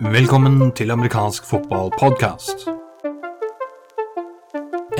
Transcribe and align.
Velkommen 0.00 0.72
til 0.72 0.90
amerikansk 0.90 1.44
fotballpodkast. 1.44 2.68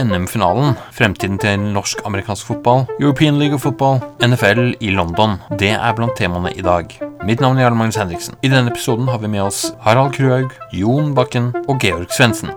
NM-finalen, 0.03 0.75
fremtiden 0.93 1.39
til 1.39 1.61
norsk-amerikansk 1.61 2.47
fotball, 2.47 2.87
European 3.01 3.39
League 3.39 3.55
of 3.55 3.61
Football, 3.61 4.01
NFL 4.27 4.75
i 4.81 4.91
London, 4.91 5.31
det 5.59 5.71
er 5.71 5.95
blant 5.95 6.17
temaene 6.17 6.53
i 6.59 6.63
dag. 6.63 6.99
Mitt 7.25 7.41
navn 7.41 7.59
er 7.59 7.63
Jarl 7.63 7.75
Magnus 7.75 7.97
Henriksen. 7.97 8.35
I 8.43 8.49
denne 8.49 8.71
episoden 8.71 9.09
har 9.09 9.19
vi 9.19 9.29
med 9.29 9.43
oss 9.43 9.73
Harald 9.81 10.13
Kruhaug, 10.13 10.51
Jon 10.73 11.15
Bakken 11.15 11.55
og 11.69 11.79
Georg 11.79 12.11
Svendsen. 12.11 12.51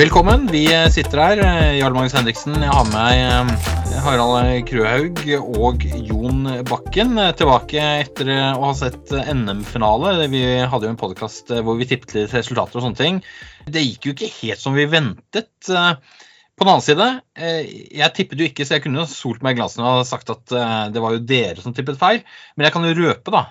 Velkommen. 0.00 0.46
Vi 0.48 0.62
sitter 0.94 1.20
her. 1.20 1.40
Jarl 1.76 1.92
Magnus 1.92 2.14
Henriksen. 2.16 2.54
Jeg 2.56 2.72
har 2.72 2.86
med 2.88 2.94
meg 2.94 3.50
eh, 3.90 3.98
Harald 4.00 4.62
Krøhaug 4.70 5.20
og 5.42 5.84
Jon 6.08 6.48
Bakken 6.70 7.20
tilbake 7.36 7.84
etter 8.06 8.30
å 8.54 8.62
ha 8.62 8.70
sett 8.78 9.12
NM-finale. 9.12 10.14
Vi 10.32 10.40
hadde 10.72 10.88
jo 10.88 10.94
en 10.94 11.02
podkast 11.02 11.52
hvor 11.52 11.76
vi 11.76 11.90
tippet 11.90 12.16
litt 12.16 12.32
resultater 12.32 12.80
og 12.80 12.86
sånne 12.86 12.96
ting. 13.02 13.20
Det 13.68 13.84
gikk 13.84 14.08
jo 14.08 14.16
ikke 14.16 14.32
helt 14.38 14.64
som 14.64 14.78
vi 14.78 14.88
ventet. 14.88 15.52
På 15.68 16.64
den 16.64 16.72
annen 16.72 16.88
side, 16.88 17.12
eh, 17.36 17.60
jeg 18.00 18.16
tippet 18.16 18.40
jo 18.40 18.48
ikke, 18.48 18.64
så 18.64 18.78
jeg 18.78 18.88
kunne 18.88 19.04
solt 19.10 19.44
meg 19.44 19.58
i 19.58 19.60
glansen 19.60 19.84
og 19.84 20.06
sagt 20.08 20.32
at 20.32 20.56
eh, 20.56 20.84
det 20.96 21.04
var 21.04 21.18
jo 21.18 21.26
dere 21.28 21.60
som 21.60 21.76
tippet 21.76 22.00
feil. 22.00 22.24
Men 22.56 22.70
jeg 22.70 22.78
kan 22.78 22.88
jo 22.88 22.96
røpe, 23.04 23.36
da, 23.36 23.50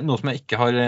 noe 0.00 0.16
som 0.18 0.32
jeg 0.32 0.40
ikke 0.40 0.58
har 0.58 0.84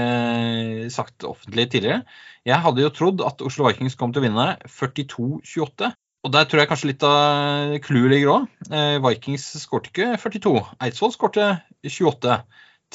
sagt 0.97 1.29
offentlig 1.29 1.69
tidligere. 1.77 2.07
Jeg 2.45 2.61
hadde 2.61 2.83
jo 2.85 2.93
trodd 2.93 3.23
at 3.25 3.41
Oslo 3.45 3.65
Vikings 3.71 3.97
kom 3.97 4.13
til 4.13 4.21
å 4.21 4.27
vinne 4.27 4.49
42-28. 4.69 5.95
Og 6.25 6.33
der 6.33 6.47
tror 6.49 6.61
jeg 6.63 6.69
kanskje 6.71 6.91
litt 6.91 7.05
av 7.05 7.75
clouet 7.85 8.13
ligger 8.13 8.33
òg. 8.35 8.47
Eh, 8.69 8.97
Vikings 9.05 9.47
skårte 9.63 9.91
ikke 9.91 10.15
42. 10.21 10.55
Eidsvoll 10.85 11.13
skårte 11.13 11.49
28 11.85 12.39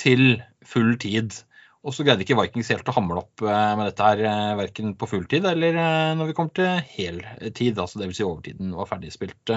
til 0.02 0.24
full 0.66 0.96
tid. 1.02 1.34
Og 1.86 1.96
så 1.96 2.06
greide 2.06 2.26
ikke 2.26 2.38
Vikings 2.38 2.70
helt 2.74 2.90
å 2.92 2.96
hamle 2.98 3.22
opp 3.24 3.42
eh, 3.46 3.74
med 3.80 3.90
dette 3.90 4.06
her, 4.06 4.24
eh, 4.30 4.56
verken 4.60 4.94
på 5.00 5.10
fulltid 5.10 5.46
eller 5.50 5.78
når 6.20 6.30
vi 6.30 6.38
kommer 6.38 6.54
til 6.58 6.82
heltid. 6.94 7.78
Altså 7.82 8.02
dvs. 8.02 8.18
Si 8.20 8.26
overtiden 8.26 8.74
var 8.78 8.90
ferdigspilt. 8.90 9.56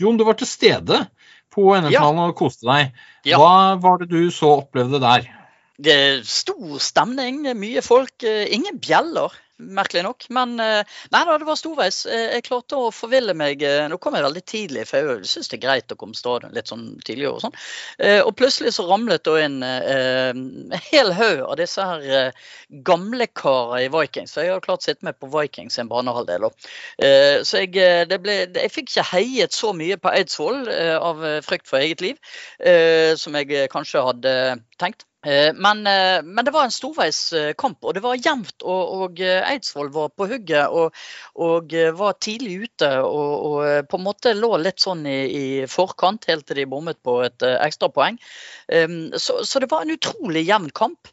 Jon, 0.00 0.20
du 0.20 0.24
var 0.28 0.40
til 0.40 0.48
stede 0.48 1.04
på 1.52 1.70
NM-finalen 1.74 2.24
ja. 2.24 2.30
og 2.32 2.38
koste 2.40 2.68
deg. 2.68 2.96
Hva 3.36 3.76
var 3.84 4.00
det 4.00 4.12
du 4.12 4.30
så 4.32 4.58
opplevde 4.62 5.00
der? 5.04 5.28
Det 5.76 5.92
er 5.92 6.22
stor 6.24 6.78
stemning, 6.80 7.42
mye 7.60 7.82
folk. 7.84 8.22
Eh, 8.24 8.46
ingen 8.56 8.78
bjeller, 8.80 9.34
merkelig 9.60 10.06
nok. 10.06 10.24
Men 10.32 10.54
eh, 10.60 10.94
nei 11.12 11.20
da, 11.28 11.34
det 11.36 11.48
var 11.48 11.58
storveis. 11.60 11.98
Eh, 12.08 12.30
jeg 12.38 12.46
klarte 12.46 12.78
å 12.80 12.92
forville 12.94 13.34
meg. 13.36 13.60
Nå 13.92 13.98
kom 14.00 14.16
jeg 14.16 14.24
veldig 14.24 14.42
tidlig, 14.48 14.86
for 14.88 15.10
jeg 15.12 15.28
syns 15.28 15.50
det 15.52 15.58
er 15.58 15.64
greit 15.66 15.92
å 15.92 15.98
komme 16.00 16.16
stadion 16.16 16.54
litt 16.56 16.72
sånn 16.72 16.86
tidligere. 17.04 17.34
Og 17.36 17.44
sånn. 17.44 17.58
Og 18.24 18.32
plutselig 18.38 18.72
så 18.72 18.86
ramlet 18.88 19.24
det 19.28 19.34
inn 19.44 19.58
en 19.66 20.72
hel 20.88 21.12
haug 21.18 21.42
av 21.44 21.58
disse 21.60 21.84
her 21.84 22.32
gamlekarer 22.88 23.84
i 23.84 23.90
Vikings. 23.92 24.32
Så 24.32 24.46
jeg 24.46 24.54
har 24.54 24.64
klart 24.64 24.86
sitte 24.86 25.04
med 25.04 25.18
på 25.20 25.28
Vikings 25.32 25.76
en 25.82 25.90
banehalvdel. 25.92 26.46
Så 27.44 27.64
jeg, 27.66 27.74
ble, 28.24 28.38
jeg 28.46 28.72
fikk 28.72 28.94
ikke 28.94 29.08
heiet 29.10 29.56
så 29.56 29.74
mye 29.76 30.00
på 30.00 30.12
Eidsvoll 30.14 30.64
av 30.96 31.20
frykt 31.44 31.68
for 31.68 31.84
eget 31.84 32.04
liv 32.04 32.16
som 33.20 33.36
jeg 33.36 33.68
kanskje 33.72 34.04
hadde 34.08 34.34
tenkt. 34.80 35.04
Eh, 35.26 35.52
men, 35.54 35.86
eh, 35.86 36.22
men, 36.22 36.44
det 36.44 36.52
var 36.54 36.68
en 36.68 36.74
storveiskamp, 36.74 37.82
og 37.82 37.96
det 37.96 38.02
var 38.04 38.18
jevnt. 38.18 38.62
Og, 38.62 38.92
og 39.00 39.22
eh, 39.24 39.42
Eidsvoll 39.50 39.90
var 39.94 40.12
på 40.14 40.28
hugget 40.30 40.70
og, 40.70 40.94
og, 41.34 41.74
var 41.98 42.18
tidlig 42.22 42.60
ute. 42.66 42.90
Og, 43.02 43.32
og, 43.50 43.88
på 43.90 43.98
en 43.98 44.06
måte 44.06 44.36
lå 44.36 44.52
litt 44.62 44.82
sånn 44.82 45.02
i, 45.10 45.18
i 45.26 45.46
forkant, 45.70 46.28
helt 46.30 46.46
til 46.46 46.62
de 46.62 46.68
bommet 46.70 47.00
på 47.04 47.18
et 47.26 47.42
ekstrapoeng. 47.46 48.18
Så, 48.66 49.36
så 49.46 49.60
det 49.62 49.68
var 49.70 49.84
en 49.84 49.94
utrolig 49.94 50.42
jevn 50.46 50.70
kamp. 50.74 51.10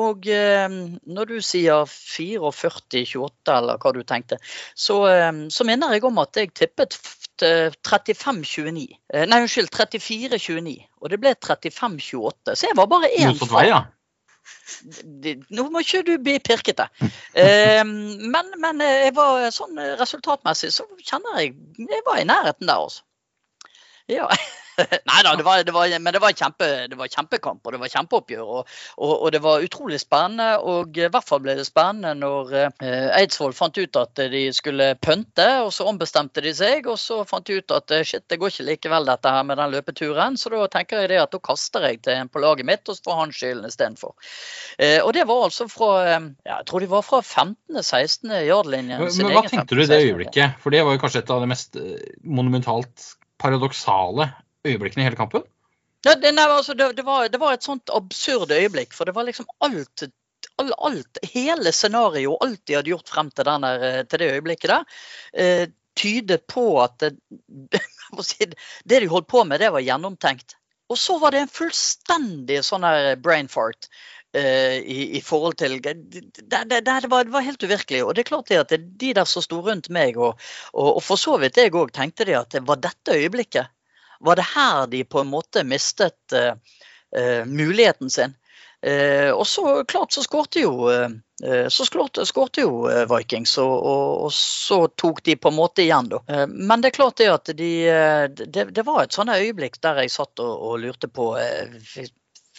Og 0.00 0.24
når 0.24 1.28
du 1.28 1.34
sier 1.44 1.84
44-28, 1.88 3.56
eller 3.56 3.80
hva 3.82 3.92
du 3.92 4.00
tenkte, 4.08 4.38
så, 4.74 5.02
så 5.52 5.66
minner 5.68 5.92
jeg 5.92 6.06
om 6.08 6.20
at 6.22 6.40
jeg 6.40 6.54
tippet 6.56 6.96
35-29. 7.42 8.86
Eh, 9.14 9.26
nei, 9.26 9.42
unnskyld, 9.42 9.70
34-29. 9.74 10.76
Og 11.02 11.10
det 11.10 11.18
ble 11.22 11.34
35-28. 11.34 12.54
Så 12.54 12.70
jeg 12.70 12.78
var 12.78 12.88
bare 12.90 13.10
én 13.18 13.36
fra. 13.38 13.64
Ja. 13.66 13.82
Nå 15.54 15.68
må 15.70 15.82
ikke 15.82 16.02
du 16.06 16.16
bli 16.22 16.38
pirkete. 16.42 16.88
Eh, 17.34 17.82
men, 17.84 18.52
men 18.62 18.82
eh, 18.82 19.08
jeg 19.08 19.16
var 19.18 19.48
sånn 19.54 19.78
resultatmessig 20.00 20.72
så 20.74 20.86
kjenner 21.02 21.42
jeg 21.42 21.54
Jeg 21.78 22.04
var 22.06 22.20
i 22.20 22.26
nærheten 22.26 22.70
der, 22.70 22.78
altså. 22.78 23.04
Ja. 24.10 24.28
Nei 25.08 25.20
da, 25.24 25.34
det 25.36 25.44
var, 25.44 25.62
det 25.64 25.72
var, 25.74 25.90
men 26.00 26.14
det 26.14 26.20
var, 26.22 26.32
kjempe, 26.32 26.66
det 26.88 26.96
var, 26.96 27.10
kjempekamp 27.12 27.66
og 27.66 27.74
det 27.74 27.80
var 27.82 27.92
kjempeoppgjør. 27.92 28.42
Og, 28.42 28.70
og, 28.96 29.12
og, 29.12 29.26
det 29.34 29.42
var 29.44 29.64
utrolig 29.64 30.00
spennende. 30.00 30.48
Og 30.64 30.96
i 30.96 31.08
hvert 31.12 31.28
fall 31.28 31.42
ble 31.44 31.56
det 31.58 31.66
spennende 31.68 32.14
når 32.18 32.54
eh, 32.58 33.08
Eidsvoll 33.18 33.54
fant 33.56 33.76
ut 33.78 34.00
at 34.00 34.22
de 34.32 34.44
skulle 34.56 34.92
pønte, 35.04 35.48
og 35.66 35.72
så 35.76 35.86
ombestemte 35.90 36.44
de 36.44 36.54
seg. 36.56 36.88
Og 36.90 36.98
så 37.00 37.20
fant 37.28 37.46
de 37.48 37.60
ut 37.60 37.76
at 37.76 37.94
eh, 37.94 38.04
shit, 38.08 38.24
det 38.32 38.40
går 38.40 38.54
ikke 38.54 38.68
likevel 38.70 39.08
dette 39.12 39.34
her 39.36 39.46
med 39.48 39.60
den 39.60 39.76
løpeturen. 39.76 40.40
Så 40.40 40.52
da 40.54 40.64
tenker 40.72 41.04
jeg 41.04 41.12
det 41.14 41.22
at 41.22 41.36
da 41.36 41.42
kaster 41.42 41.88
jeg 41.90 42.02
til 42.06 42.16
en 42.16 42.32
på 42.32 42.42
laget 42.42 42.68
mitt, 42.68 42.86
og 42.88 42.98
så 42.98 43.10
får 43.10 43.20
han 43.20 43.36
skylden 43.36 43.68
istedenfor. 43.68 44.16
Eh, 44.78 45.00
og 45.02 45.12
det 45.16 45.28
var 45.28 45.48
altså 45.50 45.68
fra 45.70 45.92
eh, 46.06 46.28
ja, 46.48 46.62
jeg 46.62 46.70
tror 46.70 46.84
de 46.84 46.92
var 46.92 47.04
fra 47.06 47.20
15.-16. 47.20 48.38
yardlinjen. 48.48 49.04
Men, 49.04 49.34
hva 49.36 49.44
tenkte 49.48 49.76
du 49.76 49.84
i 49.84 49.90
det 49.90 50.04
øyeblikket? 50.06 50.60
For 50.62 50.74
det 50.74 50.84
var 50.86 50.96
jo 50.96 51.02
kanskje 51.04 51.26
et 51.26 51.34
av 51.34 51.44
det 51.44 51.52
mest 51.52 51.76
eh, 51.80 51.98
monumentalt 52.24 53.12
paradoksale 53.42 54.30
øyeblikkene 54.66 55.04
i 55.04 55.08
hele 55.10 55.18
kampen? 55.18 55.44
Ja, 56.02 56.16
det, 56.18 56.32
nei, 56.34 56.48
altså, 56.50 56.74
det, 56.74 56.92
det, 56.98 57.04
var, 57.06 57.28
det, 57.30 57.38
var, 57.38 57.54
et 57.54 57.66
sånt 57.66 57.90
absurd 57.94 58.50
øyeblikk. 58.50 58.94
For 58.96 59.06
det 59.06 59.14
var 59.14 59.28
liksom 59.28 59.46
alt, 59.62 60.06
all, 60.58 60.72
alt 60.78 61.20
Hele 61.34 61.72
scenarioet, 61.74 62.42
alt 62.42 62.64
de 62.66 62.78
hadde 62.78 62.90
gjort 62.90 63.12
frem 63.12 63.30
til, 63.30 63.46
der, 63.46 63.86
eh, 63.86 64.00
til 64.10 64.22
det 64.22 64.32
øyeblikket 64.38 64.72
der, 64.72 64.98
eh, 65.34 65.68
tydet 65.98 66.46
på 66.50 66.66
at 66.82 66.98
det, 67.02 67.12
det 68.88 69.00
de 69.04 69.12
holdt 69.12 69.30
på 69.30 69.44
med, 69.44 69.62
det 69.62 69.70
var 69.74 69.84
gjennomtenkt. 69.84 70.56
Og 70.90 70.98
så 70.98 71.16
var 71.22 71.32
det 71.32 71.44
en 71.44 71.52
fullstendig 71.52 72.58
sånn 72.66 72.84
her 72.84 73.14
brain 73.22 73.48
fart. 73.48 73.88
Uh, 74.32 74.78
i, 74.80 75.18
i, 75.18 75.20
forhold 75.20 75.58
til 75.60 75.74
det, 75.84 75.92
det, 76.08 76.62
det, 76.72 76.92
var, 77.10 77.26
det, 77.26 77.32
var, 77.34 77.44
helt 77.44 77.62
uvirkelig. 77.62 77.98
Og 78.00 78.14
det 78.16 78.22
er 78.22 78.30
klart 78.30 78.52
at 78.56 78.72
de 78.72 79.10
der 79.12 79.28
som 79.28 79.44
sto 79.44 79.58
rundt 79.60 79.90
meg, 79.92 80.16
og, 80.16 80.40
og, 80.72 80.88
og 80.96 81.02
for 81.04 81.20
så 81.20 81.36
vidt 81.42 81.60
jeg 81.60 81.74
òg, 81.76 81.92
tenkte 81.92 82.24
de 82.24 82.38
at 82.38 82.54
det 82.54 82.62
var 82.64 82.80
dette 82.80 83.12
øyeblikket 83.12 83.68
var 84.22 84.38
det 84.38 84.46
her 84.54 84.86
de 84.86 85.02
på 85.04 85.20
en 85.20 85.32
måte 85.32 85.64
mistet 85.66 86.36
uh, 86.36 86.54
uh, 87.18 87.42
muligheten 87.46 88.10
sin. 88.10 88.34
Uh, 88.86 89.30
og 89.30 89.44
så 89.46 89.82
klart 89.88 90.14
så 90.14 90.24
skårte 90.24 90.62
jo, 90.64 90.88
så 91.70 91.84
skårte 91.86 92.64
jo 92.64 92.86
Vikings, 93.10 93.56
og, 93.58 93.74
og, 93.74 94.24
og, 94.24 94.32
så 94.34 94.78
tok 94.98 95.22
de 95.26 95.36
på 95.36 95.50
en 95.50 95.58
måte 95.58 95.82
igjen, 95.82 96.08
da. 96.10 96.20
men 96.46 96.82
det 96.82 96.92
er 96.92 96.96
klart 96.96 97.18
det 97.18 97.28
at 97.30 97.50
de 97.58 97.70
Det, 98.30 98.68
det 98.70 98.84
var 98.86 99.02
et 99.02 99.14
sånt 99.14 99.34
øyeblikk 99.34 99.80
der 99.82 100.02
jeg 100.02 100.14
satt 100.14 100.42
og, 100.42 100.52
og 100.68 100.78
lurte 100.82 101.10
på 101.10 101.32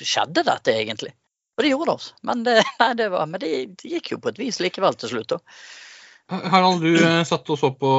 Skjedde 0.03 0.43
dette 0.43 0.73
egentlig? 0.75 1.13
Og 1.53 1.65
det 1.65 1.71
gjorde 1.73 1.93
det. 1.93 2.11
Men 2.25 2.43
det, 2.45 2.57
nei, 2.81 2.91
det, 2.99 3.09
var, 3.13 3.29
men 3.29 3.43
det, 3.43 3.53
gikk 3.85 4.13
jo 4.15 4.21
på 4.21 4.33
et 4.33 4.41
vis 4.41 4.61
likevel 4.63 4.97
til 4.97 5.13
slutt. 5.13 5.35
da. 5.35 5.41
Harald, 6.31 6.81
du 6.81 6.95
eh, 6.95 7.21
satt 7.27 7.49
og 7.51 7.59
så 7.59 7.69
på 7.75 7.91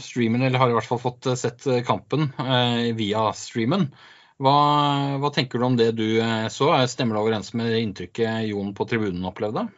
streamen, 0.00 0.44
eller 0.46 0.62
har 0.62 0.70
i 0.70 0.76
hvert 0.76 0.88
fall 0.88 1.02
fått 1.02 1.26
eh, 1.28 1.38
sett 1.38 1.66
eh, 1.66 1.82
kampen 1.86 2.30
eh, 2.38 2.92
via 2.96 3.28
streamen. 3.36 3.88
Hva, 4.42 4.56
hva, 5.22 5.30
tenker 5.34 5.60
du 5.60 5.66
om 5.66 5.76
det 5.78 5.92
du 5.98 6.06
så? 6.50 6.72
Stemmer 6.90 7.14
det 7.14 7.20
overens 7.20 7.52
med 7.54 7.76
inntrykket 7.78 8.48
Jon 8.48 8.72
på 8.74 8.86
tribunen 8.90 9.28
opplevde? 9.28 9.68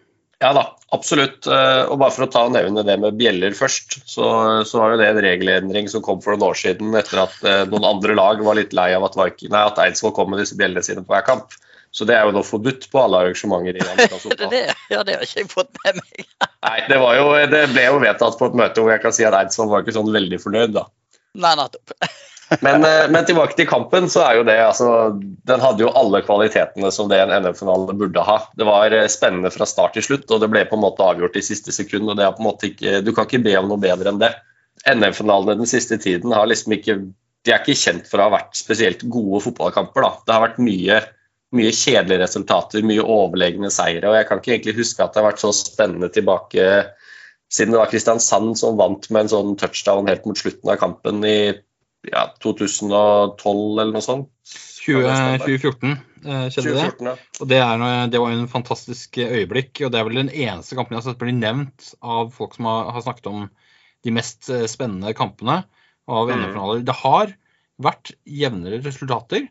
Ja 0.41 0.55
da, 0.57 0.63
absolutt. 0.95 1.45
Og 1.45 1.99
bare 2.01 2.15
for 2.15 2.25
å 2.25 2.31
ta 2.33 2.47
og 2.47 2.55
nevne 2.55 2.85
det 2.87 2.95
med 3.03 3.19
bjeller 3.19 3.53
først, 3.59 3.99
så, 4.09 4.31
så 4.65 4.81
var 4.81 4.95
jo 4.95 5.03
det 5.03 5.11
en 5.11 5.21
regelendring 5.27 5.91
som 5.93 6.05
kom 6.07 6.23
for 6.25 6.33
noen 6.33 6.47
år 6.47 6.57
siden 6.63 6.97
etter 6.97 7.27
at 7.27 7.37
noen 7.69 7.85
andre 7.91 8.17
lag 8.17 8.41
var 8.47 8.57
litt 8.57 8.73
lei 8.79 8.89
av 8.97 9.05
at 9.11 9.83
Eidsvoll 9.85 10.15
kom 10.17 10.33
med 10.33 10.41
disse 10.41 10.57
bjellene 10.57 10.87
sine 10.87 11.05
på 11.05 11.13
hver 11.13 11.29
kamp. 11.29 11.53
Så 11.95 12.07
det 12.09 12.17
er 12.19 12.27
jo 12.27 12.35
da 12.35 12.43
forbudt 12.43 12.89
på 12.91 13.01
alle 13.05 13.23
arrangementer 13.23 13.79
i 13.79 13.87
amerikansk 13.93 14.29
fotball. 14.29 14.55
ja, 14.91 15.01
det 15.07 15.17
har 15.17 15.25
ikke 15.27 15.41
jeg 15.45 15.51
fått 15.53 15.73
med 15.85 16.03
meg. 16.03 16.29
Nei, 16.67 16.77
det, 16.91 16.99
jo, 16.99 17.33
det, 17.53 17.65
ble 17.71 17.89
jo 17.89 18.03
vedtatt 18.03 18.39
på 18.41 18.51
et 18.51 18.61
møte 18.61 18.83
hvor 18.83 18.95
jeg 18.95 19.03
kan 19.05 19.15
si 19.15 19.27
at 19.29 19.37
Eidsvoll 19.39 19.71
var 19.71 19.85
ikke 19.85 19.97
sånn 19.97 20.15
veldig 20.15 20.41
fornøyd, 20.43 20.75
da. 20.77 20.89
Nei, 21.39 21.53
nettopp. 21.59 21.95
men, 22.67 22.85
eh, 22.87 23.05
men, 23.15 23.23
tilbake 23.27 23.57
til 23.59 23.69
kampen, 23.71 24.11
så 24.13 24.25
er 24.27 24.39
jo 24.39 24.45
det 24.47 24.59
altså 24.61 24.89
Den 25.49 25.63
hadde 25.63 25.83
jo 25.87 25.93
alle 25.97 26.21
kvalitetene 26.27 26.91
som 26.95 27.09
det 27.11 27.23
en 27.23 27.33
NM-finale 27.47 27.97
burde 27.99 28.27
ha. 28.27 28.39
Det 28.59 28.67
var 28.69 28.95
eh, 28.95 29.07
spennende 29.13 29.55
fra 29.55 29.69
start 29.69 29.95
til 29.99 30.07
slutt, 30.09 30.27
og 30.35 30.43
det 30.43 30.51
ble 30.53 30.67
på 30.69 30.79
en 30.79 30.85
måte 30.85 31.07
avgjort 31.07 31.39
i 31.39 31.47
siste 31.47 31.75
sekund. 31.75 32.11
og 32.11 32.19
det 32.19 32.27
er 32.27 32.35
på 32.35 32.43
en 32.43 32.51
måte 32.51 32.73
ikke, 32.73 33.01
Du 33.07 33.15
kan 33.15 33.31
ikke 33.31 33.45
be 33.47 33.55
om 33.61 33.71
noe 33.71 33.83
bedre 33.83 34.11
enn 34.11 34.23
det. 34.23 34.35
NM-finalene 34.91 35.63
den 35.63 35.71
siste 35.71 35.97
tiden 36.03 36.35
har 36.35 36.51
liksom 36.51 36.75
ikke 36.77 37.05
de 37.45 37.53
er 37.53 37.61
ikke 37.61 37.77
kjent 37.77 38.07
for 38.09 38.21
å 38.21 38.29
ha 38.29 38.39
vært 38.39 38.57
spesielt 38.57 39.03
gode 39.13 39.43
fotballkamper. 39.45 40.01
Da. 40.05 40.13
Det 40.25 40.33
har 40.33 40.45
vært 40.47 40.63
mye, 40.65 41.01
mye 41.55 41.73
kjedelige 41.75 42.23
resultater, 42.25 42.85
mye 42.87 43.05
overlegne 43.05 43.71
seire. 43.73 44.09
og 44.11 44.19
Jeg 44.19 44.29
kan 44.29 44.41
ikke 44.41 44.55
egentlig 44.57 44.77
huske 44.81 45.05
at 45.05 45.15
det 45.15 45.23
har 45.23 45.31
vært 45.31 45.43
så 45.45 45.53
spennende 45.57 46.11
tilbake 46.13 46.69
siden 47.55 47.75
det 47.75 47.81
var 47.81 47.91
Kristiansand 47.93 48.57
som 48.59 48.79
vant 48.81 49.07
med 49.15 49.25
en 49.25 49.31
sånn 49.31 49.55
touchdown 49.61 50.09
helt 50.11 50.25
mot 50.27 50.39
slutten 50.39 50.73
av 50.73 50.81
kampen 50.81 51.23
i 51.29 51.37
ja, 52.11 52.27
2012 52.43 53.79
eller 53.79 53.93
noe 53.95 54.05
sånt. 54.05 54.31
20, 54.85 55.07
2014 55.41 55.93
eh, 55.95 56.49
skjedde 56.53 56.73
2014, 56.75 57.07
ja. 57.07 57.15
det. 57.15 57.39
Og 57.41 57.51
det, 57.53 57.61
er, 57.65 57.85
det 58.13 58.21
var 58.21 58.35
en 58.35 58.51
fantastisk 58.51 59.21
eh, 59.23 59.39
øyeblikk. 59.41 59.85
Og 59.87 59.93
det 59.95 60.01
er 60.01 60.09
vel 60.09 60.21
den 60.25 60.33
eneste 60.33 60.77
kampen 60.77 60.97
jeg 60.97 61.01
har 61.03 61.07
sett 61.13 61.23
bli 61.23 61.37
nevnt 61.37 61.95
av 62.05 62.35
folk 62.35 62.59
som 62.59 62.69
har, 62.69 62.91
har 62.97 63.07
snakket 63.07 63.31
om 63.31 63.47
de 64.05 64.13
mest 64.13 64.51
eh, 64.53 64.67
spennende 64.71 65.15
kampene 65.17 65.63
av 66.05 66.29
Mm. 66.29 66.37
NM-finaler. 66.37 66.83
Det 66.85 66.97
har 67.01 67.33
vært 67.81 68.13
jevnere 68.29 68.83
resultater. 68.85 69.47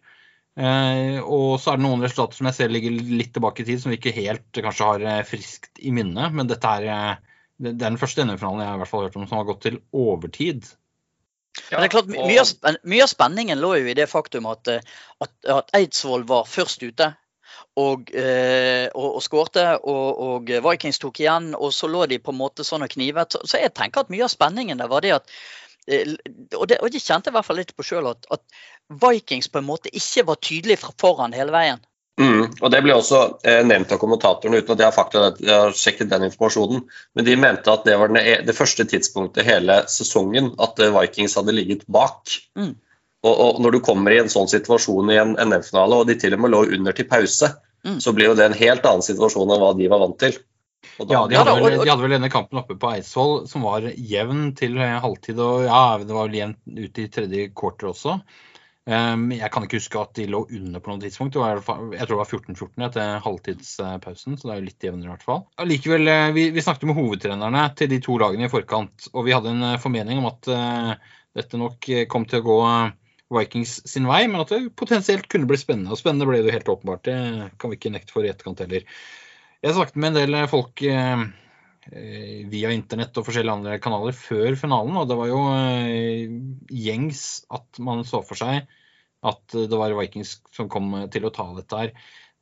Eh, 0.53 1.17
og 1.17 1.55
så 1.57 1.71
er 1.71 1.79
det 1.79 1.85
noen 1.87 2.03
resultater 2.05 2.37
som 2.37 2.47
jeg 2.49 2.57
ser 2.59 2.73
ligger 2.73 2.93
litt 2.93 3.31
tilbake 3.33 3.63
i 3.63 3.67
tid, 3.67 3.81
som 3.81 3.93
vi 3.93 3.97
ikke 3.97 4.13
helt 4.13 4.61
kanskje 4.61 4.89
har 4.89 5.07
eh, 5.09 5.23
friskt 5.25 5.81
i 5.81 5.93
minne. 5.95 6.29
Men 6.35 6.49
dette 6.49 6.75
er, 6.77 6.85
eh, 6.93 7.41
det, 7.57 7.73
er 7.73 7.81
den 7.87 7.99
første 8.01 8.25
NM-finalen 8.25 8.61
jeg 8.61 8.69
har 8.69 8.83
hvert 8.83 8.91
fall 8.91 9.07
hørt 9.07 9.17
om 9.17 9.25
som 9.25 9.39
har 9.39 9.49
gått 9.49 9.65
til 9.65 9.81
overtid. 9.89 10.69
Men 11.71 11.81
det 11.81 11.87
er 11.87 11.95
klart, 11.95 12.13
mye, 12.13 12.45
av 12.45 12.77
mye 12.89 13.05
av 13.05 13.09
spenningen 13.11 13.59
lå 13.61 13.75
jo 13.81 13.89
i 13.89 13.97
det 13.97 14.07
faktum 14.09 14.47
at, 14.49 14.69
at, 15.21 15.33
at 15.53 15.75
Eidsvoll 15.77 16.25
var 16.29 16.49
først 16.49 16.85
ute. 16.85 17.13
Og, 17.77 18.09
og, 18.13 19.05
og 19.17 19.21
skårte, 19.25 19.63
og, 19.89 20.19
og 20.21 20.49
Vikings 20.65 20.99
tok 21.01 21.21
igjen. 21.21 21.51
Og 21.57 21.71
så 21.73 21.89
lå 21.89 22.03
de 22.09 22.19
på 22.21 22.33
en 22.33 22.37
måte 22.37 22.65
sånn 22.65 22.85
og 22.85 22.93
knivet. 22.93 23.37
Så, 23.37 23.57
jeg 23.61 23.73
tenker 23.77 24.01
at 24.01 24.11
mye 24.13 24.25
av 24.25 24.33
spenningen 24.33 24.81
der 24.81 24.89
var 24.89 25.05
det 25.05 25.15
at 25.15 25.33
og 25.87 26.67
det, 26.69 26.77
og 26.79 26.91
det 26.91 27.01
kjente 27.01 27.29
jeg 27.29 27.33
i 27.33 27.37
hvert 27.37 27.47
fall 27.47 27.59
litt 27.59 27.73
på 27.75 27.85
sjøl, 27.85 28.11
at, 28.13 28.27
at 28.31 28.43
Vikings 29.03 29.49
på 29.51 29.59
en 29.61 29.67
måte 29.67 29.91
ikke 29.91 30.25
var 30.27 30.39
tydelig 30.43 30.77
foran 30.83 31.35
hele 31.35 31.53
veien. 31.55 31.81
Mm, 32.21 32.43
og 32.61 32.69
Det 32.69 32.79
ble 32.85 32.93
også 32.93 33.19
eh, 33.49 33.63
nevnt 33.65 33.91
av 33.95 33.97
kommentatorene, 33.97 34.59
uten 34.61 34.75
at 34.75 34.83
jeg 34.83 34.85
har, 34.85 34.93
fakta, 34.95 35.23
jeg 35.41 35.53
har 35.53 35.73
sjekket 35.73 36.11
den 36.11 36.27
informasjonen. 36.27 36.83
Men 37.17 37.25
de 37.25 37.35
mente 37.41 37.73
at 37.73 37.87
det 37.89 37.97
var 37.97 38.11
den, 38.13 38.21
e- 38.21 38.43
det 38.45 38.53
første 38.53 38.85
tidspunktet 38.85 39.47
hele 39.47 39.79
sesongen 39.89 40.51
at 40.61 40.77
eh, 40.79 40.93
Vikings 40.93 41.39
hadde 41.39 41.55
ligget 41.57 41.87
bak. 41.89 42.35
Mm. 42.59 42.75
Og, 43.23 43.33
og 43.33 43.61
Når 43.65 43.73
du 43.73 43.79
kommer 43.81 44.13
i 44.13 44.21
en 44.21 44.29
sånn 44.29 44.51
situasjon 44.51 45.09
i 45.09 45.17
en 45.17 45.33
NM-finale, 45.41 46.03
og 46.03 46.09
de 46.11 46.19
til 46.21 46.37
og 46.37 46.43
med 46.43 46.53
lå 46.53 46.65
under 46.77 46.95
til 46.95 47.09
pause, 47.09 47.55
Mm. 47.83 47.97
så 47.99 48.13
blir 48.15 48.29
jo 48.29 48.35
det 48.39 48.45
en 48.47 48.53
helt 48.55 48.85
annen 48.87 49.03
situasjon 49.03 49.49
enn 49.51 49.59
hva 49.59 49.73
de 49.75 49.89
var 49.91 49.99
vant 49.99 50.15
til. 50.15 50.37
Da, 50.97 51.05
Ja, 51.09 51.25
de 51.27 51.37
hadde, 51.39 51.57
vel, 51.59 51.77
de 51.79 51.89
hadde 51.89 52.05
vel 52.05 52.15
denne 52.17 52.31
kampen 52.33 52.59
oppe 52.61 52.77
på 52.79 52.91
Eidsvoll 52.93 53.43
som 53.49 53.65
var 53.65 53.85
jevn 53.91 54.51
til 54.57 54.77
eh, 54.81 54.97
halvtid. 55.03 55.39
Og 55.41 55.67
ja, 55.67 55.83
det 56.01 56.15
var 56.15 56.29
vel 56.29 56.39
jevnt 56.41 56.79
ut 56.79 57.03
i 57.03 57.07
tredje 57.11 57.47
quarter 57.57 57.91
også. 57.93 58.17
Um, 58.83 59.29
jeg 59.31 59.47
kan 59.47 59.63
ikke 59.63 59.79
huske 59.79 59.99
at 60.01 60.11
de 60.17 60.25
lå 60.27 60.41
under 60.43 60.81
på 60.83 60.91
noe 60.91 60.99
tidspunkt. 60.99 61.37
Det 61.37 61.39
var, 61.39 61.61
jeg 61.95 62.03
tror 62.03 62.17
det 62.17 62.19
var 62.19 62.31
14-14 62.35 62.87
etter 62.89 63.13
halvtidspausen, 63.23 64.35
så 64.35 64.47
det 64.47 64.51
er 64.53 64.59
jo 64.59 64.65
litt 64.65 64.87
jevnere 64.89 65.07
i 65.07 65.13
hvert 65.13 65.27
fall. 65.27 65.45
Allikevel, 65.63 66.09
eh, 66.11 66.31
vi, 66.35 66.49
vi 66.55 66.65
snakket 66.65 66.89
med 66.89 66.99
hovedtrenerne 66.99 67.63
til 67.79 67.93
de 67.93 68.01
to 68.03 68.17
lagene 68.19 68.49
i 68.49 68.51
forkant, 68.51 69.07
og 69.13 69.29
vi 69.29 69.35
hadde 69.35 69.53
en 69.55 69.69
eh, 69.69 69.79
formening 69.79 70.19
om 70.19 70.27
at 70.33 70.51
uh, 70.51 71.15
dette 71.39 71.61
nok 71.61 71.87
kom 72.11 72.27
til 72.29 72.43
å 72.43 72.47
gå 72.49 72.59
Vikings 73.33 73.79
sin 73.89 74.05
vei, 74.05 74.25
men 74.27 74.43
at 74.43 74.51
det 74.53 74.75
potensielt 74.77 75.29
kunne 75.31 75.47
bli 75.49 75.57
spennende. 75.57 75.93
Og 75.93 75.99
spennende 75.99 76.27
ble 76.29 76.41
det 76.41 76.51
jo 76.51 76.57
helt 76.57 76.71
åpenbart. 76.75 77.07
Det 77.07 77.49
kan 77.57 77.71
vi 77.71 77.79
ikke 77.79 77.93
nekte 77.95 78.13
for 78.13 78.27
i 78.27 78.29
etterkant 78.29 78.61
heller. 78.61 78.85
Jeg 79.63 79.77
snakket 79.77 79.99
med 80.01 80.11
en 80.11 80.17
del 80.19 80.37
folk 80.51 80.81
eh, 80.83 81.21
eh, 81.91 82.39
via 82.51 82.71
internett 82.75 83.15
og 83.19 83.27
forskjellige 83.29 83.57
andre 83.59 83.77
kanaler 83.83 84.15
før 84.17 84.57
finalen, 84.59 84.97
og 84.99 85.07
det 85.07 85.19
var 85.19 85.29
jo 85.31 85.39
eh, 85.55 86.33
gjengs 86.67 87.23
at 87.53 87.79
man 87.83 88.03
så 88.07 88.19
for 88.27 88.39
seg 88.39 88.67
at 89.23 89.55
det 89.55 89.79
var 89.79 89.95
Vikings 89.95 90.35
som 90.51 90.67
kom 90.71 90.91
til 91.13 91.23
å 91.23 91.31
ta 91.31 91.47
dette 91.55 91.79
her. 91.79 91.93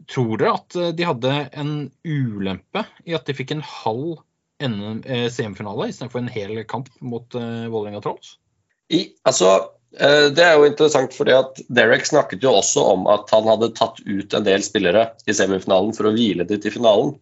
Tror 0.09 0.33
dere 0.41 0.55
at 0.57 0.77
eh, 0.81 0.93
de 0.97 1.05
hadde 1.05 1.35
en 1.61 1.75
ulempe 2.01 2.85
i 3.05 3.13
at 3.17 3.29
de 3.29 3.37
fikk 3.37 3.53
en 3.53 3.65
halv 3.65 4.23
NM 4.61 5.03
eh, 5.05 5.27
semifinale 5.33 5.89
istedenfor 5.89 6.21
en 6.21 6.31
hel 6.31 6.63
kamp 6.69 6.89
mot 7.01 7.37
eh, 7.37 7.67
Vålerenga 7.71 8.01
Trolls? 8.03 8.35
I, 8.91 9.11
altså, 9.27 9.51
eh, 9.55 9.69
det 9.91 10.43
er 10.45 10.53
jo 10.55 10.67
interessant 10.69 11.11
fordi 11.11 11.33
at 11.35 11.57
Derek 11.67 12.05
snakket 12.07 12.43
jo 12.45 12.53
også 12.61 12.83
om 12.93 13.09
at 13.11 13.31
han 13.35 13.49
hadde 13.49 13.73
tatt 13.75 13.99
ut 14.05 14.33
en 14.37 14.45
del 14.45 14.63
spillere 14.63 15.09
i 15.27 15.35
semifinalen 15.35 15.91
for 15.97 16.07
å 16.07 16.13
hvile 16.15 16.45
dem 16.47 16.61
til 16.63 16.71
finalen. 16.77 17.15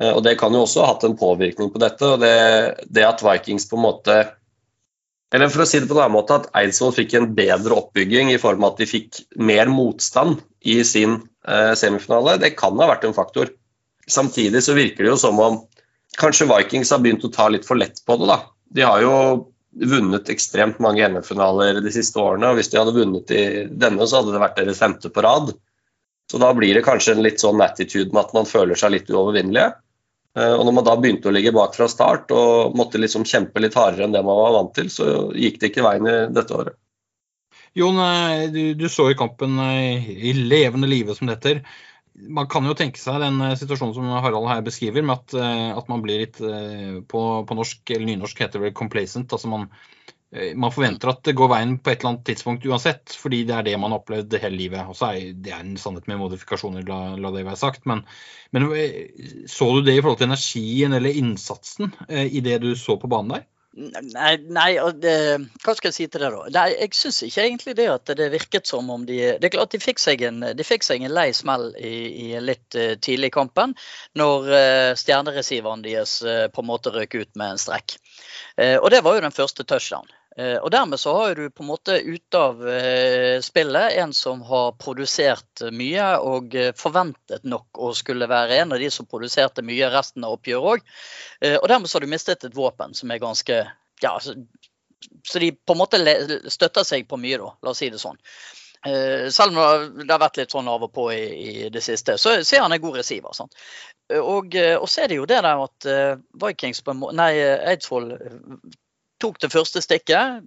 Eh, 0.00 0.12
Og 0.16 0.22
Det 0.24 0.38
kan 0.38 0.54
jo 0.54 0.64
også 0.64 0.84
ha 0.84 0.92
hatt 0.94 1.04
en 1.04 1.16
påvirkning 1.18 1.72
på 1.72 1.82
dette. 1.82 2.04
og 2.06 2.20
det, 2.20 2.84
det 2.88 3.06
at 3.06 3.22
Vikings 3.22 3.68
på 3.68 3.76
en 3.76 3.86
måte 3.88 4.18
Eller 5.32 5.48
for 5.48 5.62
å 5.62 5.66
si 5.68 5.78
det 5.78 5.86
på 5.86 5.94
en 5.94 6.02
annen 6.02 6.16
måte, 6.16 6.40
at 6.40 6.48
Eidsvoll 6.58 6.94
fikk 6.96 7.12
en 7.14 7.28
bedre 7.36 7.76
oppbygging 7.76 8.32
i 8.32 8.38
form 8.42 8.64
av 8.64 8.72
at 8.72 8.80
de 8.80 8.86
fikk 8.90 9.20
mer 9.38 9.68
motstand 9.70 10.40
i 10.66 10.80
sin 10.82 11.20
eh, 11.46 11.74
semifinale, 11.78 12.34
det 12.42 12.56
kan 12.58 12.74
ha 12.74 12.88
vært 12.90 13.06
en 13.06 13.14
faktor. 13.14 13.52
Samtidig 14.10 14.64
så 14.66 14.74
virker 14.74 15.06
det 15.06 15.12
jo 15.12 15.20
som 15.22 15.38
om 15.38 15.60
kanskje 16.18 16.48
Vikings 16.50 16.90
har 16.90 16.98
begynt 16.98 17.22
å 17.22 17.30
ta 17.30 17.46
litt 17.46 17.62
for 17.68 17.78
lett 17.78 18.02
på 18.02 18.16
det. 18.18 18.26
da. 18.26 18.40
De 18.74 18.82
har 18.82 19.04
jo 19.04 19.14
vunnet 19.70 20.30
ekstremt 20.32 20.80
mange 20.82 21.06
NM-finaler 21.08 21.80
de 21.84 21.92
siste 21.94 22.18
årene, 22.18 22.50
og 22.50 22.58
hvis 22.58 22.70
de 22.72 22.80
hadde 22.80 22.94
vunnet 22.96 23.30
i 23.34 23.42
denne, 23.70 24.06
så 24.06 24.20
hadde 24.20 24.34
det 24.34 24.42
vært 24.42 24.58
deres 24.58 24.80
femte 24.82 25.10
på 25.14 25.22
rad. 25.24 25.52
Så 26.30 26.38
da 26.42 26.50
blir 26.54 26.74
det 26.74 26.86
kanskje 26.86 27.16
en 27.16 27.22
litt 27.24 27.42
sånn 27.42 27.62
attitude 27.62 28.12
med 28.12 28.24
at 28.24 28.34
man 28.34 28.46
føler 28.46 28.78
seg 28.78 28.94
litt 28.94 29.10
uovervinnelige. 29.10 29.72
Eh, 30.38 30.52
Og 30.54 30.64
når 30.66 30.76
man 30.76 30.86
da 30.86 30.96
begynte 30.98 31.30
å 31.30 31.34
ligge 31.34 31.54
bak 31.54 31.74
fra 31.74 31.88
start 31.90 32.30
og 32.34 32.76
måtte 32.78 33.00
liksom 33.02 33.26
kjempe 33.26 33.62
litt 33.62 33.74
hardere 33.78 34.06
enn 34.06 34.14
det 34.14 34.22
man 34.26 34.38
var 34.38 34.54
vant 34.58 34.74
til, 34.78 34.90
så 34.92 35.30
gikk 35.34 35.58
det 35.60 35.72
ikke 35.72 35.86
veien 35.86 36.06
i 36.06 36.16
dette 36.34 36.54
året. 36.54 36.78
Jon, 37.78 37.98
eh, 38.02 38.46
du, 38.50 38.62
du 38.74 38.88
så 38.90 39.10
jo 39.10 39.18
kampen 39.18 39.58
eh, 39.62 40.10
i 40.30 40.34
levende 40.34 40.90
live, 40.90 41.14
som 41.14 41.30
det 41.30 41.38
heter. 41.38 41.62
Man 42.28 42.48
kan 42.50 42.66
jo 42.68 42.74
tenke 42.76 43.00
seg 43.00 43.20
den 43.22 43.40
eh, 43.44 43.56
situasjonen 43.58 43.94
som 43.96 44.10
Harald 44.24 44.48
her 44.50 44.64
beskriver, 44.66 45.04
med 45.06 45.16
at, 45.18 45.36
eh, 45.38 45.70
at 45.76 45.88
man 45.92 46.02
blir 46.04 46.24
litt 46.24 46.40
eh, 46.44 47.00
på, 47.08 47.22
på 47.46 47.56
norsk, 47.58 47.82
eller 47.94 48.08
nynorsk 48.08 48.42
heter 48.44 48.66
det 48.66 48.76
complacent. 48.78 49.32
altså 49.32 49.50
man, 49.50 49.68
man 50.30 50.70
forventer 50.70 51.10
at 51.10 51.24
det 51.26 51.34
går 51.38 51.48
veien 51.50 51.72
på 51.82 51.90
et 51.90 52.02
eller 52.02 52.12
annet 52.12 52.26
tidspunkt 52.28 52.66
uansett, 52.70 53.16
fordi 53.18 53.40
det 53.48 53.56
er 53.56 53.64
det 53.66 53.78
man 53.82 53.90
har 53.90 54.02
opplevd 54.02 54.36
hele 54.38 54.60
livet. 54.60 54.84
Og 54.86 54.94
så 54.98 55.08
er 55.10 55.32
det 55.34 55.54
er 55.54 55.64
en 55.64 55.78
sannhet 55.80 56.06
med 56.06 56.20
modifikasjoner, 56.20 56.84
la, 56.86 57.00
la 57.18 57.32
det 57.34 57.42
være 57.48 57.58
sagt. 57.58 57.88
Men, 57.90 58.04
men 58.54 58.68
så 59.50 59.72
du 59.74 59.80
det 59.82 59.96
i 59.98 60.04
forhold 60.04 60.20
til 60.20 60.30
energien 60.30 60.94
eller 60.94 61.18
innsatsen 61.18 61.90
i 62.06 62.44
det 62.46 62.60
du 62.62 62.70
så 62.78 62.94
på 63.00 63.10
banen 63.10 63.34
der? 63.40 63.48
Nei, 63.70 64.32
nei 64.50 64.70
det, 64.98 65.12
hva 65.62 65.72
skal 65.78 65.92
jeg 65.92 65.94
si 65.94 66.06
til 66.10 66.24
det, 66.24 66.30
da? 66.34 66.40
Nei, 66.56 66.72
jeg 66.74 66.96
syns 66.98 67.20
ikke 67.22 67.44
egentlig 67.44 67.74
det 67.78 67.86
at 67.92 68.10
det 68.18 68.26
virket 68.32 68.66
som 68.66 68.88
om 68.90 69.04
de 69.06 69.18
Det 69.38 69.46
er 69.46 69.52
klart 69.54 69.70
de 69.70 69.78
fikk 69.78 70.02
seg 70.02 70.24
en, 70.26 70.42
fikk 70.66 70.82
seg 70.82 71.04
en 71.06 71.14
lei 71.14 71.28
smell 71.36 71.68
i, 71.78 71.94
i 72.24 72.40
litt 72.42 72.74
eh, 72.74 72.96
tidlig 72.98 73.30
i 73.30 73.36
kampen, 73.38 73.76
når 74.18 74.50
uh, 74.50 74.90
stjerneresiveren 74.98 75.86
deres 75.86 76.18
eh, 76.26 76.48
på 76.50 76.64
en 76.64 76.70
måte 76.72 76.90
røk 76.94 77.14
ut 77.14 77.30
med 77.38 77.54
en 77.54 77.62
strekk. 77.62 77.94
Eh, 78.58 78.74
og 78.80 78.90
det 78.90 79.04
var 79.06 79.16
jo 79.16 79.24
den 79.28 79.38
første 79.38 79.62
touchdown. 79.62 80.10
Eh, 80.40 80.56
og 80.62 80.70
dermed 80.72 81.00
så 81.00 81.12
har 81.16 81.34
du 81.34 81.50
på 81.50 81.64
en 81.64 81.68
måte 81.68 81.98
ute 82.00 82.38
av 82.38 82.62
eh, 82.68 83.40
spillet 83.44 83.96
en 84.00 84.12
som 84.16 84.40
har 84.46 84.72
produsert 84.80 85.64
mye 85.74 86.06
og 86.24 86.54
eh, 86.56 86.70
forventet 86.78 87.44
nok 87.44 87.80
å 87.82 87.90
skulle 87.96 88.28
være 88.30 88.62
en 88.62 88.72
av 88.76 88.80
de 88.80 88.88
som 88.94 89.08
produserte 89.10 89.64
mye 89.66 89.90
resten 89.92 90.24
av 90.24 90.38
oppgjøret 90.38 90.70
òg. 90.70 90.96
Og 91.50 91.66
dermed 91.72 91.90
så 91.90 91.98
har 91.98 92.04
du 92.04 92.12
mistet 92.12 92.44
et 92.44 92.56
våpen 92.56 92.94
som 92.96 93.10
er 93.10 93.20
ganske 93.20 93.60
Ja, 94.00 94.14
så, 94.20 94.34
så 95.28 95.40
de 95.42 95.50
på 95.52 95.74
en 95.74 95.80
måte 95.80 96.00
støtter 96.52 96.86
seg 96.88 97.08
på 97.08 97.18
mye, 97.20 97.38
da. 97.40 97.52
La 97.64 97.72
oss 97.72 97.80
si 97.82 97.88
det 97.92 98.00
sånn. 98.00 98.20
Selv 99.32 99.56
om 99.60 99.96
det 100.00 100.08
har 100.08 100.20
vært 100.22 100.38
litt 100.40 100.52
sånn 100.52 100.68
av 100.72 100.84
og 100.86 100.92
på 100.92 101.06
i, 101.12 101.68
det 101.72 101.82
siste, 101.84 102.16
så, 102.20 102.38
så 102.44 102.56
er 102.56 102.64
han 102.64 102.76
en 102.76 102.80
god 102.80 103.00
receiver. 103.00 103.32
Sant? 103.36 103.56
Og, 104.16 104.56
og 104.56 104.86
så 104.88 105.04
er 105.04 105.12
det 105.12 105.18
jo 105.20 105.28
det 105.28 105.40
der 105.44 105.64
at 105.64 105.88
Vikings 106.44 106.84
Nei, 107.16 107.32
Eidsvoll 107.72 108.14
tok 109.20 109.40
det 109.42 109.50
første 109.52 109.82
stikket. 109.84 110.44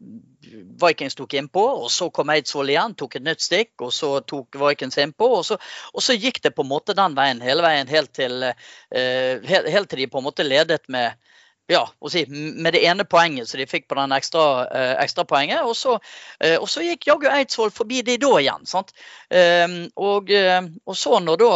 Vikings 0.84 1.16
tok 1.18 1.36
innpå, 1.40 1.64
og 1.84 1.90
så 1.94 2.10
kom 2.14 2.32
Eidsvoll 2.34 2.74
igjen, 2.74 2.96
tok 3.00 3.18
et 3.18 3.26
nytt 3.26 3.44
stikk, 3.44 3.72
og 3.86 3.94
så 3.96 4.16
tok 4.30 4.58
Vikings 4.60 5.00
innpå. 5.02 5.30
Og 5.40 5.46
så, 5.48 5.58
og 5.94 6.06
så 6.06 6.18
gikk 6.18 6.42
det 6.44 6.54
på 6.58 6.66
en 6.66 6.72
måte 6.72 6.96
den 6.98 7.16
veien 7.18 7.42
hele 7.44 7.66
veien 7.66 7.90
helt 7.90 8.14
til, 8.18 8.44
uh, 8.44 9.48
helt, 9.50 9.70
helt 9.76 9.92
til 9.92 10.04
de 10.04 10.10
på 10.12 10.22
en 10.22 10.28
måte 10.28 10.48
ledet 10.48 10.84
med 10.94 11.14
ja, 11.72 11.84
si, 12.12 12.26
med 12.28 12.74
det 12.76 12.84
ene 12.86 13.06
poenget 13.08 13.48
som 13.48 13.62
de 13.62 13.68
fikk 13.70 13.88
på 13.88 13.98
den 13.98 14.12
ekstra, 14.16 14.44
uh, 14.68 14.96
ekstrapoenget. 15.04 15.64
Og, 15.64 15.76
så, 15.80 15.98
eh, 16.44 16.58
og 16.60 16.68
så 16.70 16.84
gikk 16.84 17.08
jaggu 17.08 17.30
Eidsvoll 17.32 17.72
forbi 17.72 18.02
de 18.06 18.18
da 18.22 18.34
igjen. 18.42 18.68
sant? 18.70 18.92
Eh, 19.32 19.80
og, 19.96 20.32
eh, 20.32 20.60
og 20.86 21.00
så 21.00 21.22
når 21.24 21.40
da 21.40 21.54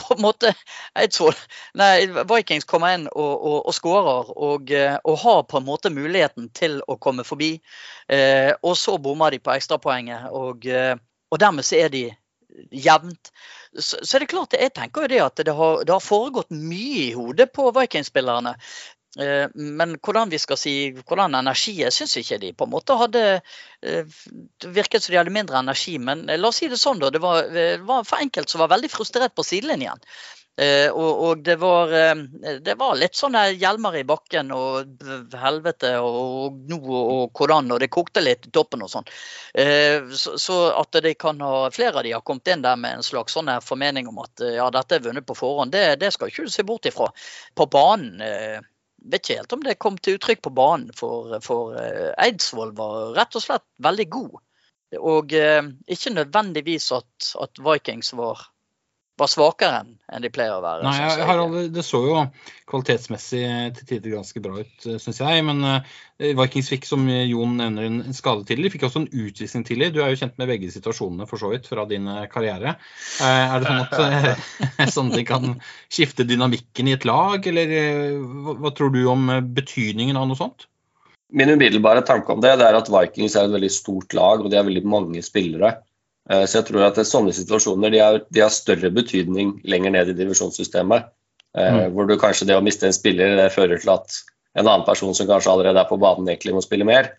på 0.00 0.14
en 0.14 0.22
måte 0.24 0.52
Eidsvoll, 0.98 1.36
nei, 1.78 2.06
Vikings 2.28 2.66
kommer 2.68 2.96
inn 2.96 3.06
og, 3.10 3.32
og, 3.32 3.58
og 3.70 3.76
skårer 3.76 4.32
og, 4.36 4.72
eh, 4.74 4.96
og 5.04 5.20
har 5.24 5.44
på 5.50 5.60
en 5.60 5.68
måte 5.68 5.92
muligheten 5.94 6.48
til 6.56 6.80
å 6.88 6.98
komme 7.02 7.24
forbi. 7.26 7.54
Eh, 8.08 8.50
og 8.62 8.76
så 8.78 8.98
bommer 9.02 9.34
de 9.34 9.42
på 9.42 9.54
ekstrapoenget, 9.54 10.30
og, 10.32 10.66
eh, 10.66 10.94
og 11.32 11.42
dermed 11.42 11.66
så 11.66 11.84
er 11.84 11.92
de 11.92 12.06
jevnt. 12.72 13.32
Så, 13.78 14.00
så 14.04 14.16
er 14.16 14.24
det 14.24 14.32
klart, 14.32 14.56
jeg 14.58 14.74
tenker 14.76 15.06
jo 15.06 15.12
det 15.12 15.22
at 15.24 15.44
det 15.46 15.54
har, 15.56 15.84
det 15.86 15.94
har 15.94 16.04
foregått 16.04 16.52
mye 16.52 17.06
i 17.08 17.14
hodet 17.16 17.48
på 17.56 17.70
Vikings-spillerne 17.72 18.56
men 19.54 19.96
hvordan 20.00 20.30
vi 20.32 20.38
skal 20.40 20.56
si, 20.56 20.74
hvordan 21.04 21.34
energi 21.36 21.74
Jeg 21.82 21.92
syns 21.92 22.16
ikke 22.16 22.38
de 22.40 22.52
på 22.56 22.64
en 22.64 22.72
måte 22.72 22.96
hadde 22.96 23.24
eh, 23.84 24.20
virket 24.64 25.04
som 25.04 25.12
de 25.12 25.18
hadde 25.20 25.34
mindre 25.34 25.58
energi, 25.60 25.98
men 26.00 26.24
la 26.32 26.48
oss 26.48 26.62
si 26.62 26.70
det 26.72 26.80
sånn, 26.80 27.02
da. 27.02 27.10
Det 27.12 27.20
var, 27.20 27.50
var 27.84 28.06
for 28.08 28.24
enkelt 28.24 28.48
som 28.48 28.62
var 28.64 28.72
veldig 28.72 28.88
frustrert 28.92 29.34
på 29.36 29.44
sidelinjen. 29.44 30.00
Og, 30.62 31.20
og 31.24 31.38
det, 31.40 31.54
var, 31.56 31.88
det 32.60 32.74
var 32.76 32.98
litt 33.00 33.16
sånne 33.16 33.40
hjelmer 33.56 33.94
i 33.96 34.02
bakken 34.04 34.50
og 34.52 35.00
helvete 35.40 35.94
og, 35.96 36.18
og 36.18 36.58
nå 36.68 36.76
og, 36.82 37.22
hvordan, 37.32 37.70
og 37.72 37.80
det 37.80 37.88
kokte 37.92 38.20
litt 38.20 38.50
i 38.50 38.52
toppen 38.52 38.84
og 38.84 38.90
sånn. 38.92 39.08
Så, 40.12 40.36
så, 40.36 40.58
at 40.76 41.00
de 41.04 41.14
kan 41.16 41.40
ha, 41.40 41.70
flere 41.72 42.02
av 42.02 42.04
de 42.04 42.12
har 42.12 42.20
kommet 42.20 42.52
inn 42.52 42.66
der 42.66 42.76
med 42.76 42.98
en 42.98 43.06
slags 43.06 43.32
sånn 43.32 43.48
formening 43.64 44.12
om 44.12 44.20
at 44.26 44.44
ja, 44.44 44.68
dette 44.76 45.00
er 45.00 45.08
vunnet 45.08 45.26
på 45.26 45.38
forhånd, 45.40 45.72
det, 45.72 45.96
det 46.04 46.12
skal 46.12 46.28
ikke 46.28 46.52
se 46.52 46.68
bort 46.68 46.90
ifra. 46.92 47.08
På 47.56 47.66
banen 47.72 48.20
vet 49.04 49.22
ikke 49.22 49.40
helt 49.40 49.56
om 49.56 49.66
det 49.66 49.78
kom 49.82 49.98
til 49.98 50.18
uttrykk 50.18 50.42
på 50.44 50.54
banen, 50.54 50.92
for, 50.96 51.36
for 51.44 51.76
Eidsvoll 52.20 52.74
var 52.78 53.12
rett 53.18 53.38
og 53.38 53.44
slett 53.44 53.66
veldig 53.82 54.08
god. 54.12 54.40
Og 55.00 55.32
ikke 55.32 56.12
nødvendigvis 56.12 56.90
at, 56.92 57.30
at 57.40 57.60
Vikings 57.64 58.12
var 58.18 58.42
var 59.20 59.28
svakere 59.28 59.82
enn 60.12 60.24
de 60.24 60.30
pleier 60.32 60.54
å 60.56 60.62
være. 60.64 60.84
Nei, 60.86 60.94
jeg, 61.00 61.26
Harald, 61.28 61.58
Det 61.74 61.84
så 61.84 62.00
jo 62.06 62.22
kvalitetsmessig 62.70 63.42
til 63.76 63.88
tider 63.88 64.14
ganske 64.16 64.42
bra 64.44 64.62
ut, 64.62 64.86
syns 65.02 65.20
jeg. 65.20 65.44
Men 65.46 65.60
uh, 65.66 65.92
Vikings 66.40 66.70
fikk, 66.72 66.88
som 66.88 67.04
Jon 67.08 67.54
nevner, 67.60 67.88
en 67.88 68.16
skade 68.16 68.46
tidlig. 68.48 68.70
De 68.70 68.74
fikk 68.76 68.86
også 68.88 69.02
en 69.02 69.10
utvisning 69.10 69.66
tidlig. 69.68 69.92
Du 69.92 70.00
er 70.02 70.12
jo 70.12 70.20
kjent 70.22 70.40
med 70.40 70.50
begge 70.50 70.72
situasjonene 70.72 71.28
for 71.30 71.42
så 71.42 71.52
vidt 71.52 71.68
fra 71.68 71.84
din 71.90 72.08
eh, 72.08 72.26
karriere. 72.32 72.76
Er 73.26 73.62
det 73.62 73.68
sånn 73.68 73.84
at 73.84 74.92
sånne 74.96 75.20
ting 75.20 75.28
kan 75.28 75.56
skifte 75.92 76.26
dynamikken 76.28 76.88
i 76.88 76.96
et 76.96 77.06
lag, 77.08 77.44
eller 77.52 77.76
hva 78.62 78.72
tror 78.76 78.94
du 78.94 79.02
om 79.10 79.28
betydningen 79.52 80.18
av 80.18 80.28
noe 80.30 80.40
sånt? 80.40 80.68
Min 81.32 81.48
umiddelbare 81.48 82.04
tanke 82.04 82.32
om 82.32 82.42
det, 82.44 82.58
det 82.60 82.66
er 82.68 82.76
at 82.76 82.90
Vikings 82.92 83.36
er 83.36 83.48
et 83.48 83.54
veldig 83.54 83.72
stort 83.72 84.12
lag, 84.16 84.42
og 84.42 84.52
de 84.52 84.58
har 84.58 84.68
veldig 84.68 84.84
mange 84.88 85.22
spillere. 85.24 85.78
Eh, 86.30 86.44
så 86.46 86.60
jeg 86.60 86.68
tror 86.68 86.86
at 86.86 87.00
sånne 87.06 87.34
situasjoner 87.34 87.92
de 87.94 88.02
har, 88.02 88.20
de 88.30 88.44
har, 88.44 88.52
større 88.54 88.92
betydning 88.94 89.56
lenger 89.68 89.96
ned 89.96 90.12
i 90.12 90.18
divisjonssystemet. 90.18 91.08
Eh, 91.56 91.72
mm. 91.78 91.96
Hvor 91.96 92.08
du 92.08 92.18
kanskje 92.20 92.48
det 92.50 92.58
å 92.58 92.64
miste 92.64 92.88
en 92.88 92.96
spiller 92.96 93.36
det 93.38 93.50
fører 93.54 93.82
til 93.82 93.94
at 93.94 94.22
en 94.58 94.66
annen 94.68 94.86
person 94.86 95.14
som 95.16 95.28
kanskje 95.28 95.52
allerede 95.52 95.80
er 95.80 95.88
på 95.88 96.00
banen, 96.00 96.28
egentlig 96.28 96.54
må 96.56 96.64
spille 96.64 96.86
mer. 96.88 97.14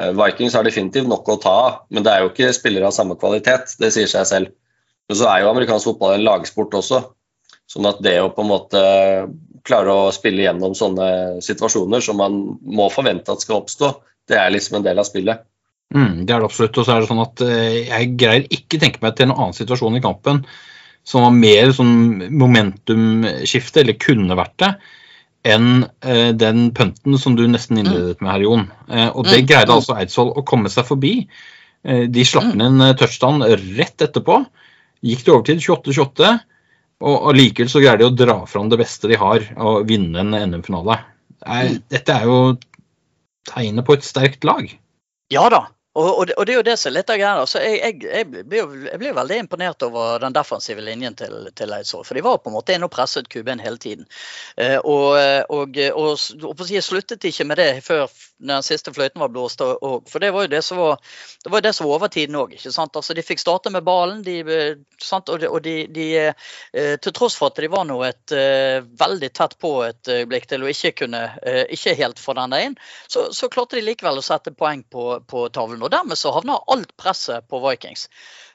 Eh, 0.00 0.12
Vikings 0.16 0.56
har 0.58 0.66
definitivt 0.66 1.08
nok 1.08 1.28
å 1.32 1.40
ta 1.42 1.56
av, 1.66 1.82
men 1.90 2.04
det 2.06 2.12
er 2.12 2.24
jo 2.24 2.32
ikke 2.32 2.52
spillere 2.56 2.90
av 2.90 2.96
samme 2.96 3.18
kvalitet. 3.20 3.76
Det 3.80 3.92
sier 3.94 4.10
seg 4.10 4.28
selv. 4.28 4.54
Men 5.06 5.20
så 5.20 5.28
er 5.30 5.42
jo 5.42 5.52
amerikansk 5.52 5.92
fotball 5.92 6.16
en 6.16 6.26
lagsport 6.26 6.74
også. 6.76 7.04
Sånn 7.70 7.86
at 7.88 8.02
det 8.02 8.18
å 8.22 8.32
på 8.34 8.44
en 8.44 8.50
måte 8.50 8.80
klare 9.66 9.94
å 9.94 10.10
spille 10.14 10.44
gjennom 10.44 10.76
sånne 10.78 11.08
situasjoner 11.42 12.02
som 12.04 12.18
man 12.20 12.36
må 12.62 12.86
forvente 12.94 13.32
at 13.32 13.42
skal 13.42 13.62
oppstå, 13.62 13.90
det 14.30 14.38
er 14.38 14.52
liksom 14.54 14.78
en 14.78 14.86
del 14.86 15.02
av 15.02 15.06
spillet. 15.08 15.42
Mm, 15.94 16.24
det 16.26 16.34
er 16.34 16.40
det 16.42 16.48
absolutt. 16.48 16.78
Og 16.80 16.86
så 16.86 16.94
er 16.94 17.02
det 17.02 17.10
sånn 17.10 17.22
at 17.22 17.42
eh, 17.46 17.76
jeg 17.86 18.14
greier 18.18 18.48
ikke 18.52 18.80
tenke 18.82 19.02
meg 19.04 19.14
til 19.16 19.28
en 19.28 19.36
annen 19.36 19.56
situasjon 19.56 19.98
i 19.98 20.04
kampen 20.04 20.42
som 21.06 21.22
var 21.22 21.34
mer 21.34 21.70
sånn 21.74 22.24
momentumskifte, 22.34 23.84
eller 23.84 23.98
kunne 24.02 24.34
vært 24.38 24.56
det, 24.58 24.70
enn 25.46 25.84
eh, 26.02 26.32
den 26.34 26.72
punten 26.74 27.14
som 27.22 27.36
du 27.38 27.44
nesten 27.46 27.78
innledet 27.78 28.18
med 28.18 28.32
her, 28.32 28.46
Jon. 28.48 28.64
Eh, 28.90 29.06
og 29.12 29.28
det 29.28 29.44
mm. 29.44 29.46
greide 29.52 29.76
altså 29.76 29.94
Eidsvoll 30.00 30.34
å 30.34 30.42
komme 30.48 30.72
seg 30.72 30.88
forbi. 30.88 31.14
Eh, 31.86 32.08
de 32.10 32.26
slapp 32.26 32.50
inn 32.50 32.64
en 32.66 32.88
touchdown 32.98 33.46
rett 33.46 34.02
etterpå. 34.02 34.40
Gikk 35.06 35.22
til 35.22 35.36
overtid 35.36 35.62
28-28. 35.62 36.32
Og 37.06 37.30
allikevel 37.30 37.70
så 37.70 37.84
greier 37.84 38.00
de 38.00 38.08
å 38.08 38.16
dra 38.16 38.40
fram 38.50 38.72
det 38.72 38.80
beste 38.80 39.06
de 39.10 39.20
har, 39.20 39.44
og 39.60 39.86
vinne 39.86 40.24
en 40.24 40.34
NM-finale. 40.34 40.98
Mm. 41.44 41.78
Dette 41.92 42.18
er 42.18 42.26
jo 42.26 42.38
tegnet 43.46 43.86
på 43.86 43.94
et 43.94 44.06
sterkt 44.06 44.46
lag. 44.48 44.66
Ja 45.30 45.46
da, 45.52 45.66
og, 45.96 46.10
og, 46.10 46.26
det, 46.28 46.34
og, 46.36 46.46
det, 46.46 46.52
er 46.52 46.58
jo 46.58 46.66
det 46.66 46.76
som 46.80 46.90
er 46.90 46.96
litt 46.98 47.10
av 47.12 47.18
greia. 47.20 47.32
Altså, 47.40 47.62
jeg, 47.64 47.80
jeg, 47.80 48.04
jeg, 48.04 48.44
blir 48.50 48.76
jeg, 48.90 49.00
blir 49.00 49.16
veldig 49.16 49.38
imponert 49.46 49.86
over 49.86 50.20
den 50.22 50.36
defensive 50.36 50.84
linjen 50.84 51.16
til, 51.16 51.48
til 51.56 51.72
Eidsvoll. 51.72 52.04
For 52.04 52.18
de 52.18 52.24
var 52.26 52.40
på 52.42 52.52
en 52.52 52.56
måte 52.58 52.76
inne 52.76 52.88
og 52.88 52.92
presset 52.92 53.30
QB-en 53.32 53.64
hele 53.64 53.80
tiden. 53.80 54.08
Eh, 54.60 54.76
og, 54.82 55.16
og, 55.48 55.80
og, 55.96 56.26
og 56.50 56.64
jeg 56.68 56.84
sluttet 56.84 57.24
ikke 57.24 57.48
med 57.48 57.62
det 57.62 57.70
før 57.86 58.10
den 58.38 58.62
siste 58.62 58.92
fløyten 58.92 59.20
var 59.20 59.28
blåst. 59.28 59.60
for 59.60 60.20
det 60.20 60.30
var 60.30 60.44
jo 60.44 60.52
det 60.52 60.62
som 60.62 60.78
var, 60.78 61.00
det 61.44 61.50
var, 61.50 61.60
det 61.60 61.72
som 61.72 61.86
var 61.86 61.96
overtiden 61.96 62.36
òg. 62.36 62.56
Altså, 62.56 63.14
de 63.14 63.24
fikk 63.24 63.40
starte 63.40 63.72
med 63.72 63.84
ballen. 63.84 64.22
De, 64.26 64.36
sant? 65.02 65.28
Og, 65.32 65.40
de, 65.40 65.48
og 65.48 65.62
de, 65.64 66.06
eh, 66.16 66.96
til 67.00 67.14
tross 67.16 67.36
for 67.38 67.52
at 67.52 67.60
de 67.62 67.70
var 67.72 67.86
nå 67.88 67.96
et 68.04 68.34
uh, 68.36 68.84
veldig 69.00 69.30
tett 69.32 69.56
på 69.62 69.72
et 69.86 70.12
øyeblikk 70.12 70.48
til 70.50 70.64
å 70.64 70.70
ikke 70.70 70.92
kunne 71.02 71.22
ikke 71.72 71.94
helt 71.98 72.20
få 72.20 72.34
den 72.36 72.54
inn, 72.56 72.74
så, 73.08 73.26
så 73.34 73.48
klarte 73.52 73.78
de 73.78 73.84
likevel 73.84 74.20
å 74.20 74.24
sette 74.24 74.52
poeng 74.56 74.82
på, 74.92 75.06
på 75.28 75.46
tavlen 75.54 75.82
og 75.82 75.92
dermed 75.92 76.18
så 76.18 76.32
havna 76.34 76.58
alt 76.72 76.92
presset 77.00 77.46
på 77.50 77.60
Vikings. 77.64 78.06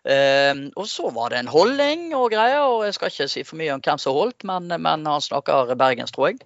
Uh, 0.06 0.70
og 0.76 0.88
så 0.90 1.10
var 1.14 1.34
det 1.34 1.42
en 1.42 1.52
holdning 1.52 2.12
og 2.18 2.32
greier, 2.34 2.66
og 2.66 2.86
jeg 2.88 2.98
skal 2.98 3.14
ikke 3.14 3.32
si 3.34 3.46
for 3.48 3.62
mye 3.62 3.74
om 3.76 3.84
hvem 3.86 4.02
som 4.02 4.18
holdt, 4.18 4.46
men, 4.48 4.70
men 4.70 5.10
han 5.10 5.24
snakker 5.24 5.74
bergensk, 5.80 6.16
tror 6.16 6.32
jeg. 6.32 6.42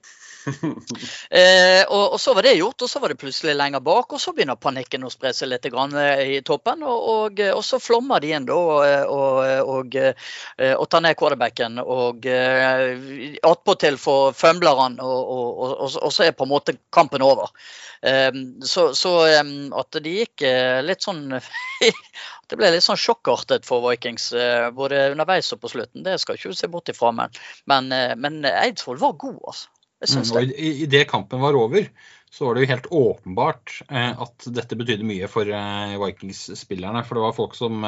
Uh, 0.45 1.83
og, 1.89 2.13
og, 2.13 2.19
så 2.21 2.33
var 2.37 2.45
det 2.45 2.55
gjort, 2.57 2.85
og 2.85 2.89
så 2.91 3.01
var 3.03 3.11
det 3.11 3.19
plutselig 3.21 3.55
lenger 3.57 3.83
bak, 3.85 4.13
og 4.13 4.21
så 4.21 4.33
begynner 4.35 4.59
panikken 4.59 5.07
å 5.07 5.11
spre 5.13 5.33
seg 5.35 5.51
litt 5.51 5.65
eh, 5.65 6.23
i 6.37 6.41
toppen. 6.45 6.83
Og, 6.83 7.07
og, 7.13 7.41
og, 7.49 7.63
så 7.65 7.79
flommer 7.81 8.23
de 8.23 8.33
inn 8.35 8.47
da 8.49 8.55
og, 8.55 9.65
og, 9.75 9.97
tar 10.89 11.05
ned 11.05 11.17
quarterbacken, 11.19 11.79
og 11.81 12.25
attpåtil 12.25 13.97
får 14.01 14.37
fømler 14.37 14.83
han, 14.83 14.99
og, 15.01 15.89
så 15.91 16.27
er 16.27 16.37
på 16.37 16.45
en 16.47 16.53
måte 16.53 16.77
kampen 16.93 17.25
over. 17.25 17.51
Eh, 18.05 18.31
så, 18.61 18.93
så 18.95 19.11
at 19.25 19.97
det 20.03 20.13
gikk 20.19 20.43
eh, 20.45 20.81
litt 20.85 21.05
sånn 21.05 21.23
Det 22.49 22.57
ble 22.59 22.69
litt 22.75 22.85
sånn 22.85 22.99
sjokkartet 22.99 23.65
for 23.65 23.81
Vikings, 23.87 24.27
eh, 24.37 24.67
både 24.75 25.07
underveis 25.15 25.49
og 25.55 25.63
på 25.63 25.71
slutten. 25.73 26.03
Det 26.05 26.19
skal 26.21 26.37
ikke 26.37 26.51
du 26.53 26.57
se 26.59 26.69
bort 26.69 26.91
ifra, 26.91 27.09
men, 27.15 27.33
men, 27.71 27.89
eh, 27.95 28.13
men 28.13 28.43
Eidsvoll 28.45 29.01
var 29.01 29.17
god, 29.21 29.39
altså. 29.49 29.71
Mm, 30.03 30.21
og 30.35 30.51
I, 30.59 30.85
det 30.91 31.05
kampen 31.09 31.39
var 31.41 31.55
over, 31.57 31.87
så 32.29 32.45
var 32.45 32.55
det 32.55 32.65
jo 32.65 32.71
helt 32.73 32.87
åpenbart 32.91 33.77
at 33.87 34.47
dette 34.53 34.75
betydde 34.75 35.07
mye 35.07 35.29
for 35.31 35.47
Vikings-spillerne. 35.47 37.03
For 37.07 37.15
det 37.15 37.23
var 37.23 37.37
folk 37.37 37.55
som 37.55 37.85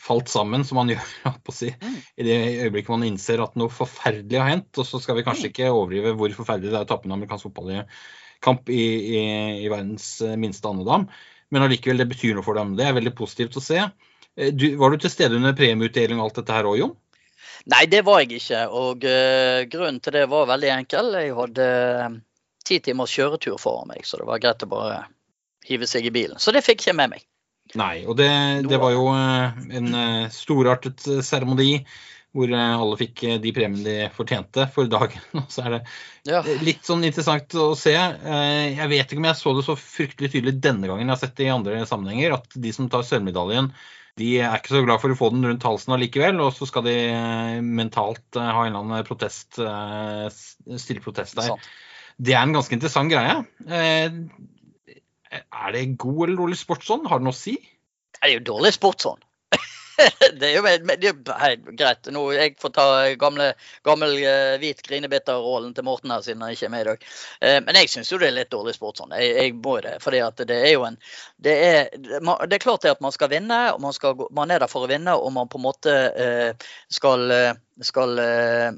falt 0.00 0.28
sammen, 0.28 0.64
som 0.64 0.80
man 0.80 0.90
gjør 0.92 1.40
si, 1.54 1.70
mm. 1.76 1.98
i 2.16 2.26
det 2.26 2.38
øyeblikket 2.64 2.92
man 2.94 3.06
innser 3.06 3.42
at 3.44 3.56
noe 3.60 3.72
forferdelig 3.72 4.40
har 4.40 4.52
hendt. 4.54 4.72
Og 4.80 4.88
så 4.88 5.00
skal 5.02 5.18
vi 5.18 5.26
kanskje 5.26 5.50
mm. 5.50 5.52
ikke 5.52 5.72
overdrive 5.74 6.14
hvor 6.18 6.36
forferdelig 6.38 6.72
det 6.72 6.80
er 6.80 6.86
å 6.86 6.90
tape 6.90 7.08
en 7.08 7.16
amerikansk 7.18 7.50
fotballkamp 7.50 8.72
i 8.72 8.80
i, 8.80 8.86
i, 9.18 9.20
i 9.66 9.72
verdens 9.72 10.12
eh, 10.24 10.38
minste 10.40 10.70
andedam. 10.70 11.08
Men 11.50 11.66
allikevel, 11.66 12.00
det 12.00 12.08
betyr 12.12 12.38
noe 12.38 12.46
for 12.46 12.58
dem. 12.58 12.76
Det 12.78 12.86
er 12.86 12.96
veldig 12.96 13.12
positivt 13.18 13.58
å 13.60 13.64
se. 13.64 13.84
Eh, 14.36 14.52
du, 14.54 14.70
var 14.80 14.94
du 14.94 15.02
til 15.02 15.12
stede 15.12 15.36
under 15.36 15.56
premieutdeling 15.58 16.20
og 16.20 16.30
alt 16.30 16.40
dette 16.40 16.56
her 16.56 16.70
òg, 16.70 16.80
Jon? 16.80 16.96
Nei, 17.68 17.84
det 17.92 18.02
var 18.06 18.22
jeg 18.22 18.40
ikke. 18.40 18.62
Og 18.72 19.04
uh, 19.04 19.62
grunnen 19.70 20.00
til 20.00 20.16
det 20.16 20.26
var 20.32 20.48
veldig 20.50 20.70
enkel. 20.78 21.12
Jeg 21.20 21.34
hadde 21.36 21.66
ti 22.64 22.78
uh, 22.80 22.84
timers 22.86 23.16
kjøretur 23.16 23.58
foran 23.60 23.90
meg, 23.92 24.06
så 24.08 24.20
det 24.20 24.28
var 24.30 24.40
greit 24.42 24.64
å 24.64 24.70
bare 24.70 25.02
hive 25.68 25.88
seg 25.90 26.08
i 26.08 26.14
bilen. 26.14 26.40
Så 26.40 26.54
det 26.56 26.64
fikk 26.66 26.86
jeg 26.88 26.96
med 26.98 27.14
meg. 27.16 27.26
Nei, 27.78 28.02
og 28.02 28.16
det, 28.18 28.30
det 28.66 28.80
var 28.82 28.94
jo 28.96 29.10
uh, 29.12 29.52
en 29.76 29.92
storartet 30.34 31.04
seremoni 31.22 31.76
hvor 32.36 32.50
eh, 32.54 32.80
alle 32.82 32.98
fikk 32.98 33.22
eh, 33.26 33.38
de 33.42 33.52
premiene 33.54 33.84
de 33.84 34.08
fortjente 34.14 34.66
for 34.74 34.90
dagen. 34.90 35.22
Og 35.40 35.48
så 35.50 35.64
er 35.66 35.76
det 35.76 35.80
ja. 36.30 36.42
litt 36.62 36.86
sånn 36.86 37.04
interessant 37.06 37.54
å 37.58 37.72
se. 37.78 37.94
Eh, 37.96 38.76
jeg 38.76 38.90
vet 38.92 39.06
ikke 39.06 39.22
om 39.22 39.30
jeg 39.30 39.40
så 39.40 39.54
det 39.56 39.66
så 39.66 39.78
fryktelig 39.78 40.32
tydelig 40.34 40.58
denne 40.62 40.90
gangen, 40.90 41.08
jeg 41.08 41.16
har 41.16 41.22
sett 41.24 41.38
det 41.40 41.48
i 41.48 41.54
andre 41.54 41.82
sammenhenger, 41.90 42.36
at 42.38 42.60
de 42.66 42.74
som 42.76 42.90
tar 42.92 43.06
sølvmedaljen, 43.06 43.72
de 44.18 44.40
er 44.42 44.56
ikke 44.58 44.74
så 44.74 44.82
glad 44.84 44.98
for 45.02 45.10
å 45.12 45.18
få 45.18 45.26
den 45.34 45.46
rundt 45.46 45.64
halsen 45.64 45.94
allikevel, 45.94 46.36
og 46.42 46.50
så 46.56 46.64
skal 46.68 46.82
de 46.88 46.96
mentalt 47.62 48.36
ha 48.36 48.64
en 48.64 48.72
eller 48.72 48.82
annen 48.82 49.06
protest, 49.06 49.50
stille 50.82 51.04
protest 51.04 51.34
der. 51.38 51.48
Det 52.20 52.34
er 52.34 52.42
en 52.42 52.56
ganske 52.56 52.74
interessant 52.76 53.12
greie. 53.12 53.34
Er 53.70 55.68
det 55.76 55.98
god 56.02 56.20
eller 56.26 56.38
dårlig 56.42 56.58
sportsånd? 56.60 57.02
Har 57.08 57.16
det 57.22 57.26
noe 57.28 57.36
å 57.36 57.40
si? 57.40 57.54
Det 58.18 58.22
er 58.26 58.32
jo 58.34 58.46
dårlig 58.50 58.72
sportsånd. 58.76 59.20
det 60.40 60.48
er 60.48 60.56
jo 60.56 60.62
det 61.00 61.12
greit. 61.78 62.08
Nå, 62.12 62.22
jeg 62.34 62.54
får 62.60 62.72
ta 62.74 62.86
gamle, 63.20 63.50
gammel 63.86 64.16
uh, 64.22 64.56
hvit 64.62 64.80
grinebiter-rollen 64.86 65.72
til 65.76 65.86
Morten 65.86 66.12
her, 66.14 66.22
siden 66.24 66.44
han 66.44 66.54
ikke 66.54 66.68
er 66.68 66.72
med 66.74 66.84
i 66.84 66.88
dag. 66.90 67.04
Uh, 67.42 67.58
men 67.66 67.78
jeg 67.80 67.92
syns 67.92 68.12
jo 68.12 68.20
det 68.20 68.30
er 68.30 68.36
litt 68.38 68.52
dårlig 68.52 68.74
sport 68.76 69.00
sånn. 69.00 69.14
Jeg, 69.18 69.32
jeg 69.36 69.54
må 69.58 69.76
det. 69.84 69.96
For 70.02 70.14
det 70.14 70.56
er 70.56 70.72
jo 70.72 70.86
en 70.88 70.98
Det 71.40 71.54
er, 71.66 71.90
det 72.00 72.56
er 72.56 72.62
klart 72.62 72.84
det 72.84 72.94
at 72.94 73.04
man 73.04 73.14
skal 73.14 73.32
vinne, 73.32 73.60
og 73.74 73.80
man, 73.82 73.96
skal, 73.96 74.26
man, 74.36 74.50
er 74.50 74.62
der 74.62 74.70
for 74.70 74.86
å 74.86 74.90
vinne, 74.90 75.16
og 75.16 75.32
man 75.36 75.50
på 75.50 75.60
en 75.60 75.66
måte 75.66 75.96
uh, 76.16 76.68
skal, 76.92 77.32
skal 77.84 78.20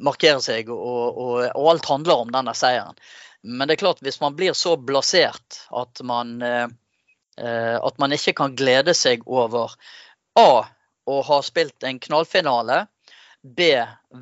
markere 0.03 0.43
seg, 0.45 0.71
og, 0.71 1.03
og, 1.11 1.35
og, 1.49 1.67
alt 1.73 1.91
handler 1.91 2.27
om 2.27 2.33
denne 2.35 2.55
seieren. 2.57 2.99
Men 3.43 3.67
det 3.67 3.77
er 3.77 3.83
klart, 3.83 4.03
hvis 4.05 4.21
man 4.23 4.37
blir 4.39 4.55
så 4.55 4.77
blasert 4.79 5.65
at 5.75 5.99
man, 6.07 6.37
at 6.39 7.97
man 7.99 8.15
ikke 8.15 8.37
kan 8.39 8.55
glede 8.55 8.95
seg 8.95 9.25
over 9.27 9.75
A 10.39 10.63
å 11.11 11.21
har 11.27 11.43
spilt 11.47 11.85
en 11.87 12.01
knallfinale. 12.03 12.87
B. 13.43 13.73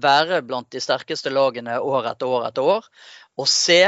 Være 0.00 0.40
blant 0.42 0.70
de 0.72 0.80
sterkeste 0.80 1.32
lagene 1.32 1.76
år 1.80 2.12
etter 2.14 2.30
år 2.30 2.46
etter 2.48 2.70
år. 2.76 2.86
Og 3.36 3.48
C. 3.48 3.82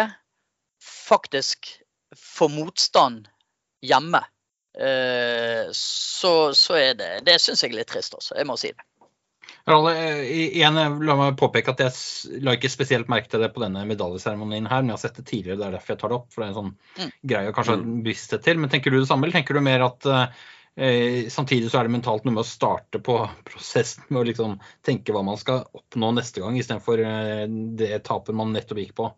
faktisk 0.83 1.71
få 2.19 2.49
motstand 2.53 3.29
hjemme, 3.83 4.21
eh, 4.77 5.71
så, 5.73 6.53
så 6.55 6.77
er 6.77 6.95
det 6.99 7.11
Det 7.27 7.39
syns 7.41 7.63
jeg 7.65 7.73
er 7.73 7.81
litt 7.81 7.93
trist, 7.93 8.15
også. 8.19 8.37
Jeg 8.37 8.49
må 8.49 8.59
si 8.61 8.73
det. 8.75 8.85
Ralle, 9.67 9.93
igjen, 10.27 10.79
la 11.07 11.15
meg 11.19 11.37
påpeke 11.39 11.71
at 11.71 11.81
jeg 11.85 12.41
la 12.43 12.57
ikke 12.57 12.71
spesielt 12.71 13.11
merke 13.11 13.31
til 13.31 13.43
det 13.45 13.53
på 13.55 13.63
denne 13.63 13.85
medaljeseremonien 13.87 14.67
her, 14.67 14.83
men 14.83 14.91
jeg 14.91 14.99
har 14.99 15.03
sett 15.05 15.21
det 15.21 15.27
tidligere. 15.29 15.61
Det 15.61 15.69
er 15.69 15.77
derfor 15.77 15.95
jeg 15.95 16.01
tar 16.01 16.13
det 16.13 16.19
opp. 16.19 16.33
for 16.33 16.43
det 16.43 16.49
er 16.49 16.51
en 16.51 16.59
sånn 16.61 16.73
Mm. 16.99 17.13
greie 17.33 17.51
å 17.51 17.55
kanskje 17.55 17.77
ha 17.77 17.79
en 17.79 18.03
bevissthet 18.03 18.43
til. 18.43 18.59
Men 18.59 18.71
tenker 18.71 18.91
du 18.91 18.99
det 18.99 19.09
samme, 19.09 19.25
eller 19.25 19.39
tenker 19.39 19.55
du 19.55 19.61
mer 19.61 19.87
at 19.87 20.07
eh, 20.77 21.29
samtidig 21.33 21.71
så 21.71 21.81
er 21.81 21.89
det 21.89 21.95
mentalt 21.97 22.25
noe 22.25 22.37
med 22.37 22.45
å 22.45 22.49
starte 22.49 23.01
på 23.05 23.19
prosessen 23.49 24.07
med 24.09 24.23
å 24.23 24.29
liksom 24.29 24.55
tenke 24.87 25.15
hva 25.15 25.25
man 25.27 25.41
skal 25.41 25.65
oppnå 25.73 26.13
neste 26.17 26.43
gang, 26.43 26.57
istedenfor 26.59 27.03
eh, 27.07 27.45
det 27.79 28.05
tapet 28.09 28.37
man 28.37 28.55
nettopp 28.55 28.81
gikk 28.83 28.95
på? 29.01 29.11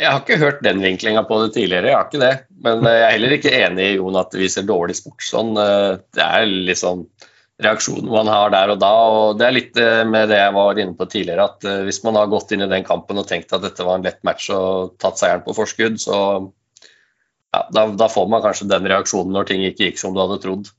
Jeg 0.00 0.06
har 0.08 0.22
ikke 0.22 0.40
hørt 0.40 0.62
den 0.64 0.80
vinklinga 0.80 1.24
på 1.28 1.40
det 1.42 1.50
tidligere, 1.56 1.90
jeg 1.90 1.98
har 1.98 2.06
ikke 2.06 2.22
det. 2.22 2.34
Men 2.66 2.86
eh, 2.86 3.00
jeg 3.00 3.08
er 3.08 3.16
heller 3.16 3.34
ikke 3.36 3.56
enig 3.58 3.88
i 3.88 3.96
Jon 3.98 4.20
at 4.20 4.30
det 4.32 4.44
viser 4.44 4.68
dårlig 4.68 4.96
sport 5.00 5.26
sånn. 5.26 5.52
Eh, 5.58 5.98
Det 6.16 6.24
er 6.26 6.46
liksom 6.70 7.08
reaksjonen 7.60 8.08
man 8.08 8.30
har 8.32 8.54
der 8.54 8.70
og 8.72 8.78
da. 8.80 8.92
og 9.16 9.40
Det 9.40 9.44
er 9.44 9.52
litt 9.52 9.80
med 10.08 10.30
det 10.32 10.38
jeg 10.38 10.54
var 10.56 10.78
inne 10.80 10.96
på 10.96 11.04
tidligere, 11.12 11.44
at 11.50 11.66
hvis 11.84 11.98
man 12.06 12.16
har 12.16 12.30
gått 12.32 12.54
inn 12.56 12.64
i 12.64 12.70
den 12.70 12.86
kampen 12.86 13.20
og 13.20 13.26
tenkt 13.28 13.52
at 13.52 13.60
dette 13.66 13.84
var 13.84 13.98
en 13.98 14.06
lett 14.06 14.22
match 14.24 14.46
og 14.54 14.94
tatt 15.02 15.20
seieren 15.20 15.44
på 15.44 15.52
forskudd, 15.58 16.00
så 16.00 16.16
ja, 17.54 17.64
da, 17.74 17.86
da 17.98 18.08
får 18.10 18.28
man 18.30 18.44
kanskje 18.44 18.68
den 18.70 18.86
reaksjonen 18.90 19.34
når 19.34 19.48
ting 19.48 19.64
ikke 19.66 19.88
gikk 19.88 19.98
som 20.02 20.14
du 20.14 20.22
hadde 20.22 20.38
trodd. 20.42 20.70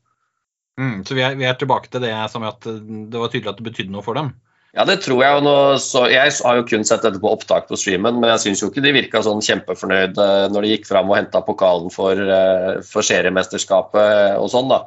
Mm, 0.80 1.01
så 1.06 1.18
vi 1.18 1.25
er, 1.25 1.36
vi 1.40 1.48
er 1.48 1.58
tilbake 1.60 1.92
til 1.92 2.04
det 2.04 2.13
med 2.13 2.48
at 2.48 2.70
eh, 2.70 2.80
det 3.12 3.20
var 3.20 3.32
tydelig 3.32 3.51
at 3.51 3.60
det 3.60 3.68
betydde 3.68 3.94
noe 3.94 4.06
for 4.06 4.18
dem. 4.18 4.32
Ja, 4.72 4.86
det 4.88 5.01
tror 5.04 5.20
jeg. 5.20 5.44
nå, 5.44 5.54
så 5.84 6.06
Jeg 6.08 6.32
har 6.32 6.56
jo 6.56 6.68
kun 6.68 6.86
sett 6.88 7.04
dette 7.04 7.20
på 7.20 7.32
opptak 7.32 7.68
på 7.68 7.75
streamen, 7.75 8.22
men 8.22 8.32
jeg 8.32 8.44
syns 8.46 8.62
jo 8.63 8.70
ikke 8.72 8.84
de 8.86 8.94
virka 8.96 9.20
sånn 9.25 9.44
kjempefornøyd 9.44 10.16
eh, 10.16 10.48
når 10.54 10.63
de 10.63 10.74
gikk 10.75 10.88
fram 10.88 11.12
og 11.12 11.20
henta 11.20 11.44
pokalen 11.44 11.92
for, 11.92 12.16
eh, 12.16 12.80
for 12.88 13.04
seriemesterskapet 13.04 14.40
og 14.40 14.48
sånn, 14.54 14.72
da. 14.72 14.86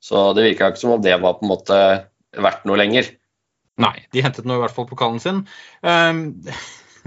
Så 0.00 0.30
det 0.32 0.46
virka 0.46 0.72
ikke 0.72 0.80
som 0.80 0.96
om 0.96 1.04
det 1.04 1.18
var 1.20 1.36
på 1.36 1.44
en 1.44 1.52
måte 1.52 1.78
verdt 2.38 2.64
noe 2.68 2.80
lenger. 2.80 3.12
Nei, 3.78 3.94
de 4.14 4.24
hentet 4.24 4.48
nå 4.48 4.56
i 4.56 4.62
hvert 4.62 4.74
fall 4.74 4.88
pokalen 4.88 5.20
sin. 5.22 5.44
Um, 5.86 6.22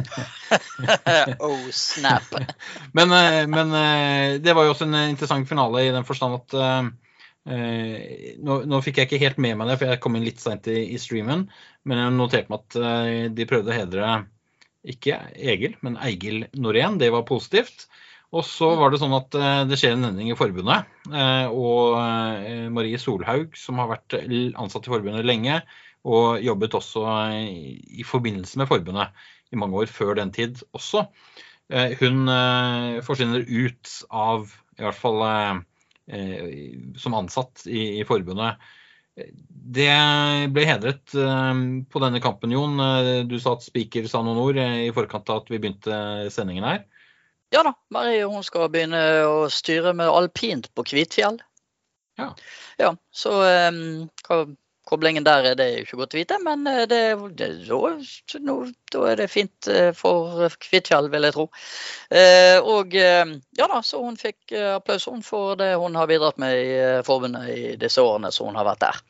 oh, 1.45 1.69
snap. 1.75 2.27
men, 2.97 3.15
eh, 3.17 3.43
men 3.51 3.77
eh, 3.77 4.39
det 4.43 4.55
var 4.57 4.67
jo 4.67 4.75
også 4.75 4.87
en 4.89 4.99
interessant 5.05 5.49
finale 5.49 5.85
i 5.87 5.93
den 5.93 6.07
forstand 6.07 6.39
at 6.39 6.57
eh, 6.57 6.91
eh, 7.53 8.35
nå, 8.41 8.61
nå 8.69 8.81
fikk 8.85 9.01
jeg 9.01 9.09
ikke 9.09 9.23
helt 9.25 9.41
med 9.43 9.59
meg 9.59 9.71
det, 9.71 9.79
for 9.81 9.91
jeg 9.91 10.03
kom 10.03 10.19
inn 10.19 10.27
litt 10.27 10.43
seint 10.43 10.69
i, 10.71 10.81
i 10.95 11.01
streamen. 11.01 11.47
Men 11.87 12.03
jeg 12.03 12.17
noterte 12.17 12.53
meg 12.53 12.63
at 12.63 12.79
eh, 12.81 13.25
de 13.33 13.49
prøvde 13.49 13.73
å 13.73 13.79
hedre 13.79 14.13
ikke 14.91 15.17
Egil, 15.37 15.75
men 15.85 15.99
Eigil 16.01 16.47
Norén. 16.57 16.97
Det 17.01 17.11
var 17.13 17.27
positivt. 17.27 17.85
Og 18.31 18.45
så 18.47 18.69
var 18.79 18.93
det 18.93 19.01
sånn 19.01 19.13
at 19.17 19.35
eh, 19.35 19.61
det 19.67 19.77
skjer 19.79 19.97
en 19.97 20.07
endring 20.07 20.31
i 20.31 20.37
forbundet. 20.39 20.87
eh, 21.11 21.47
Og 21.51 21.97
eh, 21.99 22.67
Marie 22.71 22.99
Solhaug, 23.01 23.57
som 23.59 23.81
har 23.81 23.91
vært 23.91 24.15
ansatt 24.21 24.87
i 24.87 24.93
forbundet 24.93 25.27
lenge, 25.27 25.59
og 26.07 26.41
jobbet 26.41 26.73
også 26.79 27.03
i 27.37 28.01
forbindelse 28.07 28.57
med 28.57 28.69
forbundet 28.71 29.11
i 29.51 29.59
mange 29.59 29.83
år 29.83 29.91
før 29.91 30.15
den 30.19 30.31
tid 30.35 30.61
også, 30.77 31.05
eh, 31.71 31.95
hun 32.01 32.29
eh, 32.31 32.99
forsvinner 33.05 33.45
ut 33.47 33.95
av 34.09 34.47
i 34.79 34.85
hvert 34.85 34.99
fall 34.99 35.23
eh, 35.27 35.57
som 36.99 37.17
ansatt 37.17 37.65
i, 37.67 38.01
i 38.01 38.05
forbundet. 38.07 38.61
Det 39.11 39.91
ble 40.55 40.63
hedret 40.65 41.13
på 41.13 42.01
denne 42.01 42.21
kampen, 42.23 42.53
Jon. 42.55 42.79
Du 43.27 43.35
sa 43.43 43.53
at 43.53 43.65
Spiker 43.65 44.07
sa 44.09 44.21
noen 44.23 44.39
ord 44.39 44.57
i 44.57 44.89
forkant 44.95 45.29
av 45.29 45.43
at 45.43 45.51
vi 45.51 45.59
begynte 45.59 46.31
sendingen 46.33 46.65
her. 46.65 46.79
Ja 47.51 47.61
da, 47.67 47.73
Marie 47.91 48.23
hun 48.23 48.43
skal 48.47 48.71
begynne 48.71 49.01
å 49.27 49.45
styre 49.51 49.91
med 49.99 50.09
alpint 50.09 50.71
på 50.73 50.87
Kvitfjell. 50.87 51.41
Ja. 52.19 52.29
Ja, 52.79 52.95
så 53.11 53.35
um, 53.71 54.07
koblingen 54.87 55.25
der 55.25 55.51
er 55.51 55.57
det 55.59 55.67
jo 55.71 55.83
ikke 55.85 55.99
godt 55.99 56.15
å 56.15 56.19
vite, 56.19 56.37
men 56.43 56.65
eh, 56.69 56.83
det, 56.89 57.01
det, 57.37 57.49
da, 57.67 58.57
da 58.95 59.03
er 59.11 59.19
det 59.21 59.27
fint 59.31 59.69
eh, 59.71 59.91
for 59.97 60.47
Kvitfjell, 60.61 61.09
vil 61.13 61.27
jeg 61.27 61.35
tro. 61.37 61.47
Eh, 62.09 62.57
og 62.59 62.95
eh, 62.97 63.35
ja 63.59 63.69
da, 63.71 63.81
så 63.85 64.01
hun 64.03 64.19
fikk 64.19 64.55
eh, 64.57 64.73
applaus 64.77 65.07
for 65.27 65.59
det 65.59 65.73
hun 65.81 65.97
har 65.99 66.09
bidratt 66.11 66.41
med 66.41 66.57
i 66.57 66.69
eh, 66.79 67.01
forbundet 67.07 67.49
i 67.53 67.75
disse 67.81 68.03
årene 68.03 68.33
som 68.33 68.49
hun 68.49 68.59
har 68.59 68.67
vært 68.71 68.85
der. 68.87 69.01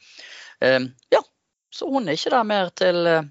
Eh, 0.62 0.80
ja, 1.16 1.24
så 1.74 1.90
hun 1.92 2.08
er 2.08 2.20
ikke 2.20 2.36
der 2.36 2.48
mer 2.48 2.74
til 2.76 3.06
eh, 3.08 3.30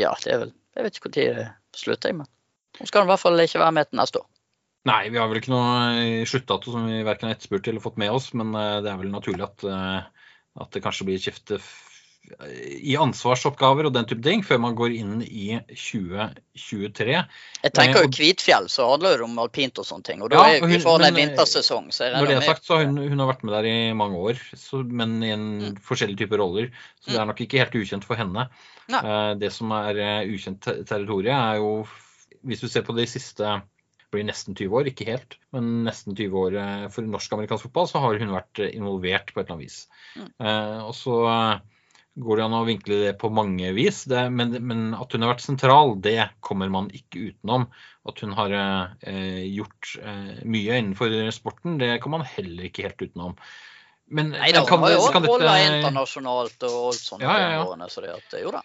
Ja, 0.00 0.14
det 0.24 0.30
er 0.32 0.38
vel 0.46 0.52
Jeg 0.72 0.84
vet 0.86 0.96
ikke 0.96 1.10
når 1.12 1.16
det 1.36 1.48
slutter, 1.76 2.14
men 2.16 2.28
hun 2.78 2.88
skal 2.88 3.04
i 3.04 3.12
hvert 3.12 3.20
fall 3.20 3.42
ikke 3.42 3.60
være 3.60 3.76
med 3.76 3.90
til 3.90 4.00
neste 4.00 4.22
år. 4.22 4.28
Nei, 4.88 5.12
vi 5.14 5.18
har 5.20 5.28
vel 5.30 5.38
ikke 5.38 5.52
noe 5.52 6.24
sluttdato 6.26 6.72
som 6.74 6.88
vi 6.90 7.04
verken 7.06 7.28
har 7.28 7.36
etterspurt 7.36 7.68
eller 7.70 7.82
fått 7.84 8.00
med 8.02 8.10
oss, 8.10 8.32
men 8.34 8.50
eh, 8.58 8.80
det 8.82 8.90
er 8.90 8.98
vel 8.98 9.12
naturlig 9.12 9.44
at, 9.46 9.62
eh, 9.68 10.30
at 10.64 10.74
det 10.74 10.82
kanskje 10.82 11.06
blir 11.06 11.22
skifte 11.22 11.60
i 12.82 12.94
ansvarsoppgaver 12.96 13.86
og 13.88 13.92
den 13.94 14.06
type 14.08 14.22
ting 14.24 14.42
før 14.46 14.60
man 14.62 14.76
går 14.78 14.94
inn 14.96 15.22
i 15.26 15.58
2023. 15.74 17.16
Jeg 17.62 17.72
tenker 17.76 18.00
Eh, 18.00 18.06
jo 18.06 18.12
Kvitfjell, 18.16 18.68
så 18.72 18.86
handler 18.90 19.18
det 19.18 19.26
om 19.26 19.38
alpint 19.42 19.78
og 19.78 19.86
sånne 19.88 20.04
ting. 20.06 20.22
Og 20.22 20.30
da 20.30 20.36
Ja, 20.36 20.54
er 20.54 20.62
og 20.62 20.68
vi 20.68 20.74
hun- 20.78 20.82
foran 20.82 21.04
en 21.06 21.14
men, 21.14 21.22
eh, 21.22 21.26
vintersesong. 21.36 21.90
Så 21.92 22.10
Når 22.12 22.26
det 22.28 22.36
er 22.36 22.40
sagt, 22.40 22.64
så 22.64 22.76
har 22.78 22.84
hun, 22.86 22.96
hun 22.96 23.18
har 23.18 23.32
vært 23.34 23.42
med 23.44 23.52
der 23.54 23.64
i 23.68 23.92
mange 23.92 24.16
år, 24.16 24.34
så, 24.54 24.84
men 24.88 25.22
i 25.22 25.30
en 25.30 25.60
Mm. 25.60 25.76
forskjellige 25.80 26.18
typer 26.18 26.38
roller. 26.38 26.70
Så 27.04 27.10
det 27.10 27.18
er 27.20 27.26
nok 27.26 27.40
ikke 27.40 27.58
helt 27.58 27.74
ukjent 27.74 28.04
for 28.04 28.14
henne. 28.16 28.48
Eh, 28.88 29.34
Det 29.34 29.52
som 29.52 29.70
er 29.72 29.96
eh, 29.98 30.26
ukjent 30.26 30.60
te- 30.60 30.84
territorium, 30.84 31.34
er 31.36 31.56
jo 31.56 31.86
Hvis 32.44 32.60
du 32.60 32.66
ser 32.68 32.82
på 32.82 32.92
de 32.96 33.04
siste 33.06 33.62
blir 34.10 34.24
nesten 34.24 34.52
20 34.54 34.72
år, 34.74 34.84
ikke 34.90 35.06
helt, 35.06 35.36
men 35.52 35.84
nesten 35.84 36.12
20 36.16 36.32
år 36.34 36.56
eh, 36.58 36.88
for 36.88 37.02
norsk-amerikansk 37.02 37.62
fotball, 37.70 37.86
så 37.86 38.00
har 38.00 38.18
hun 38.18 38.28
vært 38.34 38.58
eh, 38.58 38.74
involvert 38.76 39.32
på 39.32 39.38
et 39.40 39.46
eller 39.46 39.54
annet 39.56 39.64
vis. 39.70 39.86
Mm. 40.16 40.28
Eh, 40.40 40.82
Og 40.84 40.92
så 40.92 41.54
eh, 41.54 41.60
går 42.14 42.36
det 42.36 42.44
an 42.44 42.56
å 42.58 42.64
vinkle 42.68 42.98
det 43.06 43.12
på 43.20 43.30
mange 43.32 43.70
vis, 43.76 44.02
det, 44.10 44.26
men, 44.34 44.52
men 44.68 44.92
at 44.98 45.14
hun 45.14 45.24
har 45.24 45.32
vært 45.32 45.44
sentral, 45.44 45.94
det 46.04 46.28
kommer 46.44 46.68
man 46.72 46.90
ikke 46.92 47.30
utenom. 47.30 47.68
At 48.08 48.20
hun 48.24 48.34
har 48.36 48.52
eh, 48.52 49.44
gjort 49.48 49.94
eh, 50.02 50.42
mye 50.44 50.80
innenfor 50.82 51.14
sporten, 51.32 51.78
det 51.80 51.96
kommer 52.02 52.20
man 52.20 52.32
heller 52.34 52.68
ikke 52.68 52.88
helt 52.88 53.04
utenom. 53.06 53.36
Men, 54.12 54.34
Nei 54.34 54.50
da, 54.52 54.60
men 54.60 54.68
kan 54.68 54.82
hun 54.82 54.88
har 54.90 54.96
jo 54.98 55.08
en 55.08 55.28
rolle 55.30 55.56
internasjonalt 55.70 56.68
og 56.68 56.78
alt 56.90 57.00
sånt. 57.00 57.24
Ja, 57.24 57.36
ja, 57.40 57.52
ja. 57.62 57.88
Så 57.88 58.04
det 58.04 58.12
at, 58.12 58.36
jo 58.42 58.52
da. 58.52 58.60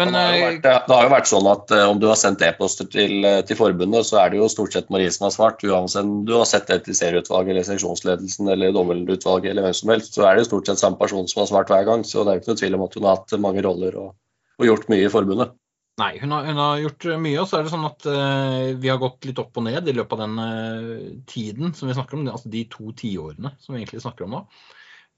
Men 0.00 0.14
det, 0.14 0.20
har 0.24 0.34
eh, 0.34 0.42
vært, 0.46 0.62
det 0.64 0.96
har 0.96 1.04
jo 1.04 1.12
vært 1.12 1.28
sånn 1.28 1.46
at 1.50 1.72
eh, 1.76 1.84
om 1.84 1.98
du 2.00 2.06
har 2.08 2.16
sendt 2.16 2.42
e-poster 2.46 2.86
til, 2.88 3.18
eh, 3.28 3.42
til 3.44 3.58
forbundet, 3.58 4.06
så 4.08 4.22
er 4.22 4.32
det 4.32 4.38
jo 4.40 4.48
stort 4.48 4.72
sett 4.72 4.88
Marie 4.92 5.12
som 5.12 5.26
har 5.26 5.34
svart. 5.34 5.64
Uansett 5.68 6.06
om 6.08 6.22
du 6.28 6.32
har 6.38 6.48
sett 6.48 6.70
det 6.70 6.78
til 6.86 6.96
serieutvalget 6.96 7.52
eller 7.52 7.66
seksjonsledelsen 7.68 8.48
eller 8.54 8.72
dommerutvalget 8.72 9.52
eller 9.52 9.68
hvem 9.68 9.76
som 9.76 9.92
helst, 9.92 10.16
så 10.16 10.24
er 10.24 10.38
det 10.38 10.46
jo 10.46 10.50
stort 10.54 10.70
sett 10.70 10.80
samme 10.80 11.00
person 11.00 11.28
som 11.28 11.42
har 11.42 11.50
svart 11.50 11.72
hver 11.74 11.84
gang. 11.90 12.06
Så 12.08 12.24
det 12.24 12.32
er 12.32 12.40
jo 12.40 12.44
ikke 12.44 12.54
noe 12.54 12.62
tvil 12.62 12.78
om 12.78 12.86
at 12.86 12.96
hun 12.96 13.08
har 13.08 13.20
hatt 13.20 13.36
mange 13.44 13.66
roller 13.68 14.00
og, 14.00 14.14
og 14.62 14.70
gjort 14.70 14.88
mye 14.94 15.04
i 15.04 15.12
forbundet. 15.12 15.52
Nei, 16.00 16.12
hun 16.22 16.32
har, 16.32 16.46
hun 16.48 16.56
har 16.56 16.78
gjort 16.80 17.04
mye, 17.20 17.36
og 17.42 17.48
så 17.50 17.58
er 17.58 17.66
det 17.66 17.72
sånn 17.74 17.84
at 17.84 18.06
uh, 18.08 18.70
vi 18.80 18.88
har 18.88 19.00
gått 19.00 19.26
litt 19.28 19.40
opp 19.42 19.58
og 19.60 19.66
ned 19.66 19.90
i 19.90 19.92
løpet 19.92 20.14
av 20.16 20.22
den 20.22 20.38
uh, 20.40 21.10
tiden 21.28 21.74
som 21.76 21.90
vi 21.90 21.96
snakker 21.98 22.16
om, 22.16 22.24
altså 22.32 22.48
de 22.48 22.62
to 22.72 22.94
tiårene 22.96 23.52
som 23.60 23.74
vi 23.74 23.82
egentlig 23.82 24.00
snakker 24.00 24.24
om 24.24 24.38
nå. 24.38 24.40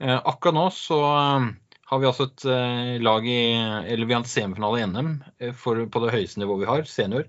Uh, 0.02 0.18
akkurat 0.18 0.56
nå 0.58 0.64
så 0.74 0.98
har 1.90 2.01
vi 2.01 2.09
altså 2.09 2.29
et 2.29 2.44
eh, 2.49 2.92
lag 3.03 3.27
i 3.29 3.40
Eller 3.92 4.07
vi 4.07 4.14
har 4.14 4.23
en 4.23 4.29
semifinale 4.29 4.81
i 4.81 4.87
NM 4.88 5.11
eh, 5.38 5.57
for, 5.57 5.81
på 5.87 6.05
det 6.05 6.14
høyeste 6.14 6.40
nivået 6.40 6.64
vi 6.64 6.70
har, 6.70 6.87
senior, 6.88 7.27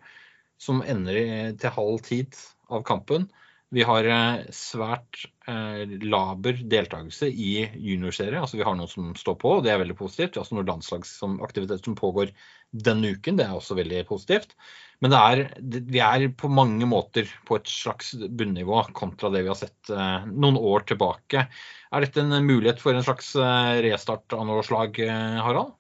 som 0.61 0.83
ender 0.85 1.19
i, 1.19 1.27
til 1.59 1.75
halv 1.75 1.99
tid 2.05 2.37
av 2.71 2.85
kampen. 2.87 3.27
Vi 3.75 3.83
har 3.83 4.07
eh, 4.07 4.45
svært 4.55 5.25
eh, 5.49 5.83
laber 6.05 6.61
deltakelse 6.71 7.27
i 7.27 7.65
juniorserie. 7.73 8.39
Altså 8.39 8.59
vi 8.59 8.65
har 8.67 8.77
noen 8.77 8.91
som 8.91 9.11
står 9.19 9.39
på, 9.41 9.57
og 9.57 9.65
det 9.65 9.73
er 9.73 9.81
veldig 9.81 9.97
positivt. 9.99 10.35
Vi 10.35 10.39
har 10.39 10.45
også 10.45 10.59
noen 10.59 10.69
landslagsaktiviteter 10.69 11.83
som 11.83 11.97
pågår 11.99 12.31
denne 12.71 13.15
uken. 13.17 13.39
Det 13.39 13.47
er 13.47 13.57
også 13.57 13.77
veldig 13.79 14.05
positivt. 14.07 14.55
Men 15.03 15.15
er, 15.17 15.41
vi 15.59 15.99
er 15.99 16.27
på 16.39 16.49
mange 16.51 16.87
måter 16.87 17.27
på 17.47 17.57
et 17.59 17.69
slags 17.69 18.13
bunnivå 18.15 18.83
kontra 18.95 19.31
det 19.33 19.43
vi 19.43 19.51
har 19.51 19.57
sett 19.59 19.91
eh, 19.91 20.27
noen 20.31 20.59
år 20.59 20.85
tilbake. 20.91 21.47
Er 21.91 22.05
dette 22.05 22.23
en 22.23 22.35
mulighet 22.45 22.79
for 22.81 22.95
en 22.95 23.03
slags 23.05 23.33
eh, 23.35 23.73
restart 23.85 24.35
av 24.35 24.45
noe 24.47 24.63
slag, 24.65 24.99
eh, 25.03 25.41
Harald? 25.43 25.73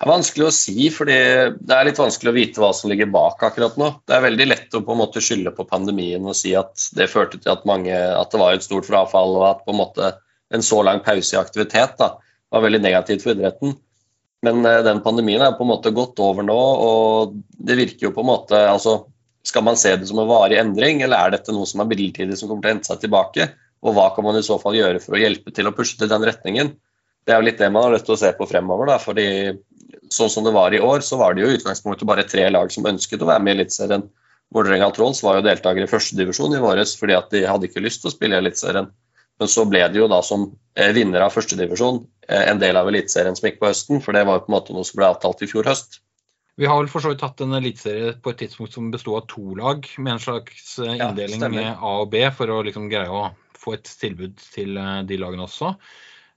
Det 0.00 0.06
er 0.06 0.14
vanskelig 0.14 0.46
å 0.46 0.54
si, 0.56 0.86
fordi 0.88 1.16
det 1.60 1.76
er 1.76 1.84
litt 1.84 1.98
vanskelig 2.00 2.30
å 2.30 2.36
vite 2.36 2.60
hva 2.62 2.70
som 2.72 2.88
ligger 2.88 3.10
bak 3.12 3.42
akkurat 3.44 3.74
nå. 3.76 3.90
Det 4.08 4.14
er 4.16 4.24
veldig 4.24 4.46
lett 4.48 4.76
å 4.78 4.80
på 4.80 4.94
en 4.94 5.00
måte 5.02 5.20
skylde 5.20 5.52
på 5.52 5.66
pandemien 5.68 6.24
og 6.24 6.38
si 6.38 6.54
at 6.56 6.86
det 6.96 7.10
førte 7.12 7.36
til 7.36 7.52
at, 7.52 7.66
mange, 7.68 7.92
at 7.92 8.32
det 8.32 8.40
var 8.40 8.56
et 8.56 8.64
stort 8.64 8.88
frafall, 8.88 9.36
og 9.36 9.44
at 9.50 9.60
på 9.66 9.74
en 9.74 9.80
måte 9.82 10.14
en 10.56 10.64
så 10.64 10.80
lang 10.88 11.02
pause 11.04 11.36
i 11.36 11.40
aktivitet 11.40 12.00
da, 12.00 12.14
var 12.50 12.64
veldig 12.64 12.80
negativt 12.82 13.26
for 13.26 13.36
idretten. 13.36 13.76
Men 14.46 14.64
eh, 14.66 14.82
den 14.86 15.02
pandemien 15.04 15.42
er 15.44 15.56
på 15.56 15.64
en 15.66 15.72
måte 15.72 15.92
gått 15.94 16.20
over 16.24 16.46
nå, 16.46 16.58
og 16.58 17.40
det 17.58 17.78
virker 17.80 18.08
jo 18.08 18.14
på 18.16 18.24
en 18.24 18.30
måte 18.32 18.60
altså, 18.70 19.02
Skal 19.46 19.64
man 19.64 19.78
se 19.80 19.94
det 19.96 20.08
som 20.08 20.20
en 20.20 20.28
varig 20.28 20.58
endring, 20.60 21.02
eller 21.04 21.16
er 21.16 21.34
dette 21.36 21.52
noe 21.56 21.68
som 21.68 21.80
er 21.82 21.88
midlertidig 21.88 22.36
som 22.36 22.48
kommer 22.48 22.64
til 22.64 22.70
å 22.70 22.74
hente 22.74 22.90
seg 22.90 23.02
tilbake? 23.04 23.48
Og 23.80 23.96
hva 23.96 24.10
kan 24.12 24.26
man 24.26 24.36
i 24.36 24.44
så 24.44 24.58
fall 24.60 24.76
gjøre 24.76 25.00
for 25.00 25.16
å 25.16 25.20
hjelpe 25.20 25.52
til 25.56 25.68
å 25.68 25.72
pushe 25.76 25.96
til 25.96 26.10
den 26.10 26.26
retningen? 26.28 26.74
Det 27.24 27.32
er 27.32 27.40
jo 27.40 27.46
litt 27.48 27.60
det 27.60 27.70
man 27.72 27.86
har 27.86 27.94
lyst 27.94 28.04
til 28.08 28.16
å 28.16 28.20
se 28.20 28.32
på 28.36 28.48
fremover. 28.48 28.90
Da, 28.90 28.98
fordi 29.00 29.26
sånn 30.12 30.32
som 30.32 30.44
det 30.44 30.52
var 30.56 30.74
i 30.76 30.82
år, 30.84 31.00
så 31.04 31.16
var 31.20 31.34
det 31.34 31.44
jo 31.44 31.50
i 31.50 31.56
utgangspunktet 31.56 32.08
bare 32.08 32.26
tre 32.28 32.48
lag 32.52 32.72
som 32.72 32.88
ønsket 32.90 33.22
å 33.24 33.30
være 33.30 33.44
med 33.44 33.54
i 33.54 33.60
Eliteserien. 33.60 34.04
Vålerenga 34.52 34.90
Trolls 34.92 35.22
var 35.24 35.38
jo 35.38 35.46
deltaker 35.46 35.84
i 35.84 35.90
førstedivisjon 35.90 36.56
i 36.56 36.62
våres 36.62 36.96
fordi 36.98 37.14
at 37.16 37.30
de 37.32 37.44
hadde 37.46 37.68
ikke 37.70 37.84
lyst 37.84 38.02
til 38.02 38.10
å 38.10 38.14
spille 38.14 38.36
i 38.36 38.42
Eliteserien. 38.42 38.90
Men 39.40 39.48
så 39.48 39.64
ble 39.68 39.82
de 39.88 40.02
jo 40.02 40.10
da 40.12 40.20
som 40.26 40.50
eh, 40.76 40.92
vinner 40.96 41.24
av 41.24 41.32
førstedivisjon 41.32 42.02
eh, 42.28 42.44
en 42.50 42.60
del 42.60 42.76
av 42.76 42.90
Eliteserien 42.90 43.36
som 43.38 43.48
gikk 43.48 43.60
på 43.62 43.70
høsten, 43.70 44.04
for 44.04 44.16
det 44.16 44.26
var 44.28 44.38
jo 44.38 44.46
på 44.46 44.52
en 44.52 44.58
måte 44.58 44.76
noe 44.76 44.86
som 44.86 45.00
ble 45.00 45.08
avtalt 45.08 45.44
i 45.44 45.50
fjor 45.50 45.68
høst. 45.70 46.02
Vi 46.60 46.68
har 46.68 46.76
vel 46.76 46.90
for 46.92 47.00
så 47.00 47.14
vidt 47.14 47.22
hatt 47.24 47.40
en 47.40 47.56
eliteserie 47.56 48.18
på 48.20 48.34
et 48.34 48.42
tidspunkt 48.42 48.74
som 48.76 48.90
besto 48.92 49.14
av 49.16 49.24
to 49.30 49.54
lag, 49.56 49.86
med 49.96 50.12
en 50.12 50.20
slags 50.20 50.74
inndeling 50.82 51.40
Ja, 51.40 51.48
med 51.54 51.70
A 51.72 51.92
og 52.02 52.10
B, 52.12 52.26
for 52.36 52.52
å 52.52 52.60
liksom 52.66 52.90
greie 52.92 53.08
å 53.08 53.30
få 53.60 53.76
et 53.76 53.88
tilbud 54.02 54.36
til 54.54 54.76
eh, 54.80 55.00
de 55.08 55.18
lagene 55.20 55.46
også. 55.46 55.74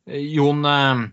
Eh, 0.10 0.24
Jon, 0.36 0.64
eh, 0.68 1.04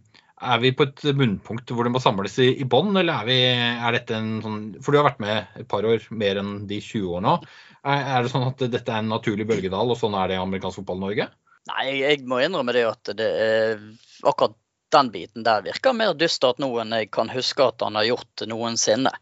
er 0.40 0.62
vi 0.62 0.72
på 0.76 0.86
et 0.86 1.02
bunnpunkt 1.16 1.74
hvor 1.74 1.86
det 1.86 1.92
må 1.94 2.00
samles 2.02 2.38
i, 2.40 2.52
i 2.62 2.68
bånn, 2.68 2.94
eller 2.96 3.22
er, 3.22 3.28
vi, 3.28 3.40
er 3.88 3.98
dette 3.98 4.16
en 4.16 4.30
sånn 4.44 4.60
For 4.80 4.92
du 4.92 5.00
har 5.00 5.10
vært 5.10 5.20
med 5.20 5.60
et 5.60 5.68
par 5.68 5.84
år, 5.84 6.06
mer 6.22 6.40
enn 6.40 6.54
de 6.70 6.80
20 6.80 7.10
årene. 7.18 7.36
Er, 7.80 8.06
er 8.16 8.24
det 8.24 8.32
sånn 8.32 8.48
at 8.48 8.64
dette 8.72 8.94
er 8.94 9.02
en 9.02 9.12
naturlig 9.12 9.48
bølgedal, 9.50 9.92
og 9.92 10.00
sånn 10.00 10.16
er 10.16 10.30
det 10.30 10.38
i 10.38 10.42
amerikansk 10.42 10.80
fotball 10.80 11.10
i? 11.12 11.28
Nei, 11.68 12.00
jeg 12.00 12.24
må 12.28 12.40
innrømme 12.40 12.72
det 12.72 12.86
at 12.88 13.12
det 13.18 13.28
er 13.28 13.82
akkurat 14.24 14.56
den 14.90 15.10
biten 15.12 15.44
der 15.46 15.62
virker 15.62 15.94
mer 15.94 16.16
dystert 16.18 16.58
nå 16.58 16.70
enn 16.82 16.94
jeg 16.96 17.10
kan 17.14 17.30
huske 17.30 17.62
at 17.62 17.82
han 17.84 17.98
har 17.98 18.08
gjort 18.08 18.46
noensinne. 18.50 19.12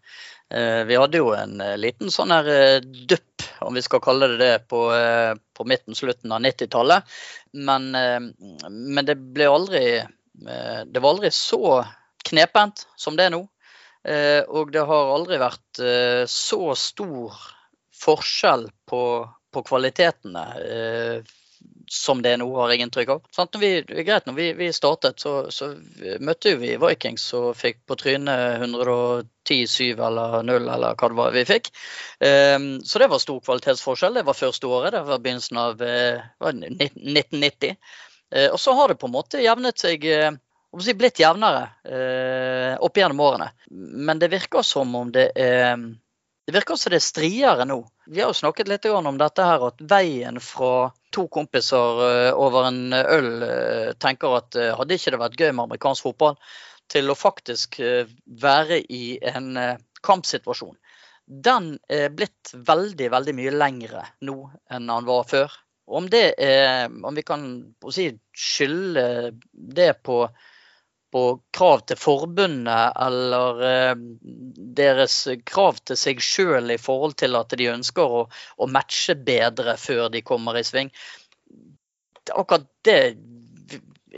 Eh, 0.50 0.84
Vi 0.84 0.96
hadde 0.96 1.20
jo 1.20 1.32
en 1.36 1.60
eh, 1.60 1.76
liten 1.76 2.12
sånn 2.12 2.32
her 2.32 2.48
eh, 2.48 2.80
dupp, 2.80 3.44
om 3.60 3.76
vi 3.76 3.82
skal 3.84 4.00
kalle 4.00 4.30
det 4.32 4.38
det, 4.40 4.54
på, 4.70 4.80
på 5.54 5.66
midten, 5.68 5.96
slutten 5.98 6.32
av 6.32 6.40
90-tallet. 6.44 7.16
Men, 7.58 7.90
men 8.70 9.06
det 9.08 9.16
ble 9.34 9.48
aldri 9.50 9.80
Det 10.38 11.00
var 11.00 11.08
aldri 11.10 11.30
så 11.34 11.80
knepent 12.28 12.84
som 12.94 13.16
det 13.18 13.26
er 13.26 13.32
nå. 13.34 13.40
Og 14.54 14.70
det 14.70 14.84
har 14.86 15.10
aldri 15.14 15.40
vært 15.42 15.80
så 16.30 16.60
stor 16.78 17.40
forskjell 17.98 18.68
på, 18.86 19.02
på 19.26 19.64
kvalitetene 19.66 20.44
som 21.88 22.22
det 22.22 22.34
nå, 22.40 22.46
har 22.60 22.72
jeg 22.72 22.84
inntrykk 22.84 23.12
av. 23.14 23.22
Sant? 23.34 23.54
Når 23.54 23.62
vi, 23.62 24.02
greit, 24.04 24.26
når 24.28 24.36
vi, 24.36 24.48
vi 24.58 24.68
startet, 24.76 25.20
så, 25.20 25.34
så 25.54 25.70
møtte 26.24 26.54
vi 26.60 26.74
Vikings 26.80 27.24
og 27.38 27.52
fikk 27.58 27.80
på 27.88 27.96
trynet 28.00 28.60
110-7 28.62 29.94
eller 29.94 30.42
0, 30.46 30.68
eller 30.68 30.98
hva 30.98 31.12
det 31.12 31.18
var 31.20 31.36
vi 31.36 31.46
fikk. 31.48 31.70
Um, 32.20 32.68
så 32.84 33.00
det 33.02 33.08
var 33.12 33.22
stor 33.22 33.40
kvalitetsforskjell. 33.44 34.20
Det 34.20 34.26
var 34.28 34.36
første 34.36 34.68
året. 34.68 34.92
Det 34.96 35.06
var 35.08 35.24
begynnelsen 35.24 35.62
av 35.62 35.80
uh, 35.80 36.50
1990. 36.50 37.78
Uh, 38.34 38.48
og 38.50 38.60
så 38.60 38.76
har 38.76 38.92
det 38.92 39.00
på 39.00 39.08
en 39.08 39.16
måte 39.16 39.42
jevnet 39.44 39.80
seg 39.80 40.04
uh, 40.04 40.36
blitt 40.76 41.20
jevnere 41.22 41.62
eh, 41.88 42.74
opp 42.76 42.96
gjennom 42.96 43.20
årene. 43.24 43.48
Men 43.70 44.18
det 44.20 44.28
virker 44.28 44.62
som 44.62 44.94
om 44.94 45.08
det 45.12 45.30
er 45.34 45.78
det 46.48 46.52
virker 46.52 46.76
som 46.76 46.90
det 46.90 46.96
er 46.96 47.04
striere 47.04 47.64
nå. 47.64 47.82
Vi 48.06 48.20
har 48.20 48.28
jo 48.28 48.36
snakket 48.36 48.68
litt 48.68 48.86
om 48.88 49.18
dette 49.18 49.44
her, 49.44 49.66
at 49.68 49.80
veien 49.84 50.40
fra 50.40 50.90
to 51.14 51.26
kompiser 51.32 52.02
eh, 52.06 52.30
over 52.36 52.68
en 52.68 52.92
øl 52.92 53.30
eh, 53.44 53.92
tenker 54.00 54.38
at 54.40 54.58
eh, 54.58 54.74
hadde 54.76 54.98
ikke 54.98 55.14
det 55.14 55.22
vært 55.22 55.38
gøy 55.40 55.52
med 55.52 55.64
amerikansk 55.66 56.08
fotball, 56.08 56.36
til 56.88 57.10
å 57.10 57.18
faktisk 57.18 57.80
eh, 57.84 58.10
være 58.42 58.80
i 58.82 59.18
en 59.32 59.56
eh, 59.60 59.80
kampsituasjon. 60.04 60.76
Den 61.28 61.74
er 61.92 62.12
blitt 62.14 62.52
veldig, 62.54 63.10
veldig 63.12 63.34
mye 63.36 63.56
lengre 63.56 64.04
nå 64.24 64.36
enn 64.72 64.92
han 64.92 65.08
var 65.08 65.26
før. 65.28 65.56
Om 65.88 66.08
er, 66.12 66.88
om 66.88 67.16
vi 67.16 67.24
kan 67.24 67.42
si, 67.92 68.10
skylde 68.36 69.32
det 69.52 69.90
på 70.04 70.22
på 71.12 71.22
krav 71.54 71.84
til 71.88 71.98
forbundet 72.00 72.98
eller 73.06 73.62
eh, 73.68 73.94
deres 74.80 75.16
krav 75.48 75.80
til 75.88 75.98
seg 76.00 76.22
sjøl 76.24 76.74
i 76.74 76.80
forhold 76.80 77.16
til 77.22 77.38
at 77.38 77.54
de 77.58 77.70
ønsker 77.72 78.18
å, 78.20 78.26
å 78.28 78.70
matche 78.70 79.16
bedre 79.16 79.78
før 79.80 80.08
de 80.12 80.24
kommer 80.26 80.58
i 80.60 80.66
sving. 80.66 80.92
Akkurat 82.28 82.68
det 82.84 82.98
er 82.98 83.16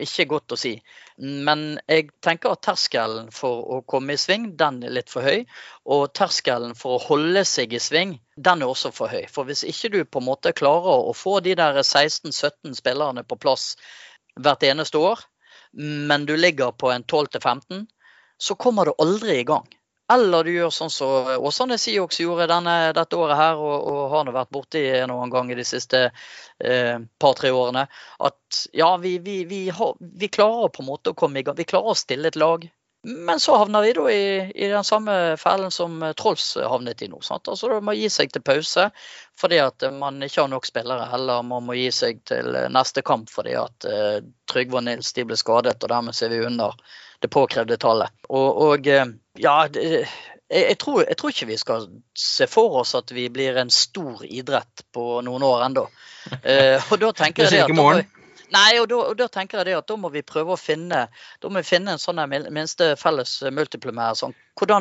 ikke 0.00 0.26
godt 0.31 0.55
å 0.55 0.59
si. 0.59 0.72
Men 1.20 1.79
jeg 1.90 2.09
tenker 2.24 2.55
at 2.55 2.62
terskelen 2.64 3.31
for 3.35 3.64
å 3.76 3.81
komme 3.88 4.14
i 4.14 4.20
sving, 4.20 4.50
den 4.59 4.81
er 4.87 4.94
litt 4.94 5.11
for 5.12 5.26
høy. 5.26 5.44
Og 5.90 6.09
terskelen 6.16 6.76
for 6.79 6.96
å 6.96 7.03
holde 7.11 7.44
seg 7.48 7.74
i 7.76 7.83
sving, 7.83 8.16
den 8.37 8.62
er 8.62 8.70
også 8.70 8.92
for 8.96 9.12
høy. 9.12 9.26
For 9.31 9.48
hvis 9.48 9.64
ikke 9.68 9.92
du 9.94 10.00
på 10.05 10.22
en 10.22 10.29
måte 10.31 10.55
klarer 10.57 11.11
å 11.11 11.16
få 11.16 11.38
de 11.44 11.57
der 11.59 11.83
16-17 11.83 12.79
spillerne 12.79 13.26
på 13.26 13.38
plass 13.40 13.74
hvert 14.40 14.64
eneste 14.64 15.03
år, 15.03 15.20
men 15.77 16.27
du 16.27 16.37
ligger 16.37 16.73
på 16.73 16.91
en 16.93 17.05
12-15, 17.05 17.87
så 18.41 18.55
kommer 18.55 18.85
du 18.89 18.95
aldri 18.99 19.39
i 19.41 19.45
gang. 19.45 19.69
Eller 20.13 20.45
du 20.45 20.51
gjør 20.51 20.73
sånn 20.75 20.91
som 20.91 21.29
Åsane 21.47 21.77
Siox 21.79 22.19
gjorde 22.19 22.49
denne, 22.51 22.91
dette 22.97 23.19
året 23.19 23.39
her, 23.39 23.61
og, 23.63 23.85
og 23.87 24.01
har 24.11 24.25
nå 24.27 24.35
vært 24.35 24.51
borti 24.51 24.83
noen 25.07 25.31
ganger 25.31 25.61
de 25.61 25.67
siste 25.69 26.01
eh, 26.09 26.97
par-tre 27.23 27.53
årene. 27.55 27.85
At 28.19 28.65
ja, 28.75 28.91
vi, 28.99 29.19
vi, 29.23 29.45
vi, 29.47 29.61
har, 29.71 29.95
vi 30.01 30.31
klarer 30.33 30.73
på 30.75 30.83
en 30.83 30.91
måte 30.91 31.13
å 31.13 31.19
komme 31.19 31.39
i 31.39 31.47
gang. 31.47 31.59
Vi 31.59 31.69
klarer 31.69 31.95
å 31.95 31.99
stille 31.99 32.33
et 32.33 32.41
lag. 32.41 32.67
Men 33.03 33.41
så 33.41 33.57
havner 33.57 33.83
vi 33.83 33.93
da 33.97 34.11
i, 34.13 34.25
i 34.55 34.67
den 34.69 34.85
samme 34.85 35.37
fellen 35.41 35.71
som 35.73 36.03
eh, 36.03 36.13
Trolls 36.13 36.53
havnet 36.61 37.03
i 37.03 37.09
nå. 37.09 37.21
Sant? 37.25 37.49
Altså 37.49 37.71
Man 37.73 37.87
må 37.89 37.95
gi 37.97 38.11
seg 38.13 38.33
til 38.33 38.45
pause 38.45 38.91
fordi 39.41 39.61
at 39.63 39.83
eh, 39.87 39.95
man 39.95 40.21
ikke 40.23 40.43
har 40.43 40.51
nok 40.53 40.69
spillere, 40.69 41.07
eller 41.17 41.45
man 41.47 41.65
må 41.65 41.79
gi 41.79 41.89
seg 41.95 42.21
til 42.29 42.53
eh, 42.57 42.69
neste 42.73 43.05
kamp 43.07 43.33
fordi 43.33 43.57
at 43.57 43.89
uh, 43.89 44.19
Trygve 44.51 44.83
og 44.83 44.85
Nils 44.85 45.15
de 45.17 45.25
ble 45.25 45.39
skadet, 45.41 45.79
og 45.81 45.93
dermed 45.93 46.17
ser 46.17 46.35
vi 46.35 46.43
under 46.45 46.77
det 47.21 47.29
påkrevde 47.33 47.77
tallet. 47.81 48.13
Og, 48.29 48.61
og 48.67 48.87
eh, 48.89 49.07
ja, 49.41 49.57
det, 49.73 50.05
jeg, 50.51 50.77
tror, 50.79 51.05
jeg 51.07 51.17
tror 51.17 51.33
ikke 51.33 51.51
vi 51.51 51.59
skal 51.61 51.89
se 52.17 52.49
for 52.51 52.81
oss 52.83 52.95
at 52.99 53.13
vi 53.17 53.29
blir 53.33 53.57
en 53.61 53.71
stor 53.73 54.25
idrett 54.27 54.85
på 54.93 55.21
noen 55.27 55.47
år 55.47 55.69
ennå. 55.71 55.89
Eh, 56.45 56.77
og 56.93 56.99
da 57.01 57.09
tenker 57.17 57.49
jeg 57.49 57.65
at 57.65 57.71
da. 57.73 58.20
Nei, 58.55 58.81
og 58.83 58.89
da, 58.91 58.97
og 59.13 59.17
da 59.19 59.29
tenker 59.31 59.61
jeg 59.61 59.69
det 59.71 59.77
at 59.79 59.87
da 59.91 59.97
må 60.01 60.11
vi 60.11 60.25
prøve 60.27 60.55
å 60.57 60.59
finne 60.59 61.05
finne 61.67 61.95
en 61.95 62.03
sånn 62.03 62.23
minste 62.51 62.93
felles 62.99 63.37
multiplumær. 63.55 64.17
Sånn, 64.19 64.35
hva 64.59 64.81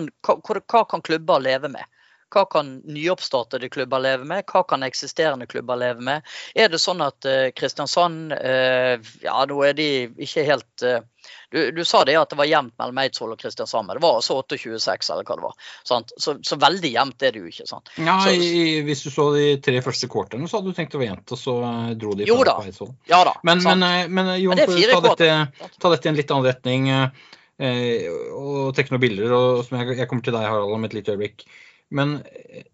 hva 0.73 0.83
kan 0.89 1.05
klubber 1.05 1.43
leve 1.43 1.69
med? 1.75 1.85
Hva 2.29 2.43
kan 2.45 2.67
nyoppstartede 2.85 3.69
klubber 3.73 4.01
leve 4.03 4.25
med? 4.29 4.45
Hva 4.49 4.61
kan 4.69 4.83
eksisterende 4.85 5.47
klubber 5.49 5.79
leve 5.81 6.03
med? 6.05 6.27
Er 6.55 6.69
det 6.69 6.79
sånn 6.81 7.01
at 7.01 7.25
eh, 7.25 7.49
Kristiansand 7.57 8.35
eh, 8.37 8.99
Ja, 9.25 9.39
nå 9.49 9.57
er 9.65 9.73
de 9.77 9.87
ikke 10.21 10.43
helt 10.45 10.85
eh, 10.85 11.01
du, 11.49 11.71
du 11.73 11.81
sa 11.85 12.03
det 12.05 12.13
at 12.17 12.29
det 12.31 12.37
var 12.39 12.45
jevnt 12.45 12.75
mellom 12.79 12.99
Eidsvoll 13.01 13.33
og 13.33 13.39
Kristiansand, 13.41 13.87
men 13.89 13.97
det 13.97 14.03
var 14.05 14.19
altså 14.19 14.37
28-26 14.43 15.09
eller 15.13 15.25
hva 15.25 15.35
det 15.39 15.45
var. 15.47 15.55
Sant? 15.85 16.13
Så, 16.21 16.35
så 16.45 16.57
veldig 16.61 16.91
jevnt 16.93 17.25
er 17.25 17.33
det 17.33 17.41
jo 17.41 17.49
ikke. 17.49 17.65
sant? 17.69 17.89
Ja, 17.97 18.19
Så- 18.23 18.35
i, 18.37 18.81
Hvis 18.85 19.01
du 19.03 19.09
så 19.13 19.25
de 19.33 19.47
tre 19.65 19.81
første 19.85 20.09
quarterne, 20.09 20.47
så 20.49 20.59
hadde 20.59 20.71
du 20.73 20.77
tenkt 20.77 20.93
det 20.93 21.01
var 21.01 21.09
jevnt, 21.09 21.33
og 21.33 21.41
så 21.41 21.55
dro 21.99 22.13
de 22.17 22.29
fra 22.29 22.55
på 22.61 22.67
Eidsvoll. 22.69 22.93
Ja 23.09 23.23
da. 23.27 23.33
Men, 23.43 23.61
sant? 23.65 23.81
men, 23.81 24.13
men 24.13 24.31
Jon, 24.41 24.55
Men 24.61 24.69
fire 24.69 24.99
ta 25.01 25.01
dette, 25.09 25.69
ta 25.81 25.93
dette 25.95 26.07
i 26.09 26.13
en 26.13 26.19
litt 26.21 26.33
annen 26.35 26.47
retning 26.49 26.89
eh, 26.93 28.05
og 28.37 28.69
trekke 28.77 28.93
noen 28.93 29.03
bilder, 29.03 29.33
og 29.35 29.65
som 29.67 29.81
jeg, 29.81 29.97
jeg 29.99 30.09
kommer 30.11 30.29
til 30.29 30.37
deg, 30.37 30.45
Harald, 30.47 30.77
om 30.77 30.85
et 30.87 30.95
lite 30.97 31.17
øyeblikk. 31.17 31.43
Men 31.89 32.19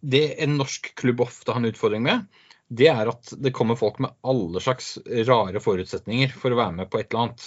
det 0.02 0.26
en 0.44 0.58
norsk 0.60 0.92
klubb 1.00 1.24
ofte 1.24 1.54
har 1.54 1.62
en 1.62 1.70
utfordring 1.70 2.04
med, 2.04 2.26
det 2.68 2.90
er 2.92 3.12
at 3.12 3.32
det 3.40 3.54
kommer 3.56 3.78
folk 3.80 4.00
med 4.04 4.16
alle 4.26 4.62
slags 4.64 4.96
rare 5.28 5.62
forutsetninger 5.62 6.34
for 6.34 6.52
å 6.52 6.60
være 6.60 6.80
med 6.82 6.90
på 6.92 7.00
et 7.00 7.12
eller 7.12 7.28
annet. 7.28 7.46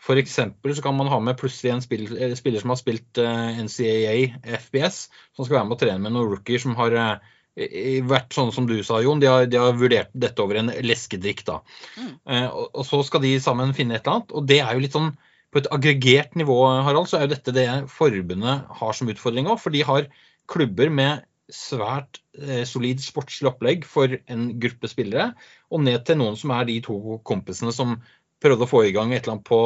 F.eks. 0.00 0.38
så 0.76 0.82
kan 0.82 0.96
man 0.96 1.10
ha 1.12 1.18
med 1.20 1.36
plutselig 1.36 1.74
en 1.74 1.82
spiller, 1.84 2.14
eh, 2.22 2.36
spiller 2.38 2.62
som 2.62 2.72
har 2.72 2.78
spilt 2.80 3.18
eh, 3.20 3.58
NCAA 3.60 4.54
FBS, 4.62 5.02
som 5.36 5.44
skal 5.44 5.58
være 5.58 5.68
med 5.68 5.76
og 5.76 5.82
trene 5.82 6.00
med 6.06 6.14
noen 6.14 6.30
rookier 6.30 6.62
som 6.62 6.76
har 6.78 6.96
eh, 6.96 8.00
vært 8.08 8.32
sånn 8.32 8.52
som 8.54 8.68
du 8.70 8.78
sa, 8.86 9.02
Jon. 9.04 9.20
De 9.20 9.28
har, 9.28 9.44
de 9.50 9.60
har 9.60 9.76
vurdert 9.76 10.14
dette 10.16 10.40
over 10.40 10.62
en 10.62 10.72
leskedrikk. 10.86 11.44
da. 11.48 11.58
Mm. 11.98 12.14
Eh, 12.32 12.46
og, 12.48 12.70
og 12.72 12.88
så 12.88 13.02
skal 13.04 13.26
de 13.26 13.34
sammen 13.44 13.76
finne 13.76 13.98
et 13.98 14.06
eller 14.06 14.20
annet. 14.20 14.32
Og 14.32 14.48
det 14.48 14.62
er 14.64 14.72
jo 14.72 14.86
litt 14.86 14.96
sånn 14.96 15.12
på 15.50 15.58
et 15.58 15.70
aggregert 15.74 16.36
nivå, 16.38 16.56
Harald, 16.86 17.08
så 17.10 17.18
er 17.18 17.26
jo 17.26 17.34
dette 17.34 17.52
det 17.52 17.66
forbundet 17.90 18.68
har 18.80 18.96
som 18.96 19.08
utfordring 19.10 19.50
òg. 19.50 19.58
For 19.60 19.74
de 19.74 19.82
har 19.84 20.06
klubber 20.50 20.90
med 20.92 21.26
svært 21.50 22.20
eh, 22.38 22.62
solid 22.68 23.02
sportslig 23.02 23.50
opplegg 23.50 23.86
for 23.88 24.12
en 24.30 24.50
gruppe 24.62 24.90
spillere, 24.90 25.32
og 25.70 25.84
ned 25.86 26.04
til 26.06 26.20
noen 26.20 26.38
som 26.38 26.52
er 26.54 26.68
de 26.68 26.78
to 26.84 27.18
kompisene 27.26 27.74
som 27.74 27.98
prøvde 28.40 28.66
å 28.66 28.70
få 28.70 28.84
i 28.86 28.92
gang 28.96 29.12
et 29.12 29.24
eller 29.24 29.38
annet 29.38 29.48
på 29.48 29.62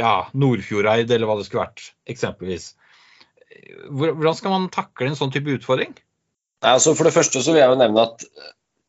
ja, 0.00 0.14
Nordfjordeid, 0.34 1.10
eller 1.10 1.30
hva 1.30 1.38
det 1.38 1.46
skulle 1.48 1.66
vært, 1.68 1.92
eksempelvis. 2.10 2.72
Hvordan 3.94 4.36
skal 4.36 4.54
man 4.56 4.72
takle 4.74 5.12
en 5.12 5.18
sånn 5.18 5.32
type 5.34 5.54
utfordring? 5.54 5.94
Altså 6.64 6.94
For 6.96 7.06
det 7.06 7.14
første 7.14 7.42
så 7.44 7.54
vil 7.54 7.62
jeg 7.62 7.70
jo 7.70 7.80
nevne 7.80 8.06
at 8.08 8.26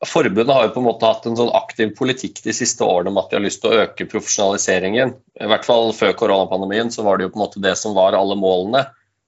Forbundet 0.04 0.52
har 0.52 0.66
jo 0.66 0.74
på 0.74 0.80
en 0.82 0.86
måte 0.90 1.08
hatt 1.08 1.24
en 1.24 1.38
sånn 1.38 1.54
aktiv 1.56 1.94
politikk 1.96 2.42
de 2.44 2.52
siste 2.52 2.84
årene 2.84 3.08
om 3.08 3.16
at 3.16 3.30
de 3.30 3.38
har 3.38 3.44
lyst 3.46 3.62
til 3.62 3.72
å 3.72 3.78
øke 3.86 4.04
profesjonaliseringen. 4.12 5.14
I 5.40 5.48
hvert 5.48 5.64
fall 5.64 5.88
før 5.96 6.12
koronapandemien 6.20 6.92
så 6.92 7.04
var 7.06 7.16
det 7.16 7.24
jo 7.24 7.32
på 7.32 7.40
en 7.40 7.44
måte 7.46 7.62
det 7.64 7.72
som 7.80 7.94
var 7.96 8.16
alle 8.18 8.36
målene. 8.36 8.82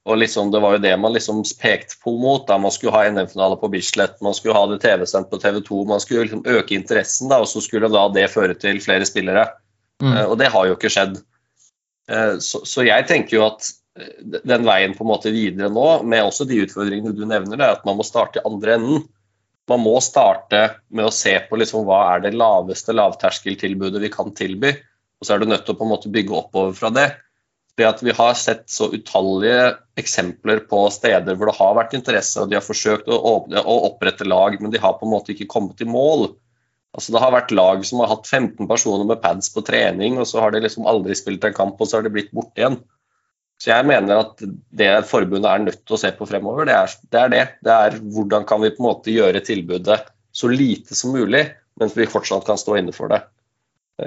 Og 0.06 0.16
liksom 0.16 0.50
Det 0.50 0.60
var 0.60 0.72
jo 0.76 0.78
det 0.78 0.96
man 0.96 1.12
liksom 1.12 1.42
pekte 1.60 1.98
på 2.02 2.14
mot. 2.18 2.46
da 2.46 2.58
Man 2.58 2.70
skulle 2.72 2.92
ha 2.92 3.10
NM-finale 3.10 3.56
på 3.60 3.68
Bislett, 3.68 4.20
man 4.22 4.34
skulle 4.34 4.54
ha 4.54 4.66
det 4.66 4.80
TV-sendt 4.80 5.30
på 5.30 5.38
TV 5.38 5.60
2. 5.60 5.84
Man 5.84 6.00
skulle 6.00 6.22
liksom 6.22 6.44
øke 6.46 6.74
interessen, 6.74 7.28
da, 7.28 7.40
og 7.40 7.48
så 7.48 7.60
skulle 7.60 7.90
da 7.92 8.08
det 8.08 8.30
føre 8.32 8.54
til 8.54 8.80
flere 8.80 9.04
spillere. 9.04 9.48
Eh, 10.02 10.24
Og 10.30 10.38
det 10.38 10.48
har 10.54 10.66
jo 10.66 10.76
ikke 10.76 10.88
skjedd. 10.88 11.18
Uh, 12.10 12.38
Så, 12.38 12.64
så 12.64 12.86
jeg 12.86 13.04
tenker 13.06 13.36
jo 13.36 13.44
at 13.50 13.68
eh, 13.98 14.40
den 14.44 14.64
veien 14.64 14.94
på 14.96 15.04
en 15.04 15.10
måte 15.10 15.30
videre 15.34 15.68
nå, 15.68 16.02
med 16.08 16.24
også 16.24 16.46
de 16.48 16.62
utfordringene 16.64 17.12
du 17.12 17.26
nevner, 17.26 17.58
det 17.58 17.66
er 17.66 17.76
at 17.76 17.84
man 17.84 17.98
må 17.98 18.06
starte 18.06 18.40
i 18.40 18.46
andre 18.48 18.78
enden. 18.78 19.08
man 19.68 19.80
må 19.84 19.98
starte 20.00 20.80
med 20.88 21.04
å 21.04 21.12
se 21.12 21.34
på 21.44 21.56
liksom 21.60 21.84
hva 21.84 22.14
er 22.14 22.20
det 22.24 22.32
laveste 22.32 22.94
lavterskeltilbudet 22.96 24.00
vi 24.00 24.08
kan 24.08 24.32
tilby. 24.32 24.72
Og 25.20 25.26
så 25.26 25.34
er 25.34 25.42
du 25.42 25.50
nødt 25.50 25.66
til 25.66 25.74
å 25.74 25.78
på 25.78 25.84
en 25.84 25.90
måte 25.92 26.08
bygge 26.08 26.32
oppover 26.32 26.72
fra 26.72 26.88
det. 26.88 27.10
Det 27.78 27.86
at 27.86 28.02
Vi 28.02 28.14
har 28.14 28.34
sett 28.34 28.66
så 28.70 28.88
utallige 28.90 29.76
eksempler 30.00 30.64
på 30.70 30.80
steder 30.90 31.38
hvor 31.38 31.50
det 31.50 31.58
har 31.60 31.76
vært 31.78 31.94
interesse, 31.94 32.42
og 32.42 32.50
de 32.50 32.58
har 32.58 32.64
forsøkt 32.66 33.06
å, 33.06 33.18
åpne, 33.36 33.62
å 33.62 33.76
opprette 33.92 34.26
lag, 34.26 34.56
men 34.58 34.72
de 34.74 34.82
har 34.82 34.96
på 34.98 35.06
en 35.06 35.14
måte 35.14 35.34
ikke 35.34 35.50
kommet 35.52 35.82
i 35.84 35.88
mål. 35.88 36.32
Altså 36.96 37.14
Det 37.14 37.22
har 37.22 37.34
vært 37.34 37.54
lag 37.54 37.84
som 37.86 38.02
har 38.02 38.10
hatt 38.10 38.26
15 38.26 38.66
personer 38.66 39.06
med 39.06 39.22
pads 39.22 39.52
på 39.54 39.62
trening, 39.66 40.18
og 40.18 40.26
så 40.26 40.42
har 40.42 40.54
de 40.54 40.64
liksom 40.64 40.88
aldri 40.90 41.14
spilt 41.18 41.46
en 41.46 41.54
kamp, 41.54 41.78
og 41.78 41.86
så 41.86 42.00
har 42.00 42.08
de 42.08 42.14
blitt 42.14 42.34
borte 42.34 42.58
igjen. 42.58 42.80
Så 43.58 43.72
jeg 43.72 43.86
mener 43.90 44.22
at 44.22 44.42
det 44.78 44.90
forbundet 45.06 45.50
er 45.50 45.64
nødt 45.64 45.80
til 45.82 45.96
å 45.96 46.02
se 46.02 46.12
på 46.14 46.26
fremover, 46.30 46.66
det 46.66 46.76
er, 46.78 46.94
det 47.10 47.20
er 47.22 47.32
det. 47.32 47.46
Det 47.66 47.74
er 47.74 47.98
hvordan 48.14 48.46
kan 48.46 48.62
vi 48.62 48.70
på 48.74 48.82
en 48.82 48.90
måte 48.90 49.14
gjøre 49.14 49.42
tilbudet 49.46 49.98
så 50.34 50.50
lite 50.50 50.94
som 50.94 51.14
mulig, 51.14 51.44
mens 51.78 51.94
vi 51.98 52.06
fortsatt 52.10 52.46
kan 52.46 52.58
stå 52.58 52.78
inne 52.78 52.94
for 52.94 53.10
det. 53.10 53.22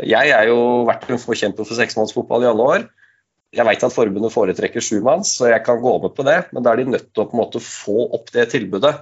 Jeg 0.08 0.32
er 0.32 0.48
jo 0.48 0.88
vært 0.88 1.10
en 1.12 1.20
forkjemper 1.20 1.68
for 1.68 1.76
seksmannsfotball 1.76 2.46
i 2.46 2.52
alle 2.52 2.68
år. 2.76 2.86
Jeg 3.52 3.68
vet 3.68 3.84
at 3.84 3.92
forbundet 3.94 4.32
foretrekker 4.32 4.84
sjumanns, 4.84 5.34
så 5.36 5.50
jeg 5.52 5.64
kan 5.66 5.82
gå 5.84 5.98
med 6.00 6.14
på 6.16 6.24
det, 6.24 6.38
men 6.56 6.64
da 6.64 6.72
er 6.72 6.80
de 6.80 6.94
nødt 6.94 7.10
til 7.12 7.24
å 7.24 7.28
på 7.28 7.36
en 7.36 7.42
måte 7.42 7.60
få 7.64 8.06
opp 8.16 8.32
det 8.32 8.46
tilbudet. 8.54 8.94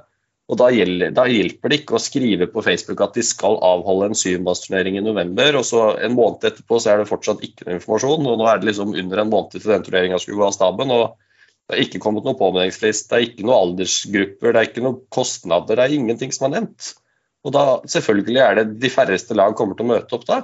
Og 0.49 0.57
da, 0.57 0.71
gjelder, 0.73 1.11
da, 1.13 1.27
hjelper 1.29 1.69
det 1.69 1.77
ikke 1.83 1.99
å 1.99 2.01
skrive 2.01 2.47
på 2.49 2.63
Facebook 2.65 3.03
at 3.05 3.17
de 3.19 3.21
skal 3.25 3.59
avholde 3.61 4.07
en 4.09 4.17
syvmannsturnering 4.17 4.97
i 4.97 5.03
november, 5.05 5.59
og 5.59 5.65
så 5.67 5.83
en 6.01 6.15
måned 6.17 6.47
etterpå 6.49 6.79
så 6.81 6.95
er 6.95 7.03
det 7.03 7.11
fortsatt 7.11 7.43
ikke 7.45 7.67
noe 7.67 7.77
informasjon. 7.77 8.25
Og 8.25 8.39
nå 8.41 8.47
er 8.49 8.57
det 8.61 8.71
liksom 8.71 8.95
under 8.97 9.21
en 9.21 9.29
måned 9.29 9.53
til 9.53 9.69
den 9.69 9.85
turneringa 9.85 10.17
skulle 10.17 10.41
gå 10.41 10.47
av 10.47 10.55
staben. 10.57 10.95
og 10.95 11.13
Det 11.69 11.77
er 11.77 11.83
ikke 11.85 12.01
kommet 12.01 12.25
noen 12.25 12.39
påmeldingsfrist, 12.39 13.11
det 13.11 13.19
er 13.19 13.27
ikke 13.27 13.45
noen 13.45 13.59
aldersgrupper, 13.59 14.55
det 14.55 14.63
er 14.63 14.71
ikke 14.71 14.85
noen 14.87 14.97
kostnader. 15.13 15.77
Det 15.77 15.85
er 15.85 15.97
ingenting 15.99 16.33
som 16.33 16.49
er 16.49 16.55
nevnt. 16.57 16.93
Og 17.45 17.53
da 17.53 17.65
selvfølgelig 17.85 18.41
er 18.47 18.57
det 18.57 18.67
de 18.81 18.91
færreste 18.91 19.37
lag 19.37 19.53
kommer 19.59 19.77
til 19.77 19.85
å 19.85 19.93
møte 19.93 20.17
opp 20.17 20.25
da. 20.25 20.41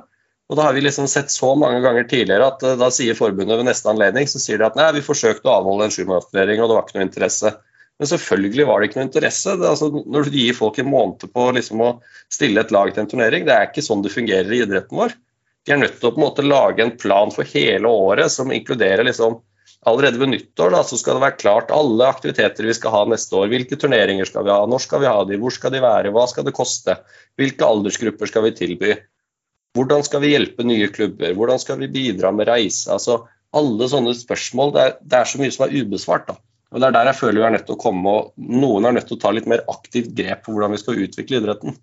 Og 0.50 0.58
da 0.60 0.68
har 0.68 0.76
vi 0.76 0.84
liksom 0.86 1.08
sett 1.10 1.32
så 1.34 1.54
mange 1.58 1.80
ganger 1.82 2.06
tidligere 2.10 2.52
at 2.52 2.64
eh, 2.66 2.76
da 2.78 2.92
sier 2.94 3.18
forbundet 3.18 3.58
ved 3.58 3.66
neste 3.70 3.90
anledning 3.90 4.28
så 4.30 4.42
sier 4.42 4.62
de 4.62 4.68
at 4.68 4.78
nei, 4.78 4.92
vi 4.98 5.06
forsøkte 5.06 5.50
å 5.50 5.56
avholde 5.60 5.88
en 5.88 5.96
sjumannsturnering, 5.96 6.62
og 6.62 6.70
det 6.70 6.78
var 6.78 6.86
ikke 6.86 7.00
noe 7.00 7.08
interesse. 7.08 7.54
Men 7.96 8.12
selvfølgelig 8.12 8.68
var 8.70 8.82
det 8.82 8.90
ikke 8.90 9.00
noe 9.00 9.08
interesse. 9.08 9.56
Det, 9.58 9.72
altså, 9.72 9.90
når 10.04 10.28
du 10.28 10.38
gir 10.38 10.58
folk 10.58 10.78
en 10.82 10.92
måned 10.92 11.26
på 11.34 11.48
liksom, 11.58 11.82
å 11.82 11.90
stille 12.34 12.62
et 12.62 12.74
lag 12.76 12.92
til 12.92 13.06
en 13.06 13.12
turnering, 13.16 13.48
det 13.48 13.56
er 13.56 13.70
ikke 13.72 13.86
sånn 13.86 14.04
det 14.06 14.14
fungerer 14.14 14.52
i 14.52 14.62
idretten 14.66 15.00
vår. 15.00 15.18
De 15.66 15.74
er 15.74 15.82
nødt 15.82 15.98
til 15.98 16.12
å 16.12 16.14
på 16.14 16.22
en 16.22 16.28
måte 16.28 16.46
lage 16.46 16.84
en 16.84 16.94
plan 17.00 17.32
for 17.34 17.48
hele 17.50 17.90
året 17.90 18.34
som 18.34 18.54
inkluderer 18.54 19.08
liksom, 19.08 19.42
Allerede 19.86 20.18
ved 20.18 20.32
nyttår 20.32 20.72
da, 20.74 20.80
så 20.82 20.98
skal 20.98 21.18
det 21.18 21.22
være 21.22 21.38
klart 21.38 21.74
alle 21.74 22.08
aktiviteter 22.10 22.66
vi 22.66 22.74
skal 22.74 22.94
ha 22.94 23.02
neste 23.06 23.36
år. 23.38 23.52
Hvilke 23.52 23.78
turneringer 23.78 24.26
skal 24.26 24.48
vi 24.48 24.50
ha, 24.50 24.64
når 24.66 24.82
skal 24.82 25.04
vi 25.04 25.10
ha 25.12 25.20
de, 25.30 25.38
hvor 25.42 25.54
skal 25.54 25.74
de 25.76 25.82
være, 25.84 26.14
hva 26.14 26.24
skal 26.30 26.48
det 26.48 26.56
koste? 26.58 26.96
Hvilke 27.38 27.68
aldersgrupper 27.70 28.32
skal 28.32 28.48
vi 28.48 28.54
tilby? 28.58 28.96
Hvordan 29.76 30.04
skal 30.08 30.24
vi 30.24 30.34
hjelpe 30.34 30.66
nye 30.68 30.88
klubber? 30.94 31.34
Hvordan 31.36 31.60
skal 31.62 31.82
vi 31.82 31.92
bidra 31.92 32.32
med 32.32 32.48
reise? 32.48 32.88
Altså, 32.96 33.26
alle 33.56 33.88
sånne 33.92 34.14
spørsmål. 34.16 34.76
Det 34.76 34.84
er, 34.84 34.94
det 35.04 35.18
er 35.20 35.32
så 35.32 35.42
mye 35.42 35.56
som 35.56 35.66
er 35.68 35.76
ubesvart. 35.76 36.30
da. 36.30 36.38
Og 36.74 36.82
Det 36.82 36.88
er 36.88 36.96
der 36.96 37.10
jeg 37.12 37.20
føler 37.20 37.42
vi 37.42 37.48
er 37.48 37.54
nødt 37.56 37.68
til 37.68 37.78
å 37.78 37.82
komme, 37.82 38.14
og 38.14 38.48
noen 38.62 38.88
er 38.88 38.96
nødt 38.98 39.10
til 39.12 39.20
å 39.20 39.22
ta 39.22 39.34
litt 39.36 39.50
mer 39.52 39.64
aktivt 39.72 40.16
grep 40.18 40.46
på 40.46 40.56
hvordan 40.56 40.74
vi 40.76 40.82
skal 40.82 41.04
utvikle 41.06 41.42
idretten. 41.42 41.78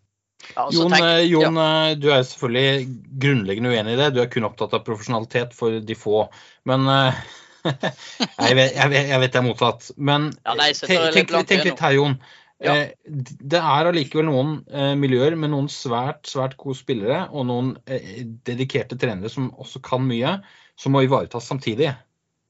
Ja, 0.57 0.67
Jon, 0.75 0.91
tenk, 0.91 1.05
eh, 1.07 1.21
Jon 1.31 1.57
ja. 1.57 1.69
Eh, 1.93 1.95
du 2.03 2.09
er 2.11 2.25
selvfølgelig 2.27 2.89
grunnleggende 3.23 3.73
uenig 3.73 3.95
i 3.95 4.01
det. 4.01 4.11
Du 4.17 4.21
er 4.23 4.29
kun 4.33 4.49
opptatt 4.49 4.75
av 4.77 4.83
profesjonalitet 4.87 5.55
for 5.57 5.79
de 5.81 5.97
få. 5.97 6.27
Men 6.69 6.89
eh, 6.91 7.23
jeg, 7.69 8.57
vet, 8.59 8.75
jeg, 8.75 8.89
vet, 8.91 9.11
jeg 9.13 9.23
vet 9.23 9.33
det 9.33 9.41
er 9.41 9.47
motsatt. 9.47 9.91
Men 9.97 10.31
ja, 10.35 10.57
nei, 10.59 10.73
tenk, 10.77 11.07
tenk, 11.15 11.35
tenk, 11.49 11.67
litt 11.71 11.85
her, 11.87 11.97
Jon. 12.01 12.19
Ja. 12.63 12.75
Det 13.05 13.59
er 13.59 13.89
allikevel 13.91 14.29
noen 14.29 14.53
miljøer 15.01 15.35
med 15.39 15.51
noen 15.51 15.69
svært 15.73 16.29
svært 16.31 16.57
gode 16.61 16.79
spillere 16.79 17.25
og 17.31 17.49
noen 17.49 17.73
dedikerte 18.47 18.99
trenere 19.01 19.33
som 19.33 19.51
også 19.59 19.83
kan 19.85 20.05
mye, 20.07 20.37
som 20.79 20.95
må 20.95 21.03
ivaretas 21.07 21.49
samtidig. 21.51 21.91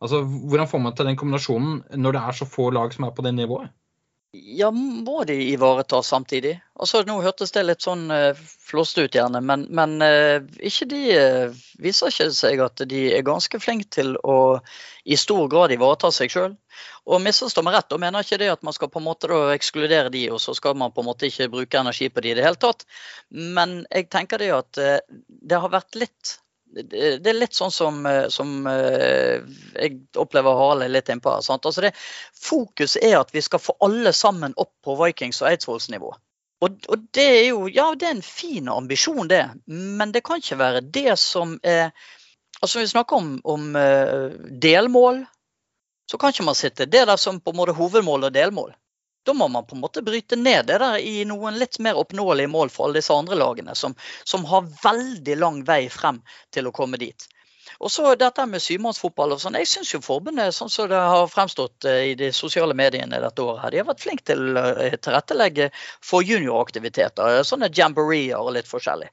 Altså, 0.03 0.23
Hvordan 0.23 0.69
får 0.69 0.83
man 0.85 0.97
til 0.99 1.09
den 1.09 1.19
kombinasjonen 1.21 1.81
når 1.97 2.17
det 2.17 2.23
er 2.27 2.39
så 2.41 2.49
få 2.49 2.69
lag 2.75 2.93
som 2.95 3.07
er 3.07 3.15
på 3.17 3.25
det 3.25 3.35
nivået? 3.39 3.73
Ja, 4.33 4.71
må 4.73 5.25
de 5.29 5.35
ivaretas 5.53 6.09
samtidig? 6.09 6.55
Altså, 6.81 7.03
Nå 7.05 7.19
hørtes 7.21 7.51
det 7.53 7.67
litt 7.67 7.85
sånn 7.85 8.07
uh, 8.09 8.39
flåst 8.65 8.97
ut, 8.97 9.13
gjerne, 9.13 9.43
men, 9.45 9.67
men 9.69 9.99
uh, 10.01 10.41
ikke 10.57 10.87
de 10.89 11.01
uh, 11.21 11.59
viser 11.85 12.09
ikke 12.09 12.31
seg 12.33 12.63
at 12.65 12.81
de 12.89 13.03
er 13.13 13.27
ganske 13.27 13.61
flinke 13.61 13.91
til 13.93 14.15
å 14.25 14.37
i 15.05 15.19
stor 15.21 15.51
grad 15.53 15.75
ivareta 15.77 16.09
seg 16.17 16.33
sjøl. 16.33 16.57
Og 17.13 17.21
misforstå 17.21 17.61
meg 17.67 17.77
rett, 17.77 17.93
og 17.93 18.01
mener 18.01 18.25
ikke 18.25 18.41
det 18.41 18.49
at 18.55 18.65
man 18.65 18.73
skal 18.73 18.89
på 18.89 19.03
en 19.03 19.09
måte 19.11 19.43
ekskludere 19.53 20.09
de, 20.15 20.25
og 20.33 20.41
så 20.41 20.57
skal 20.57 20.81
man 20.81 20.95
på 20.97 21.05
en 21.05 21.11
måte 21.11 21.29
ikke 21.29 21.51
bruke 21.53 21.83
energi 21.83 22.09
på 22.09 22.25
de 22.25 22.33
i 22.33 22.39
det 22.39 22.47
hele 22.47 22.61
tatt. 22.63 22.87
Men 23.29 23.83
jeg 23.91 24.09
tenker 24.15 24.41
det 24.41 24.53
at 24.57 24.81
det 25.29 25.61
har 25.61 25.75
vært 25.75 25.99
litt 25.99 26.39
det 26.73 27.29
er 27.29 27.37
litt 27.37 27.55
sånn 27.57 27.73
som, 27.75 28.01
eh, 28.07 28.27
som 28.33 28.67
eh, 28.67 29.43
jeg 29.77 29.99
opplever 30.19 30.57
Harald 30.57 30.87
er 30.87 30.93
litt 30.93 31.11
innpå 31.13 31.35
Sant? 31.45 31.67
Altså 31.69 31.85
det, 31.85 31.93
fokus 32.33 32.97
er 32.97 33.19
at 33.21 33.33
vi 33.35 33.43
skal 33.45 33.61
få 33.63 33.77
alle 33.85 34.13
sammen 34.17 34.55
opp 34.57 34.73
på 34.85 34.97
Vikings 35.01 35.43
og 35.43 35.51
Eidsvolls 35.51 35.91
nivå. 35.93 36.15
Og, 36.63 36.79
og, 36.89 37.07
det 37.15 37.27
er 37.27 37.45
jo 37.51 37.67
ja, 37.69 37.91
det 37.99 38.09
er 38.09 38.17
en 38.17 38.25
fin 38.25 38.71
ambisjon, 38.71 39.29
det. 39.29 39.45
Men 39.67 40.15
det 40.15 40.23
kan 40.25 40.41
ikke 40.41 40.61
være 40.61 40.85
det 40.95 41.19
som 41.21 41.59
er 41.63 41.91
Altså 42.63 42.79
vi 42.79 42.87
snakker 42.87 43.17
om, 43.19 43.31
om 43.43 43.63
uh, 43.75 44.31
delmål, 44.63 45.17
så 46.07 46.19
kan 46.21 46.31
ikke 46.31 46.45
man 46.47 46.55
sitte 46.55 46.85
det 46.87 47.01
der 47.09 47.19
som 47.19 47.41
på 47.43 47.51
en 47.51 47.57
måte 47.59 47.75
hovedmål 47.75 48.29
og 48.29 48.35
delmål. 48.37 48.69
Da 49.25 49.35
må 49.39 49.47
man 49.49 49.67
på 49.67 49.77
en 49.77 49.83
måte 49.83 50.03
bryte 50.03 50.37
ned 50.37 50.67
det 50.67 50.81
der 50.83 50.99
i 50.99 51.23
noen 51.29 51.59
litt 51.61 51.79
mer 51.79 51.99
oppnåelige 52.01 52.51
mål 52.51 52.73
for 52.75 52.89
alle 52.89 52.99
disse 52.99 53.15
andre 53.15 53.39
lagene, 53.39 53.77
som, 53.79 53.95
som 54.25 54.45
har 54.51 54.67
veldig 54.83 55.37
lang 55.39 55.63
vei 55.69 55.87
frem 55.93 56.19
til 56.55 56.67
å 56.67 56.75
komme 56.75 56.99
dit. 56.99 57.29
Og 57.83 57.91
så 57.91 58.15
dette 58.19 58.45
med 58.47 58.63
syvmannsfotball 58.63 59.35
og 59.35 59.41
sånn. 59.43 59.57
Jeg 59.59 59.71
syns 59.71 59.93
jo 59.95 60.03
forbundet, 60.03 60.55
sånn 60.55 60.71
som 60.71 60.89
det 60.91 60.99
har 60.99 61.31
fremstått 61.31 61.87
eh, 61.89 62.13
i 62.13 62.15
de 62.19 62.31
sosiale 62.35 62.75
mediene 62.79 63.21
dette 63.23 63.43
året, 63.43 63.63
her, 63.63 63.75
de 63.75 63.81
har 63.83 63.89
vært 63.89 64.05
flinke 64.05 64.27
til 64.29 64.59
å 64.59 64.67
eh, 64.75 64.99
tilrettelegge 65.03 65.71
for 66.05 66.27
junioraktiviteter. 66.27 67.41
Sånne 67.47 67.71
jamboreer 67.75 68.39
og 68.39 68.55
litt 68.59 68.71
forskjellig. 68.71 69.11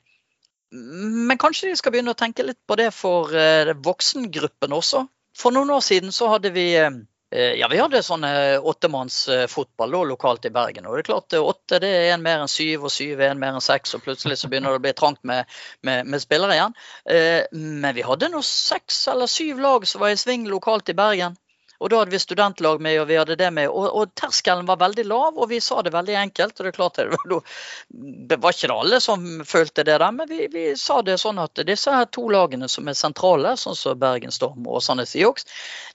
Men 0.69 1.39
kanskje 1.41 1.71
de 1.71 1.77
skal 1.79 1.93
begynne 1.95 2.13
å 2.13 2.19
tenke 2.19 2.45
litt 2.45 2.59
på 2.69 2.77
det 2.77 2.91
for 2.93 3.33
eh, 3.33 3.73
voksengruppen 3.73 4.75
også. 4.77 5.05
For 5.37 5.55
noen 5.55 5.71
år 5.73 5.85
siden 5.85 6.13
så 6.13 6.29
hadde 6.33 6.53
vi 6.53 6.67
Eh, 6.77 6.91
ja, 7.29 7.67
vi 7.69 7.77
hadde 7.77 7.99
sånn 8.01 8.23
åttemannsfotball 8.25 9.91
lokalt 10.09 10.45
i 10.45 10.51
Bergen. 10.53 10.85
og 10.85 10.95
det 10.95 11.03
er 11.03 11.09
klart 11.09 11.33
eh, 11.33 11.43
Åtte 11.43 11.79
det 11.83 11.89
er 11.89 12.13
en 12.13 12.23
mer 12.25 12.43
enn 12.43 12.51
syv, 12.51 12.87
og 12.87 12.93
syv 12.93 13.21
er 13.21 13.33
en 13.33 13.41
mer 13.41 13.57
enn 13.57 13.63
seks. 13.63 13.93
og 13.95 14.03
Plutselig 14.05 14.39
så 14.39 14.49
begynner 14.49 14.73
det 14.73 14.81
å 14.81 14.85
bli 14.87 14.95
trangt 14.97 15.21
med, 15.27 15.45
med, 15.85 16.07
med 16.09 16.23
spillere 16.23 16.57
igjen. 16.57 16.77
Eh, 17.05 17.43
men 17.53 17.95
vi 17.95 18.05
hadde 18.05 18.31
nå 18.33 18.41
seks 18.45 19.03
eller 19.13 19.29
syv 19.29 19.61
lag 19.63 19.87
som 19.87 20.01
var 20.03 20.15
i 20.15 20.19
sving 20.19 20.47
lokalt 20.49 20.89
i 20.89 20.97
Bergen. 20.97 21.37
Og 21.79 21.89
da 21.91 22.01
hadde 22.01 22.11
vi 22.11 22.19
studentlag 22.19 22.81
med, 22.83 22.97
og 22.99 23.07
vi 23.07 23.15
hadde 23.15 23.37
det 23.39 23.49
med. 23.55 23.69
Og, 23.71 23.85
og, 23.95 24.11
terskelen 24.19 24.67
var 24.67 24.81
veldig 24.81 25.05
lav, 25.07 25.37
og 25.39 25.47
vi 25.51 25.61
sa 25.63 25.79
det 25.85 25.93
veldig 25.93 26.15
enkelt. 26.21 26.57
Og 26.57 26.65
det 26.65 26.71
er 26.73 26.75
klart 26.75 26.99
det 26.99 27.05
var, 27.13 27.53
det 28.31 28.39
var 28.43 28.55
ikke 28.55 28.71
alle 28.75 28.99
som 29.03 29.23
følte 29.47 29.85
det 29.87 29.95
der, 30.01 30.11
men 30.15 30.27
vi, 30.27 30.49
vi, 30.51 30.65
sa 30.79 30.99
det 31.05 31.15
sånn 31.21 31.39
at 31.39 31.63
disse 31.67 31.93
her 31.95 32.09
to 32.11 32.25
lagene 32.33 32.67
som 32.71 32.89
er 32.91 32.97
sentrale, 32.99 33.55
sånn 33.59 33.77
som 33.79 34.01
Bergen 34.01 34.35
Storm 34.35 34.67
og 34.67 34.83
Sandnes 34.83 35.15
Seahawks, 35.15 35.47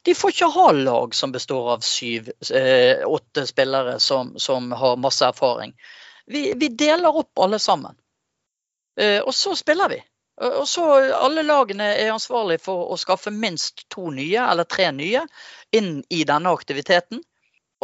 de 0.08 0.16
får 0.16 0.32
ikke 0.32 0.50
ha 0.56 0.70
lag 0.78 1.14
som 1.16 1.34
består 1.34 1.74
av 1.76 1.84
syv, 1.84 2.32
eh, 2.48 3.04
spillere 3.44 3.98
som, 4.00 4.32
som, 4.40 4.72
har 4.72 4.96
masse 4.96 5.26
erfaring. 5.26 5.76
Vi, 6.26 6.54
vi 6.56 6.72
deler 6.72 7.12
opp 7.12 7.44
alle 7.44 7.60
sammen. 7.60 7.92
Eh, 8.96 9.20
og 9.20 9.34
så 9.36 9.52
spiller 9.58 9.92
vi. 9.92 10.00
Og 10.42 10.64
så 10.68 10.84
Alle 11.14 11.44
lagene 11.46 11.86
er 11.94 12.12
ansvarlig 12.14 12.58
for 12.64 12.90
å 12.90 12.98
skaffe 12.98 13.30
minst 13.30 13.84
to 13.94 14.08
nye 14.14 14.42
eller 14.42 14.66
tre 14.66 14.90
nye 14.92 15.22
inn 15.74 16.00
i 16.10 16.24
denne 16.26 16.50
aktiviteten. 16.54 17.22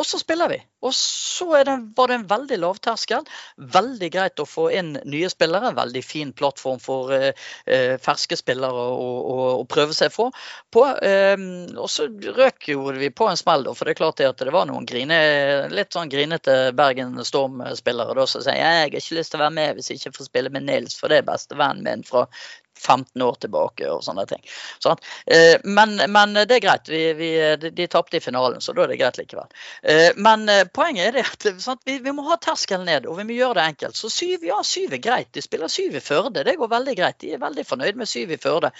Og 0.00 0.06
så 0.08 0.18
spiller 0.20 0.48
vi. 0.48 0.56
Og 0.80 0.94
så 0.96 1.46
det, 1.68 1.74
var 1.96 2.08
det 2.08 2.14
en 2.16 2.26
veldig 2.28 2.56
lavterskel. 2.62 3.26
Veldig 3.74 4.08
greit 4.14 4.40
å 4.40 4.46
få 4.48 4.70
inn 4.72 4.94
nye 5.04 5.28
spillere. 5.28 5.74
Veldig 5.76 6.02
fin 6.04 6.30
plattform 6.36 6.80
for 6.80 7.12
eh, 7.12 7.34
eh 7.68 7.98
ferske 8.00 8.38
spillere 8.40 8.86
å, 8.94 9.10
å, 9.34 9.36
å, 9.58 9.66
prøve 9.68 9.92
seg 9.96 10.14
på. 10.14 10.30
på 10.72 10.86
eh, 11.04 11.36
og 11.76 11.90
så 11.92 12.08
røk 12.38 12.70
jo 12.72 12.86
vi 12.96 13.10
på 13.12 13.28
en 13.28 13.36
smell, 13.36 13.66
da, 13.66 13.74
for 13.76 13.84
det 13.84 13.94
er 13.94 14.00
klart 14.00 14.24
at 14.24 14.40
det 14.40 14.54
var 14.54 14.68
noen 14.70 14.88
grine, 14.88 15.20
litt 15.68 15.92
sånn 15.92 16.08
grinete 16.12 16.56
Bergen 16.76 17.20
Storm-spillere 17.24 18.26
som 18.30 18.44
sier 18.44 18.56
jeg 18.60 18.80
har 18.80 18.88
ikke 18.88 19.18
lyst 19.18 19.34
til 19.34 19.40
å 19.40 19.44
være 19.44 19.56
med 19.58 19.76
hvis 19.76 19.90
jeg 19.90 20.00
ikke 20.00 20.16
får 20.16 20.30
spille 20.30 20.54
med 20.54 20.66
Nils, 20.68 20.96
for 20.96 21.12
det 21.12 21.20
er 21.20 21.28
bestevennen 21.28 21.84
min 21.84 22.06
fra 22.06 22.26
15 22.80 23.22
år 23.22 23.38
tilbake 23.44 23.88
og 23.92 24.02
sånne 24.04 24.26
ting. 24.30 24.42
Sånn. 24.82 25.00
Men, 25.64 25.96
men, 26.10 26.34
det 26.34 26.56
er 26.56 26.64
greit. 26.64 26.88
Vi, 26.90 27.02
vi, 27.18 27.30
de, 27.60 27.70
de 27.76 27.86
tapte 27.90 28.18
i 28.18 28.24
finalen, 28.24 28.60
så 28.64 28.74
da 28.76 28.84
er 28.84 28.92
det 28.92 28.98
greit 29.00 29.20
likevel. 29.20 29.48
Eh, 29.82 30.10
men 30.16 30.48
poenget 30.74 31.10
er 31.10 31.18
det 31.18 31.26
at 31.28 31.62
sant, 31.62 31.82
vi, 31.88 31.98
vi, 32.02 32.14
må 32.16 32.24
ha 32.28 32.38
terskelen 32.40 32.88
ned, 32.88 33.08
og 33.10 33.20
vi 33.20 33.26
må 33.28 33.36
gjøre 33.36 33.58
det 33.60 33.68
enkelt. 33.74 33.98
Så 34.00 34.10
syv, 34.12 34.44
ja, 34.48 34.60
syv 34.66 34.96
er 34.96 35.04
greit. 35.04 35.32
De 35.36 35.44
spiller 35.44 35.72
syv 35.72 35.96
i 35.98 36.04
Førde, 36.04 36.44
det 36.46 36.58
går 36.60 36.72
veldig 36.72 36.96
greit. 36.98 37.20
De 37.22 37.34
er 37.34 37.42
veldig 37.42 37.66
fornøyd 37.68 38.00
med 38.00 38.10
syv 38.10 38.34
i 38.34 38.40
Førde. 38.40 38.72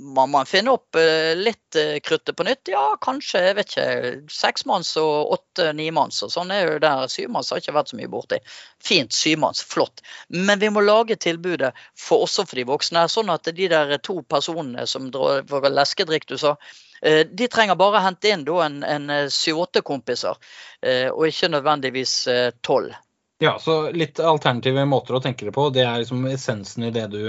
Man, 0.00 0.30
man 0.30 0.46
finner 0.46 0.72
opp 0.72 0.96
eh, 0.96 1.36
litt 1.36 1.76
eh, 1.76 2.00
kruttet 2.00 2.36
på 2.36 2.44
nytt. 2.44 2.68
Ja, 2.68 2.96
kanskje 3.00 3.42
jeg 3.44 3.56
vet 3.58 3.72
ikke, 3.72 3.86
seksmanns 4.32 4.92
og 5.00 5.32
åtte-nimanns. 5.36 6.22
og 6.24 6.32
Sånn 6.32 6.52
er 6.54 6.64
jo 6.64 6.78
der. 6.82 7.06
Syvmanns 7.12 7.50
har 7.52 7.60
ikke 7.62 7.76
vært 7.76 7.92
så 7.92 7.98
mye 8.00 8.10
borti. 8.10 8.40
Fint, 8.82 9.12
syvmanns, 9.16 9.62
flott. 9.66 10.02
Men 10.28 10.62
vi 10.62 10.70
må 10.72 10.84
lage 10.84 11.18
tilbudet 11.20 11.72
for 11.98 12.26
også 12.26 12.46
for 12.48 12.60
de 12.60 12.66
voksne. 12.70 13.04
Sånn 13.12 13.32
at 13.32 13.50
de 13.56 13.68
der 13.70 13.96
to 14.02 14.20
personene 14.22 14.86
som 14.90 15.10
drar 15.14 15.68
leskedrikk, 15.70 16.26
du 16.30 16.38
sa, 16.40 16.56
eh, 17.02 17.22
de 17.26 17.48
trenger 17.52 17.78
bare 17.80 18.02
hente 18.06 18.32
inn 18.32 18.48
en, 18.48 18.82
en 18.82 19.14
syv-åtte 19.30 19.84
kompiser, 19.86 20.36
og 21.12 21.24
ikke 21.28 21.48
nødvendigvis 21.52 22.14
tolv. 22.64 22.94
Ja, 23.40 23.58
så 23.60 23.90
litt 23.92 24.20
alternative 24.20 24.84
måter 24.88 25.16
å 25.16 25.20
tenke 25.24 25.46
det 25.48 25.52
på. 25.56 25.70
Det 25.72 25.84
er 25.84 26.02
liksom 26.02 26.26
essensen 26.28 26.84
i 26.88 26.92
det 26.92 27.06
du 27.12 27.22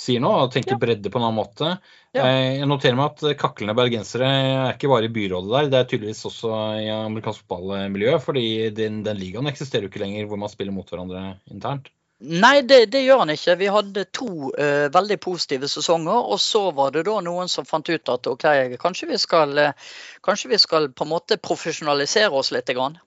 sier 0.00 0.22
nå, 0.24 0.30
og 0.44 0.52
tenker 0.54 0.76
ja. 0.76 0.80
bredde 0.80 1.12
på 1.12 1.20
en 1.20 1.26
annen 1.26 1.38
måte. 1.38 1.74
Ja. 2.16 2.24
Eh, 2.24 2.58
jeg 2.60 2.68
noterer 2.70 2.98
meg 2.98 3.12
at 3.12 3.40
kaklende 3.40 3.76
bergensere 3.78 4.28
er 4.30 4.74
ikke 4.74 4.90
bare 4.90 5.10
i 5.10 5.14
byrådet 5.14 5.52
der, 5.52 5.70
det 5.70 5.80
er 5.80 5.88
tydeligvis 5.92 6.26
også 6.30 6.50
i 6.80 6.88
amerikansk 6.94 7.44
fotballmiljø. 7.44 8.18
fordi 8.24 8.44
den, 8.76 9.02
den 9.06 9.20
ligaen 9.20 9.50
eksisterer 9.50 9.86
jo 9.86 9.92
ikke 9.92 10.04
lenger 10.04 10.30
hvor 10.30 10.40
man 10.40 10.52
spiller 10.52 10.74
mot 10.74 10.88
hverandre 10.88 11.34
internt. 11.52 11.92
Nei, 12.20 12.60
det, 12.68 12.90
det, 12.92 13.00
gjør 13.06 13.22
han 13.22 13.32
ikke. 13.32 13.54
Vi 13.56 13.68
hadde 13.72 14.02
to 14.12 14.50
uh, 14.52 14.88
veldig 14.92 15.16
positive 15.24 15.68
sesonger. 15.72 16.26
Og 16.28 16.40
så 16.40 16.66
var 16.76 16.92
det 16.92 17.06
da 17.08 17.14
noen 17.24 17.48
som 17.48 17.64
fant 17.64 17.88
ut 17.88 18.12
at 18.12 18.28
ok, 18.28 18.44
kanskje 18.82 19.08
vi 19.08 19.20
skal, 19.20 19.56
uh, 19.56 19.94
kanskje 20.26 20.50
vi 20.52 20.58
skal 20.60 20.90
på 20.92 21.06
en 21.06 21.12
måte 21.14 21.40
profesjonalisere 21.40 22.36
oss 22.36 22.52
litt. 22.52 22.68
Grann. 22.76 22.98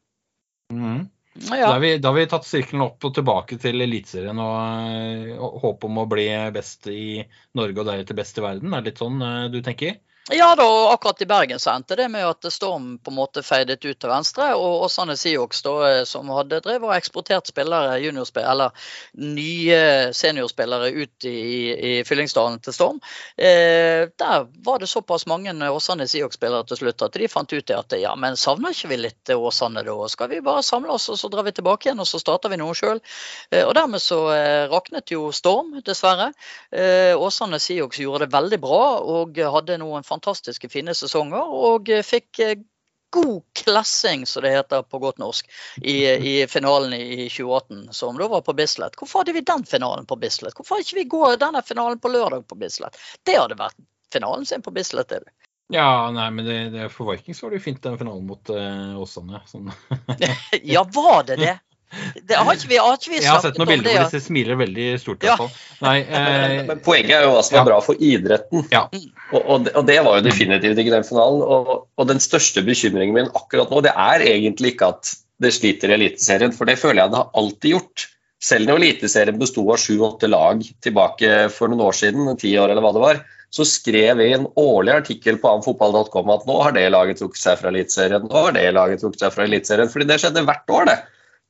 Mm. 0.73 1.05
Ja. 1.33 1.55
Da, 1.57 1.67
har 1.73 1.79
vi, 1.79 1.97
da, 1.97 2.11
har 2.11 2.15
vi, 2.15 2.25
tatt 2.29 2.45
sirkelen 2.45 2.83
opp 2.85 3.05
og 3.07 3.13
tilbake 3.15 3.57
til 3.61 3.81
Eliteserien 3.81 4.37
og, 4.37 5.31
og 5.33 5.55
håpet 5.55 5.63
håp 5.63 5.87
om 5.87 6.01
å 6.03 6.09
bli 6.09 6.27
best 6.53 6.89
i 6.91 7.23
Norge 7.57 7.81
og 7.81 7.89
deretter 7.89 8.17
best 8.17 8.37
i 8.37 8.43
verden. 8.45 8.73
Er 8.73 8.83
det 8.83 8.93
litt 8.93 9.01
sånn 9.01 9.23
eh, 9.25 9.47
du 9.53 9.57
tenker? 9.65 9.97
Ja, 10.31 10.55
da, 10.55 10.93
akkurat 10.93 11.21
i 11.21 11.25
Bergen 11.25 11.59
så 11.59 11.69
endte 11.69 11.95
det 11.99 12.05
med 12.09 12.23
at 12.23 12.45
Storm 12.53 12.93
på 13.03 13.11
en 13.11 13.15
måte 13.17 13.41
feidet 13.43 13.83
ut 13.83 13.97
til 13.99 14.07
venstre. 14.07 14.53
Og 14.55 14.85
Åsane 14.85 15.17
Siox, 15.19 15.59
eh, 15.67 16.03
som 16.07 16.29
hadde 16.31 16.61
drevet 16.63 16.87
og 16.87 16.93
eksportert 16.95 17.49
spillere, 17.51 17.97
eller 17.99 18.71
nye 19.19 20.13
seniorspillere 20.15 20.93
ut 20.95 21.27
i, 21.27 21.41
i 21.75 21.91
Fyllingsdalen 22.07 22.61
til 22.63 22.73
Storm. 22.73 23.01
Eh, 23.35 24.07
der 24.15 24.47
var 24.63 24.79
det 24.79 24.87
såpass 24.87 25.25
mange 25.27 25.51
Åsane 25.51 26.07
Siox-spillere 26.07 26.69
til 26.71 26.79
slutt 26.79 27.03
at 27.03 27.19
de 27.19 27.27
fant 27.27 27.51
ut 27.51 27.75
at 27.75 27.97
ja, 27.99 28.15
men 28.15 28.39
savner 28.39 28.71
ikke 28.71 28.93
vi 28.93 29.01
litt 29.03 29.35
Åsane 29.35 29.83
da? 29.83 29.97
Skal 30.07 30.31
vi 30.31 30.39
bare 30.39 30.63
samle 30.63 30.95
oss 30.95 31.09
og 31.11 31.19
så 31.19 31.27
drar 31.27 31.43
vi 31.43 31.51
tilbake 31.51 31.89
igjen 31.89 31.99
og 31.99 32.07
så 32.07 32.23
starter 32.23 32.47
vi 32.47 32.61
noe 32.63 32.71
sjøl? 32.71 33.03
Eh, 33.51 33.67
og 33.67 33.75
dermed 33.75 33.99
så 33.99 34.23
eh, 34.31 34.71
raknet 34.71 35.11
jo 35.11 35.33
Storm, 35.35 35.75
dessverre. 35.83 36.31
Eh, 36.71 37.11
Åsane 37.11 37.59
Siox 37.59 37.99
gjorde 37.99 38.23
det 38.23 38.37
veldig 38.39 38.63
bra 38.63 38.83
og 39.03 39.43
hadde 39.59 39.81
noen 39.83 39.99
fantastiske 39.99 40.12
fine 40.71 40.93
sesonger. 40.97 41.55
Og 41.71 41.89
eh, 41.89 42.03
fikk 42.05 42.39
eh, 42.43 42.55
god 43.13 43.43
klassing, 43.53 44.25
som 44.25 44.43
det 44.43 44.53
heter 44.55 44.83
på 44.89 44.99
godt 44.99 45.19
norsk, 45.21 45.49
i, 45.81 45.97
i, 46.09 46.47
finalen 46.49 46.93
i 46.97 47.29
2018, 47.29 47.93
som 47.93 48.17
da 48.17 48.27
var 48.27 48.41
på 48.41 48.55
Bislett. 48.57 48.97
Hvorfor 48.97 49.21
hadde 49.21 49.35
vi 49.37 49.45
den 49.45 49.65
finalen 49.69 50.05
på 50.09 50.17
Bislett? 50.17 50.55
Hvorfor 50.57 50.81
ikke 50.81 50.97
vi 50.97 51.03
går 51.13 51.37
denne 51.41 51.61
finalen 51.61 52.01
på 52.01 52.09
lørdag 52.09 52.47
på 52.49 52.57
Bislett? 52.57 52.97
Det 53.23 53.37
hadde 53.37 53.59
vært 53.59 53.77
finalen 54.13 54.45
sin 54.49 54.65
på 54.65 54.73
Bislett. 54.73 55.11
Er 55.11 55.27
det. 55.27 55.35
Ja, 55.73 56.09
nei, 56.11 56.29
men 56.33 56.45
det, 56.45 56.57
det, 56.73 56.89
for 56.93 57.13
Vikings 57.13 57.43
var 57.43 57.53
det 57.53 57.61
jo 57.61 57.67
fint 57.67 57.83
den 57.83 57.99
finalen 58.01 58.25
mot 58.27 58.49
uh, 58.49 58.97
Åsane. 59.01 59.41
Sånn. 59.49 59.71
ja, 60.73 60.83
var 60.93 61.23
det 61.29 61.37
det? 61.41 61.55
Det 62.23 62.37
har 62.37 62.57
ikke 62.57 62.69
vi, 62.71 62.77
har 62.81 62.95
ikke 62.97 63.11
vi 63.11 63.19
Jeg 63.19 63.29
har 63.29 63.41
sett 63.43 63.59
noen 63.59 63.69
bilder 63.69 63.95
hvor 63.95 64.07
disse 64.07 64.27
smiler 64.27 64.59
veldig 64.59 64.87
stort. 65.01 65.25
Ja. 65.27 65.35
Nei, 65.83 65.97
eh, 66.19 66.55
men, 66.69 66.79
poenget 66.85 67.17
er 67.17 67.27
jo 67.27 67.33
hva 67.35 67.43
som 67.45 67.59
er 67.59 67.67
bra 67.67 67.79
for 67.85 67.99
idretten. 68.11 68.65
Ja. 68.73 68.85
Og, 69.31 69.41
og, 69.41 69.65
det, 69.65 69.75
og, 69.75 69.85
det, 69.89 69.99
var 70.05 70.17
jo 70.19 70.25
definitivt 70.25 70.81
ikke 70.81 70.95
den 70.95 71.07
finalen. 71.07 71.43
Og, 71.43 71.75
og, 71.85 72.07
den 72.09 72.23
største 72.23 72.65
bekymringen 72.65 73.17
min 73.17 73.29
akkurat 73.31 73.73
nå, 73.73 73.83
det 73.85 73.93
er 73.93 74.25
egentlig 74.29 74.75
ikke 74.75 74.93
at 74.95 75.13
det 75.43 75.53
sliter 75.55 75.91
i 75.91 75.97
Eliteserien, 75.97 76.53
for 76.55 76.69
det 76.69 76.79
føler 76.79 77.03
jeg 77.03 77.13
det 77.13 77.21
har 77.21 77.39
alltid 77.41 77.75
gjort. 77.75 78.07
Selv 78.43 78.67
når 78.67 78.81
Eliteserien 78.81 79.39
besto 79.39 79.63
av 79.71 79.79
sju-åtte 79.79 80.27
lag 80.31 80.63
tilbake 80.83 81.47
for 81.53 81.71
noen 81.71 81.85
år 81.87 81.97
siden, 81.97 82.27
ti 82.39 82.51
år 82.59 82.73
eller 82.73 82.83
hva 82.83 82.93
det 82.95 83.03
var, 83.03 83.23
så 83.53 83.65
skrev 83.69 84.17
vi 84.17 84.31
en 84.33 84.47
årlig 84.57 84.95
artikkel 84.95 85.37
på 85.41 85.49
amfotball.com 85.59 86.31
at 86.33 86.47
nå 86.49 86.55
har 86.65 86.73
det 86.73 86.87
laget 86.89 87.19
trukket 87.21 87.41
seg 87.43 87.59
fra 87.59 87.69
Eliteserien, 87.69 88.25
nå 88.25 88.45
har 88.47 88.55
det 88.55 88.65
laget 88.73 89.03
trukket 89.03 89.21
seg 89.21 89.35
fra 89.35 89.45
Eliteserien. 89.45 89.91
Fordi 89.93 90.07
det 90.09 90.17
skjedde 90.23 90.45
hvert 90.47 90.73
år, 90.73 90.87
det. 90.89 90.95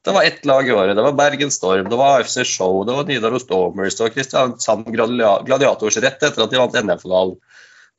Det 0.03 0.11
var 0.11 0.27
ett 0.27 0.45
lag 0.45 0.67
i 0.67 0.71
året. 0.75 0.95
Det 0.95 1.05
var 1.05 1.15
Bergen 1.15 1.51
Storm, 1.51 1.87
det 1.89 1.99
var 1.99 2.19
AFC 2.19 2.43
Show, 2.43 2.81
det 2.85 2.95
var 2.97 3.07
Nidaros 3.07 3.47
det 3.47 3.55
var 3.55 4.11
Kristiansand 4.11 4.89
Gladiators 4.91 5.97
rett 6.03 6.23
etter 6.23 6.43
at 6.43 6.51
de 6.51 6.59
vant 6.59 6.75
NM-finalen. 6.75 7.37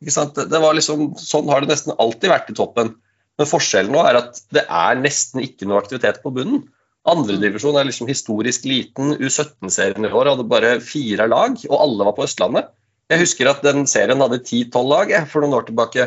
Liksom, 0.04 1.14
sånn 1.16 1.48
har 1.48 1.64
det 1.64 1.72
nesten 1.72 1.96
alltid 1.96 2.32
vært 2.32 2.50
i 2.52 2.56
toppen. 2.58 2.92
Men 3.40 3.48
forskjellen 3.50 3.94
nå 3.94 4.02
er 4.06 4.20
at 4.20 4.40
det 4.54 4.66
er 4.68 5.00
nesten 5.00 5.42
ikke 5.42 5.66
noe 5.66 5.80
aktivitet 5.80 6.20
på 6.22 6.32
bunnen. 6.34 6.66
Andredivisjon 7.08 7.76
er 7.76 7.88
liksom 7.88 8.08
historisk 8.08 8.66
liten. 8.68 9.16
U17-serien 9.16 10.06
i 10.06 10.12
år 10.12 10.30
hadde 10.32 10.46
bare 10.48 10.76
fire 10.84 11.26
lag, 11.28 11.56
og 11.70 11.80
alle 11.80 12.06
var 12.08 12.16
på 12.16 12.28
Østlandet. 12.28 12.68
Jeg 13.12 13.20
husker 13.20 13.50
at 13.50 13.64
den 13.64 13.84
serien 13.90 14.22
hadde 14.24 14.40
ti-tolv 14.44 14.92
lag 14.92 15.12
for 15.28 15.44
noen 15.44 15.58
år 15.58 15.66
tilbake. 15.68 16.06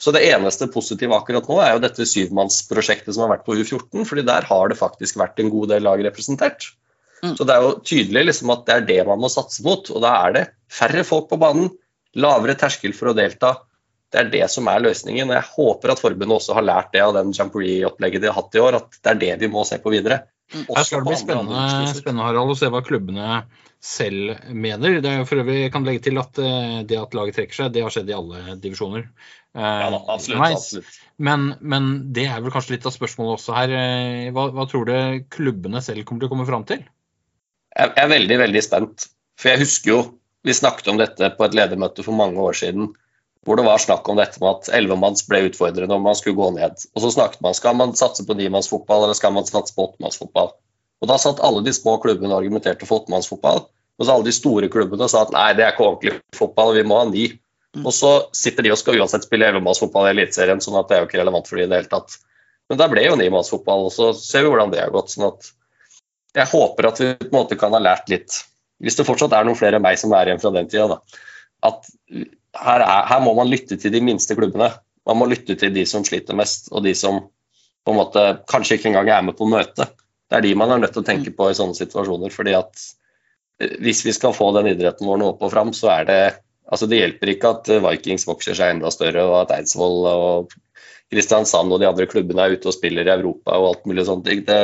Så 0.00 0.12
det 0.12 0.24
eneste 0.28 0.68
positive 0.72 1.16
akkurat 1.16 1.48
nå 1.48 1.58
er 1.64 1.74
jo 1.74 1.82
dette 1.82 2.06
syvmannsprosjektet 2.08 3.14
som 3.14 3.24
har 3.24 3.36
vært 3.36 3.46
på 3.46 3.56
U14, 3.56 4.04
fordi 4.08 4.24
der 4.28 4.44
har 4.48 4.68
det 4.68 4.78
faktisk 4.80 5.16
vært 5.20 5.40
en 5.40 5.52
god 5.52 5.72
del 5.72 5.86
lag 5.86 6.02
representert. 6.04 6.68
Mm. 7.22 7.36
Så 7.38 7.46
det 7.46 7.54
er 7.54 7.64
jo 7.64 7.74
tydelig 7.86 8.26
liksom 8.28 8.52
at 8.52 8.66
det 8.68 8.74
er 8.74 8.88
det 8.88 9.00
man 9.08 9.22
må 9.22 9.30
satse 9.32 9.64
mot, 9.64 9.88
og 9.94 10.02
da 10.04 10.12
er 10.26 10.36
det 10.36 10.46
færre 10.72 11.04
folk 11.08 11.30
på 11.30 11.40
banen, 11.40 11.70
lavere 12.18 12.58
terskel 12.58 12.92
for 12.96 13.12
å 13.12 13.16
delta. 13.16 13.54
Det 14.12 14.20
er 14.20 14.32
det 14.32 14.44
som 14.52 14.68
er 14.68 14.82
løsningen. 14.84 15.30
og 15.30 15.38
Jeg 15.38 15.50
håper 15.54 15.94
at 15.94 16.02
forbundet 16.02 16.36
også 16.36 16.56
har 16.58 16.66
lært 16.68 16.92
det 16.92 17.00
av 17.00 17.14
den 17.16 17.32
jamboree-opplegget 17.32 18.20
de 18.20 18.28
har 18.28 18.36
hatt 18.36 18.58
i 18.58 18.60
år, 18.60 18.76
at 18.82 18.98
det 19.00 19.14
er 19.14 19.22
det 19.22 19.32
vi 19.46 19.52
må 19.54 19.64
se 19.64 19.78
på 19.80 19.94
videre. 19.94 20.26
Mm. 20.52 20.64
Her 20.68 20.86
skal 20.86 21.02
det 21.02 21.08
bli 21.08 21.18
spennende, 21.20 21.92
spennende 21.96 22.26
Harald, 22.26 22.54
å 22.54 22.58
se 22.58 22.68
hva 22.72 22.82
klubbene 22.84 23.42
selv 23.82 24.48
mener. 24.54 25.00
Det 25.02 25.10
er 25.10 25.24
for 25.28 25.42
øvrig 25.42 25.64
jeg 25.64 25.72
kan 25.74 25.86
legge 25.86 26.04
til 26.06 26.20
at 26.22 26.38
eh, 26.38 26.80
det 26.88 26.98
at 27.00 27.16
laget 27.18 27.38
trekker 27.38 27.58
seg, 27.58 27.72
det 27.74 27.82
har 27.82 27.94
skjedd 27.94 28.12
i 28.12 28.16
alle 28.16 28.56
divisjoner. 28.62 29.08
Ja, 29.52 29.90
da, 29.92 29.98
absolutt, 30.14 30.44
absolutt. 30.46 30.98
Men, 31.20 31.50
men, 31.60 31.88
det 32.16 32.24
er 32.30 32.40
vel 32.40 32.54
kanskje 32.54 32.76
litt 32.76 32.86
av 32.88 32.94
spørsmålet 32.94 33.36
også 33.36 33.56
her. 33.56 33.74
Eh, 33.76 34.30
hva, 34.32 34.46
hva, 34.54 34.66
tror 34.70 34.88
du 34.88 34.94
klubbene 35.32 35.82
selv 35.84 36.06
kommer 36.08 36.24
til 36.24 36.30
å 36.30 36.34
komme 36.34 36.48
fram 36.48 36.64
til? 36.68 36.84
Jeg 37.72 37.94
er 38.00 38.12
veldig, 38.12 38.38
veldig 38.46 38.62
spent. 38.64 39.08
For 39.40 39.52
jeg 39.52 39.64
husker 39.64 39.92
jo 39.92 40.00
vi 40.42 40.54
snakket 40.56 40.88
om 40.90 40.98
dette 40.98 41.28
på 41.36 41.46
et 41.46 41.54
ledermøte 41.54 42.04
for 42.06 42.16
mange 42.18 42.40
år 42.42 42.56
siden. 42.58 42.90
Hvor 43.46 43.58
det 43.58 43.66
var 43.66 43.80
snakk 43.82 44.06
om 44.08 44.18
dette 44.20 44.38
med 44.38 44.50
at 44.52 44.68
ellevemanns 44.78 45.24
ble 45.26 45.40
utfordrende 45.48 45.96
om 45.96 46.04
man 46.06 46.18
skulle 46.18 46.38
gå 46.38 46.50
ned. 46.54 46.84
Og 46.94 47.02
så 47.02 47.10
snakket 47.10 47.42
man 47.42 47.56
skal 47.58 47.74
man 47.78 47.94
satse 47.98 48.22
på 48.26 48.36
nimannsfotball 48.38 49.06
eller 49.08 49.18
skal 49.18 49.34
man 49.34 49.48
satse 49.48 49.74
på 49.74 49.88
åttemannsfotball. 49.88 50.52
Og 51.02 51.10
da 51.10 51.16
satt 51.18 51.42
alle 51.42 51.64
de 51.66 51.74
små 51.74 51.96
klubbene 52.02 52.30
og 52.30 52.44
argumenterte 52.44 52.86
for 52.86 53.02
åttemannsfotball. 53.02 53.64
Og 53.98 54.06
så 54.06 54.14
alle 54.14 54.28
de 54.28 54.34
store 54.34 54.68
klubbene 54.72 55.08
sa 55.10 55.24
at 55.26 55.32
nei, 55.34 55.48
det 55.58 55.64
er 55.66 55.74
ikke 55.74 55.88
ordentlig 55.88 56.14
fotball, 56.38 56.76
vi 56.78 56.84
må 56.86 57.00
ha 57.00 57.08
ni. 57.10 57.24
Mm. 57.74 57.86
Og 57.86 57.94
så 57.96 58.12
sitter 58.36 58.66
de 58.66 58.72
og 58.74 58.78
skal 58.78 59.00
uansett 59.00 59.26
spille 59.26 59.48
ellevemannsfotball 59.48 60.06
i 60.06 60.12
Eliteserien, 60.14 60.62
sånn 60.62 60.78
at 60.78 60.88
det 60.88 60.96
er 60.96 61.02
jo 61.02 61.08
ikke 61.10 61.20
relevant 61.20 61.50
for 61.50 61.58
de 61.58 61.66
i 61.66 61.70
det 61.70 61.80
hele 61.80 61.90
tatt. 61.90 62.16
Men 62.70 62.78
der 62.78 62.92
ble 62.92 63.04
jo 63.08 63.18
nimannsfotball, 63.18 63.88
og 63.88 63.94
så 63.94 64.12
ser 64.16 64.46
vi 64.46 64.52
hvordan 64.52 64.70
det 64.72 64.84
har 64.84 64.94
gått. 64.94 65.10
sånn 65.16 65.26
at 65.32 65.50
jeg 66.38 66.48
håper 66.52 66.88
at 66.88 67.00
vi 67.02 67.10
på 67.20 67.28
en 67.28 67.36
måte 67.36 67.58
kan 67.60 67.74
ha 67.74 67.80
lært 67.82 68.08
litt, 68.12 68.38
hvis 68.82 68.96
det 68.98 69.06
fortsatt 69.08 69.34
er 69.36 69.46
noen 69.46 69.58
flere 69.58 69.78
enn 69.78 69.84
meg 69.84 69.98
som 70.00 70.14
er 70.16 70.30
igjen 70.30 70.40
fra 70.42 70.52
den 70.54 70.70
tida, 70.70 70.86
da, 70.94 71.26
at 71.68 71.90
her, 72.58 72.84
er, 72.84 73.06
her, 73.08 73.20
må 73.24 73.34
man 73.38 73.50
lytte 73.50 73.78
til 73.80 73.92
de 73.94 74.02
minste 74.04 74.36
klubbene. 74.38 74.70
Man 75.08 75.18
må 75.18 75.28
lytte 75.30 75.56
til 75.58 75.72
de 75.74 75.84
som 75.88 76.04
sliter 76.06 76.36
mest, 76.38 76.70
og 76.72 76.84
de 76.84 76.94
som 76.98 77.24
på 77.82 77.92
en 77.92 77.98
måte 77.98 78.24
kanskje 78.50 78.78
ikke 78.78 78.92
engang 78.92 79.10
er 79.10 79.24
med 79.26 79.38
på 79.38 79.48
møtet. 79.50 79.96
Det 80.30 80.38
er 80.38 80.44
de 80.44 80.54
man 80.56 80.70
er 80.72 80.82
nødt 80.82 80.94
til 80.94 81.02
å 81.02 81.08
tenke 81.08 81.32
på 81.36 81.50
i 81.50 81.56
sånne 81.58 81.76
situasjoner. 81.76 82.30
fordi 82.32 82.54
at 82.56 82.84
eh, 83.60 83.76
hvis 83.82 84.04
vi 84.06 84.14
skal 84.16 84.36
få 84.36 84.52
den 84.56 84.70
idretten 84.72 85.08
vår 85.08 85.26
opp 85.32 85.42
og 85.42 85.52
fram, 85.52 85.74
så 85.76 85.92
er 85.98 86.08
det 86.08 86.22
Altså, 86.72 86.86
det 86.88 87.02
hjelper 87.02 87.28
ikke 87.28 87.48
at 87.52 87.68
eh, 87.68 87.82
Vikings 87.84 88.24
vokser 88.24 88.56
seg 88.56 88.70
enda 88.72 88.88
større, 88.94 89.26
og 89.28 89.34
at 89.42 89.50
Eidsvoll 89.58 90.06
og 90.08 90.54
Kristiansand 91.12 91.74
og 91.74 91.82
de 91.82 91.88
andre 91.88 92.06
klubbene 92.08 92.46
er 92.46 92.54
ute 92.56 92.70
og 92.70 92.76
spiller 92.76 93.04
i 93.04 93.12
Europa 93.12 93.58
og 93.58 93.68
alt 93.68 93.90
mulig 93.90 94.06
sånt. 94.08 94.30
Det, 94.46 94.60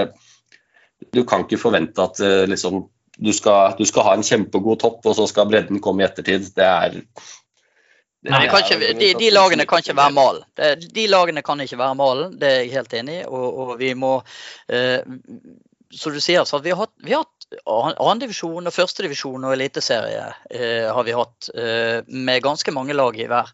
du 1.13 1.21
kan 1.29 1.45
ikke 1.45 1.61
forvente 1.61 2.07
at 2.07 2.23
eh, 2.25 2.47
liksom, 2.49 2.87
du, 3.19 3.33
skal, 3.37 3.75
du, 3.77 3.85
skal, 3.85 4.07
ha 4.07 4.15
en 4.17 4.25
kjempegod 4.25 4.81
topp, 4.81 5.03
og 5.05 5.19
så 5.19 5.27
skal 5.29 5.51
bredden 5.51 5.83
komme 5.85 6.05
i 6.05 6.09
ettertid. 6.09 6.49
Det 6.57 6.65
er 6.65 6.97
Nei, 8.27 8.45
ikke, 8.49 8.77
de, 8.99 9.13
de, 9.15 9.31
lagene 9.31 9.65
kan 9.69 9.79
ikke 9.79 9.95
være 9.95 10.15
malen. 10.17 10.47
De 10.83 11.07
lagene 11.07 11.43
kan 11.47 11.61
ikke 11.63 11.79
være 11.79 11.99
malen, 11.99 12.33
det 12.41 12.49
er 12.51 12.61
jeg 12.65 12.73
helt 12.75 12.95
enig 12.99 13.21
i. 13.21 13.27
Og, 13.31 13.47
og 13.63 13.75
vi 13.79 13.93
må, 13.95 14.17
eh, 14.75 15.05
som 15.95 16.17
du 16.17 16.19
sier, 16.23 16.43
så 16.49 16.59
vi 16.65 16.75
har, 16.75 16.91
vi 17.05 17.15
har 17.15 17.23
hatt 17.23 17.39
andredivisjon, 17.69 18.69
førstedivisjon 18.73 19.47
og 19.47 19.55
eliteserie 19.55 20.27
eh, 20.51 20.89
har 20.93 21.05
vi 21.07 21.15
hatt 21.17 21.49
eh, 21.55 22.05
med 22.07 22.43
ganske 22.45 22.75
mange 22.75 22.97
lag 22.97 23.17
i 23.17 23.29
hver 23.31 23.49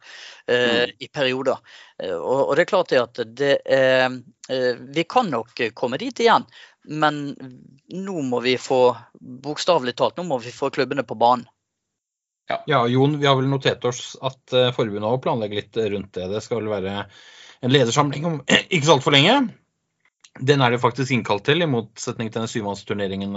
eh, 0.49 0.83
mm. 0.89 0.95
i 0.99 1.09
perioder. 1.09 1.61
Eh, 2.03 2.17
og, 2.17 2.49
og, 2.49 2.55
det 2.57 2.65
er 2.65 2.71
klart 2.73 2.95
at 2.99 3.21
det 3.37 3.59
er 3.65 4.09
eh, 4.49 4.73
Vi 4.97 5.05
kan 5.05 5.31
nok 5.31 5.61
komme 5.75 6.01
dit 6.01 6.25
igjen, 6.25 6.47
men 6.91 7.27
nå 7.95 8.23
må 8.27 8.41
vi 8.45 8.57
få 8.59 8.97
bokstavelig 9.21 9.95
talt, 9.97 10.19
nå 10.19 10.27
må 10.29 10.41
vi 10.43 10.53
få 10.53 10.73
klubbene 10.75 11.07
på 11.07 11.17
banen. 11.21 11.47
Ja. 12.51 12.59
ja, 12.69 12.81
Jon, 12.93 13.19
vi 13.21 13.27
har 13.27 13.39
vel 13.39 13.49
notert 13.49 13.85
oss 13.89 14.15
at 14.21 14.53
uh, 14.53 14.69
forbundet 14.77 15.09
òg 15.09 15.23
planlegger 15.25 15.63
litt 15.63 15.79
rundt 15.95 16.13
det. 16.17 16.29
Det 16.29 16.43
skal 16.45 16.61
vel 16.61 16.73
være 16.75 17.07
en 17.65 17.73
ledersamling 17.73 18.27
om 18.29 18.41
ikke 18.75 18.85
så 18.85 18.99
altfor 18.99 19.17
lenge. 19.17 19.39
Den 20.41 20.64
er 20.64 20.74
det 20.74 20.82
faktisk 20.82 21.14
innkalt 21.14 21.45
til, 21.47 21.62
i 21.62 21.70
motsetning 21.70 22.30
til 22.32 22.43
den 22.43 22.51
syvmannsturneringen 22.51 23.37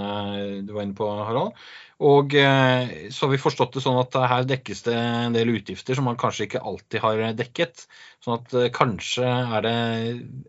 du 0.65 0.71
var 0.73 0.81
inne 0.81 0.97
på, 0.97 1.09
Harald. 1.27 1.53
Og 1.97 2.33
eh, 2.37 3.09
så 3.09 3.25
har 3.25 3.31
vi 3.31 3.39
forstått 3.41 3.73
det 3.73 3.81
sånn 3.81 3.97
at 3.97 4.13
her 4.29 4.43
dekkes 4.45 4.83
det 4.85 4.93
en 4.93 5.33
del 5.33 5.49
utgifter 5.55 5.97
som 5.97 6.05
man 6.05 6.19
kanskje 6.19 6.45
ikke 6.45 6.61
alltid 6.61 7.01
har 7.01 7.21
dekket. 7.37 7.87
Sånn 8.21 8.35
at 8.35 8.53
eh, 8.53 8.69
kanskje 8.73 9.25
er 9.25 9.65
det 9.65 9.77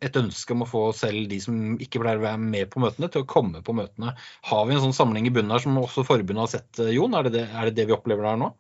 et 0.05 0.19
ønske 0.21 0.53
om 0.53 0.67
å 0.67 0.69
få 0.69 0.83
selv 0.97 1.31
de 1.33 1.39
som 1.41 1.79
ikke 1.81 2.03
pleier 2.03 2.21
å 2.21 2.27
være 2.27 2.43
med 2.43 2.69
på 2.73 2.83
møtene, 2.85 3.09
til 3.13 3.25
å 3.25 3.31
komme 3.33 3.65
på 3.65 3.77
møtene. 3.77 4.13
Har 4.51 4.69
vi 4.69 4.77
en 4.77 4.85
sånn 4.85 4.97
samling 4.97 5.31
i 5.31 5.33
bunnen 5.33 5.55
her 5.57 5.65
som 5.65 5.81
også 5.81 6.05
forbundet 6.09 6.45
har 6.45 6.53
sett, 6.59 6.85
eh, 6.85 6.93
Jon? 6.99 7.17
Er 7.17 7.29
det 7.29 7.37
det, 7.39 7.47
er 7.49 7.71
det, 7.71 7.79
det 7.81 7.89
vi 7.89 7.97
opplever 7.97 8.29
der 8.29 8.43
nå? 8.45 8.53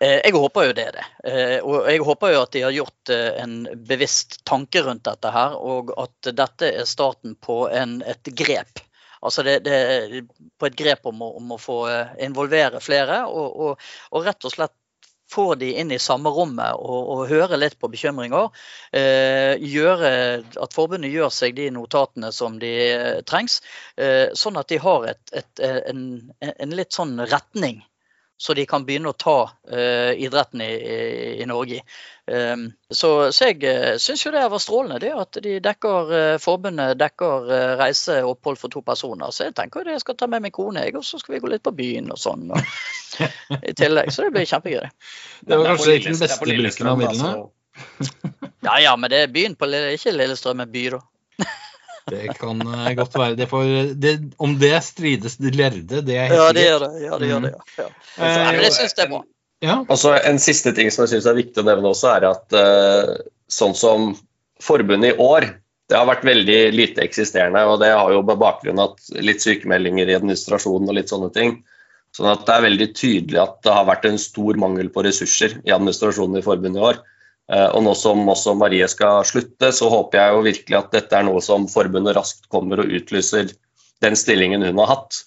Jeg 0.00 0.32
håper 0.32 0.68
jo 0.68 0.74
det 0.76 0.84
er 0.88 0.94
det. 0.96 1.06
Og 1.60 1.88
jeg 1.90 2.00
håper 2.06 2.32
jo 2.32 2.38
at 2.40 2.52
de 2.54 2.62
har 2.64 2.72
gjort 2.72 3.12
en 3.12 3.56
bevisst 3.88 4.38
tanke 4.48 4.80
rundt 4.86 5.04
dette 5.04 5.32
her, 5.34 5.56
og 5.60 5.92
at 6.00 6.30
dette 6.36 6.70
er 6.80 6.88
starten 6.88 7.34
på 7.36 7.66
en, 7.68 7.98
et 8.08 8.32
grep 8.32 8.80
Altså 9.20 9.42
det, 9.42 9.58
det, 9.64 10.24
på 10.58 10.68
et 10.68 10.76
grep 10.76 11.08
om 11.10 11.22
å, 11.22 11.34
om 11.40 11.52
å 11.52 11.60
få 11.60 11.80
eh, 11.90 12.12
involvere 12.24 12.80
flere, 12.80 13.24
og, 13.28 13.48
og, 13.66 13.90
og, 14.10 14.22
rett 14.24 14.46
og 14.48 14.54
slett 14.54 14.76
få 15.30 15.54
de 15.54 15.68
inn 15.78 15.92
i 15.94 16.00
samme 16.02 16.32
rommet 16.34 16.80
og, 16.80 17.10
og 17.12 17.28
høre 17.30 17.58
litt 17.60 17.76
på 17.78 17.90
bekymringer. 17.92 18.48
Eh, 18.96 19.60
gjøre 19.62 20.10
at 20.64 20.74
forbundet 20.74 21.12
gjør 21.12 21.30
seg 21.34 21.54
de 21.58 21.68
notatene 21.76 22.32
som 22.34 22.56
de 22.62 22.72
eh, 22.88 23.20
trengs, 23.28 23.60
eh, 24.00 24.32
sånn 24.34 24.58
at 24.58 24.72
de 24.72 24.80
har 24.82 25.06
et, 25.12 25.22
et, 25.36 25.62
en, 25.92 26.02
en, 26.40 26.74
litt 26.74 26.96
sånn 26.96 27.14
retning 27.30 27.84
så 28.40 28.54
de 28.56 28.62
kan 28.64 28.86
begynne 28.88 29.10
å 29.12 29.18
ta 29.20 29.36
uh, 29.50 30.12
idretten 30.16 30.62
i, 30.64 30.70
i, 30.72 31.00
i 31.42 31.46
Norge. 31.48 31.82
Um, 32.24 32.62
så, 32.88 33.10
så, 33.36 33.50
jeg 33.50 33.58
uh, 33.68 33.98
syns 34.00 34.22
jo 34.24 34.32
det 34.32 34.46
var 34.48 34.62
strålende 34.62 35.00
det 35.02 35.10
at 35.12 35.40
de 35.44 35.58
dekker, 35.60 36.12
uh, 36.14 36.36
forbundet 36.40 36.96
dekker 36.96 37.50
uh, 37.50 37.74
reise 37.80 38.16
og 38.22 38.38
opphold 38.38 38.60
for 38.62 38.72
to 38.72 38.80
personer. 38.86 39.28
Så 39.34 39.50
jeg 39.50 39.56
tenker 39.58 39.82
jo 39.82 39.90
det 39.90 39.98
jeg 39.98 40.04
skal 40.06 40.16
ta 40.22 40.30
med 40.32 40.46
min 40.46 40.54
kone, 40.56 40.86
jeg, 40.86 40.96
og 40.96 41.04
så 41.04 41.20
skal 41.20 41.36
vi 41.36 41.42
gå 41.44 41.52
litt 41.52 41.66
på 41.68 41.74
byen 41.76 42.08
og 42.14 42.22
sånn. 42.22 42.48
Og, 42.54 42.74
I 43.72 43.76
tillegg, 43.76 44.08
Så 44.14 44.24
det 44.24 44.32
blir 44.38 44.48
kjempegøy. 44.48 44.88
Det 45.44 45.60
var 45.60 45.72
kanskje 45.74 45.98
ikke 46.00 46.14
den 46.14 46.24
beste 46.24 46.48
bruken 46.48 46.92
av 46.94 47.04
midlene? 47.04 47.34
Ja 48.64 48.80
ja, 48.80 48.96
men 48.96 49.12
det 49.12 49.24
er 49.26 49.36
byen 49.36 49.60
på 49.60 49.68
ikke 49.68 50.16
Lillestrøm, 50.16 50.64
men 50.64 50.72
by, 50.72 50.86
da. 50.96 51.04
Det 52.10 52.36
kan 52.38 52.62
eh, 52.66 52.92
godt 52.98 53.18
være. 53.18 53.36
Det 53.38 53.48
for, 53.50 53.68
det, 54.04 54.14
om 54.42 54.56
det 54.60 54.74
strides 54.86 55.38
de 55.40 55.52
lærde, 55.54 56.02
det 56.06 56.16
er 56.16 56.30
helt 56.30 56.40
Ja, 56.40 56.48
det 56.56 56.66
gjør 56.66 56.84
det. 56.86 56.90
Ja, 57.04 57.18
det, 57.18 57.30
gjør 57.30 57.44
det, 57.46 57.52
ja. 57.54 57.84
ja. 57.84 57.88
Altså, 58.16 58.44
men 58.46 58.60
det 58.64 58.72
syns 58.76 58.96
jeg 58.96 59.06
er 59.06 59.12
bra. 59.14 59.22
Ja. 59.60 59.78
Altså, 59.92 60.14
en 60.30 60.40
siste 60.40 60.72
ting 60.76 60.92
som 60.92 61.04
jeg 61.04 61.14
syns 61.14 61.28
er 61.28 61.40
viktig 61.40 61.62
å 61.62 61.66
nevne 61.68 61.92
også, 61.92 62.14
er 62.14 62.28
at 62.30 62.56
uh, 62.56 63.16
sånn 63.52 63.76
som 63.76 64.14
forbundet 64.60 65.14
i 65.14 65.24
år 65.24 65.50
det 65.90 65.98
har 65.98 66.06
vært 66.06 66.22
veldig 66.28 66.58
lite 66.70 67.02
eksisterende. 67.02 67.64
og 67.66 67.80
Det 67.82 67.90
har 67.90 68.12
jo 68.14 68.22
med 68.22 68.38
bakgrunn 68.38 68.78
av 68.78 68.94
litt 69.18 69.42
sykemeldinger 69.42 70.06
i 70.06 70.14
administrasjonen 70.20 70.86
og 70.86 70.96
litt 70.96 71.10
sånne 71.10 71.30
ting. 71.34 71.56
Sånn 72.14 72.30
at 72.30 72.44
det 72.46 72.54
er 72.54 72.66
veldig 72.68 72.86
tydelig 72.94 73.40
at 73.42 73.56
det 73.66 73.74
har 73.74 73.88
vært 73.88 74.06
en 74.06 74.20
stor 74.22 74.58
mangel 74.62 74.90
på 74.94 75.02
ressurser 75.06 75.58
i 75.66 75.74
administrasjonen 75.74 76.38
i 76.38 76.44
forbundet 76.46 76.78
i 76.78 76.86
år. 76.92 77.00
Eh, 77.50 77.68
og 77.74 77.82
nå 77.82 77.96
som 77.98 78.28
også 78.30 78.54
Marie 78.58 78.86
skal 78.90 79.24
slutte, 79.26 79.72
så 79.74 79.88
håper 79.90 80.20
jeg 80.20 80.34
jo 80.34 80.44
virkelig 80.46 80.78
at 80.78 80.92
dette 80.94 81.18
er 81.18 81.26
noe 81.26 81.42
som 81.42 81.66
forbundet 81.70 82.14
raskt 82.14 82.46
kommer 82.52 82.82
og 82.82 82.92
utlyser 83.00 83.50
den 84.04 84.16
stillingen 84.16 84.62
hun 84.68 84.78
har 84.84 84.92
hatt. 84.94 85.24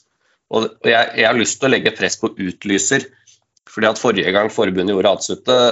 Og 0.53 0.69
jeg, 0.85 1.09
jeg 1.17 1.27
har 1.27 1.37
lyst 1.37 1.59
til 1.59 1.69
å 1.69 1.73
legge 1.73 1.95
press 1.97 2.15
på 2.21 2.31
utlyser. 2.31 3.09
fordi 3.73 3.87
at 3.89 3.97
Forrige 3.99 4.31
gang 4.31 4.51
forbundet 4.53 4.93
gjorde 4.93 5.11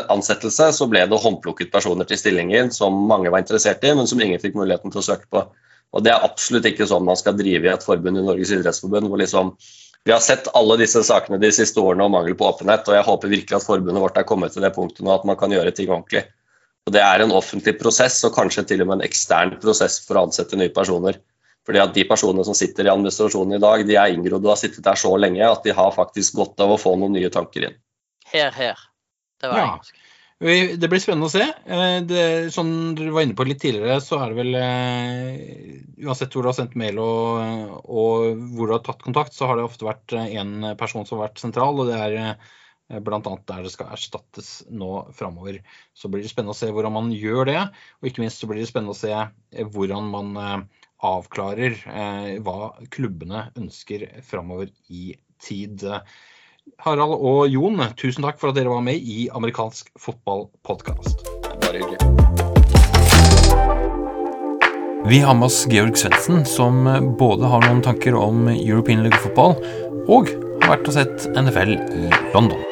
ansettelse, 0.09 0.71
så 0.73 0.87
ble 0.89 1.05
det 1.05 1.19
håndplukket 1.21 1.71
personer 1.71 2.07
til 2.09 2.17
stillingen 2.17 2.71
som 2.71 2.95
mange 3.07 3.29
var 3.29 3.43
interessert 3.43 3.83
i, 3.83 3.93
men 3.93 4.07
som 4.07 4.19
ingen 4.21 4.41
fikk 4.41 4.55
muligheten 4.57 4.91
til 4.91 5.03
å 5.03 5.05
søke 5.05 5.29
på. 5.29 5.45
Og 5.91 6.03
Det 6.03 6.11
er 6.11 6.25
absolutt 6.25 6.65
ikke 6.65 6.87
sånn 6.87 7.05
man 7.05 7.19
skal 7.19 7.37
drive 7.37 7.67
i 7.67 7.71
et 7.71 7.85
forbund 7.85 8.17
i 8.17 8.25
Norges 8.25 8.51
idrettsforbund. 8.51 9.07
hvor 9.07 9.21
liksom 9.21 9.55
vi 10.03 10.11
har 10.11 10.19
sett 10.19 10.47
alle 10.57 10.79
disse 10.81 11.03
sakene 11.03 11.37
de 11.37 11.51
siste 11.53 11.79
årene 11.79 12.03
om 12.03 12.11
mangel 12.11 12.33
på 12.33 12.47
åpenhet, 12.47 12.87
og 12.89 12.95
jeg 12.95 13.05
håper 13.05 13.27
virkelig 13.29 13.57
at 13.59 13.67
forbundet 13.67 14.01
vårt 14.01 14.17
er 14.17 14.25
kommet 14.25 14.55
til 14.55 14.63
det 14.65 14.73
punktet 14.73 15.05
nå 15.05 15.13
at 15.13 15.27
man 15.29 15.37
kan 15.37 15.51
gjøre 15.51 15.71
ting 15.77 15.91
ordentlig. 15.91 16.23
Og 16.87 16.93
Det 16.95 17.01
er 17.01 17.23
en 17.23 17.35
offentlig 17.37 17.75
prosess 17.79 18.19
og 18.27 18.33
kanskje 18.35 18.65
til 18.71 18.83
og 18.83 18.89
med 18.89 18.99
en 18.99 19.07
ekstern 19.07 19.53
prosess 19.61 19.99
for 20.05 20.17
å 20.17 20.25
ansette 20.27 20.57
nye 20.57 20.73
personer. 20.73 21.19
Fordi 21.67 21.81
at 21.83 21.93
De 21.93 22.05
personene 22.09 22.45
som 22.47 22.57
sitter 22.57 22.87
i 22.87 22.93
administrasjonen 22.93 23.57
i 23.57 23.61
dag, 23.61 23.85
de 23.85 23.97
er 23.99 24.13
inngrodd 24.15 24.45
og 24.47 24.55
har 24.55 24.61
sittet 24.63 24.85
der 24.85 24.97
så 24.97 25.13
lenge 25.17 25.45
at 25.45 25.65
de 25.65 25.75
har 25.77 25.93
faktisk 25.93 26.39
godt 26.39 26.63
av 26.63 26.73
å 26.73 26.79
få 26.81 26.95
noen 26.97 27.13
nye 27.17 27.29
tanker 27.33 27.69
inn. 27.69 27.81
Her, 28.31 28.49
her. 28.55 28.79
Det 29.41 29.51
var 29.51 29.61
ja. 29.61 29.67
engelsk. 29.73 29.97
Det 30.41 30.87
blir 30.89 31.01
spennende 31.03 31.27
å 31.27 31.29
se. 31.29 31.45
Eh, 31.45 31.99
det, 32.09 32.23
som 32.55 32.71
dere 32.97 33.13
var 33.13 33.27
inne 33.27 33.37
på 33.37 33.45
litt 33.45 33.59
tidligere, 33.61 33.99
så 34.01 34.17
er 34.23 34.31
det 34.31 34.39
vel 34.39 34.55
eh, 34.57 35.75
Uansett 36.01 36.33
hvor 36.33 36.41
du 36.41 36.49
har 36.49 36.57
sendt 36.57 36.73
mail 36.81 36.97
og, 36.97 37.75
og 37.85 38.39
hvor 38.55 38.71
du 38.71 38.73
har 38.73 38.81
tatt 38.81 39.05
kontakt, 39.05 39.37
så 39.37 39.45
har 39.45 39.59
det 39.59 39.67
ofte 39.67 39.85
vært 39.85 40.15
én 40.17 40.71
person 40.79 41.05
som 41.05 41.19
har 41.19 41.27
vært 41.27 41.43
sentral, 41.43 41.77
og 41.77 41.91
det 41.91 41.99
er 41.99 42.17
Eh, 42.31 42.39
Bl.a. 42.99 43.19
der 43.21 43.65
det 43.65 43.71
skal 43.73 43.93
erstattes 43.95 44.51
nå 44.69 45.07
framover. 45.15 45.61
Så 45.95 46.11
blir 46.11 46.25
det 46.25 46.31
spennende 46.33 46.55
å 46.55 46.59
se 46.59 46.71
hvordan 46.73 46.95
man 46.97 47.11
gjør 47.15 47.47
det. 47.49 47.61
Og 48.01 48.11
ikke 48.11 48.25
minst 48.25 48.41
så 48.41 48.49
blir 48.49 48.61
det 48.61 48.69
spennende 48.69 48.95
å 48.95 49.01
se 49.01 49.13
eh, 49.15 49.65
hvordan 49.65 50.11
man 50.11 50.35
eh, 50.41 50.57
avklarer 51.01 51.79
hva 52.45 52.75
klubbene 52.93 53.47
ønsker 53.57 54.03
framover 54.21 54.69
i 54.93 55.15
tid. 55.41 55.81
Harald 56.85 57.17
og 57.17 57.49
Jon, 57.49 57.81
tusen 57.97 58.21
takk 58.21 58.37
for 58.37 58.51
at 58.51 58.59
dere 58.59 58.69
var 58.69 58.85
med 58.85 59.01
i 59.01 59.25
Amerikansk 59.33 59.89
fotballpodkast. 59.97 61.25
Bare 61.65 61.81
hyggelig. 61.81 62.11
Vi 65.05 65.19
har 65.19 65.33
med 65.33 65.45
oss 65.49 65.67
Georg 65.69 65.97
Svendsen, 65.97 66.45
som 66.45 66.85
både 67.17 67.49
har 67.49 67.65
noen 67.65 67.81
tanker 67.81 68.15
om 68.15 68.45
European 68.53 69.01
League 69.01 69.17
Football 69.23 69.57
og 70.05 70.29
har 70.61 70.75
vært 70.75 70.91
og 70.91 70.99
sett 70.99 71.25
NFL 71.33 71.73
i 71.73 72.11
London. 72.35 72.70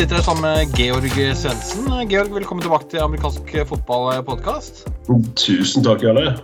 Sitter 0.00 0.16
her 0.16 0.24
sammen 0.24 0.46
med 0.46 0.70
Georg 0.78 1.16
Svendsen. 1.36 1.88
Georg, 2.08 2.30
velkommen 2.32 2.62
tilbake 2.64 2.86
til 2.88 3.02
amerikansk 3.02 3.50
fotballpodkast. 3.68 4.78
Tusen 5.36 5.84
takk, 5.84 6.00
Jarle. 6.06 6.38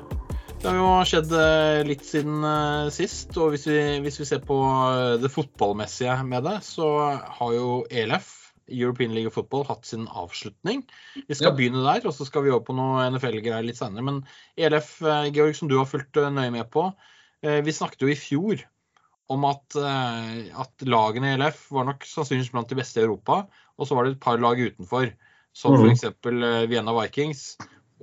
Det 0.61 0.67
har 0.67 0.77
jo 0.77 0.91
skjedd 1.09 1.33
eh, 1.33 1.79
litt 1.89 2.05
siden 2.05 2.45
eh, 2.45 2.91
sist. 2.93 3.33
Og 3.41 3.55
hvis 3.55 3.65
vi, 3.71 3.79
hvis 4.05 4.21
vi 4.21 4.27
ser 4.29 4.43
på 4.45 4.59
eh, 4.61 5.15
det 5.23 5.33
fotballmessige 5.33 6.19
med 6.29 6.45
det, 6.45 6.59
så 6.69 6.91
har 7.39 7.57
jo 7.57 7.81
ELF, 7.89 8.29
European 8.69 9.17
League 9.17 9.33
of 9.33 9.39
Football, 9.39 9.65
hatt 9.71 9.89
sin 9.89 10.05
avslutning. 10.05 10.85
Vi 11.17 11.41
skal 11.41 11.55
ja. 11.55 11.57
begynne 11.57 11.89
der, 11.89 12.05
og 12.05 12.13
så 12.13 12.29
skal 12.29 12.45
vi 12.45 12.53
over 12.53 12.67
på 12.69 12.77
noe 12.77 13.09
NFL-greier 13.09 13.65
litt 13.65 13.81
senere. 13.81 14.05
Men 14.05 14.21
ELF, 14.61 14.99
Georg, 15.31 15.57
som 15.57 15.73
du 15.73 15.79
har 15.81 15.89
fulgt 15.89 16.21
nøye 16.21 16.53
med 16.53 16.69
på. 16.77 16.91
Vi 17.41 17.73
snakket 17.73 18.05
jo 18.05 18.13
i 18.13 18.21
fjor 18.21 18.69
om 19.33 19.47
at, 19.49 19.77
eh, 19.81 20.51
at, 20.55 20.85
lagene 20.87 21.33
i 21.33 21.39
LF 21.39 21.65
var 21.75 21.89
nok 21.89 22.05
sannsynligvis 22.07 22.53
blant 22.55 22.71
de 22.71 22.79
beste 22.79 23.01
i 23.01 23.07
Europa. 23.07 23.45
Og 23.77 23.89
så 23.89 23.97
var 23.97 24.07
det 24.07 24.17
et 24.17 24.23
par 24.23 24.39
lag 24.43 24.61
utenfor, 24.61 25.11
som 25.57 25.75
mm. 25.75 25.89
f.eks. 25.89 26.05
Eh, 26.07 26.67
Vienna 26.71 26.95
Vikings 26.97 27.47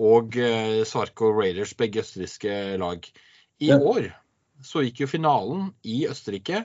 og 0.02 0.38
eh, 0.42 0.82
Svarko 0.90 1.32
Raiders, 1.38 1.76
begge 1.80 2.04
østerrikske 2.04 2.78
lag. 2.82 3.08
I 3.64 3.72
ja. 3.72 3.80
år 3.80 4.12
så 4.64 4.84
gikk 4.84 5.04
jo 5.04 5.12
finalen 5.12 5.72
i 5.88 6.04
Østerrike, 6.10 6.64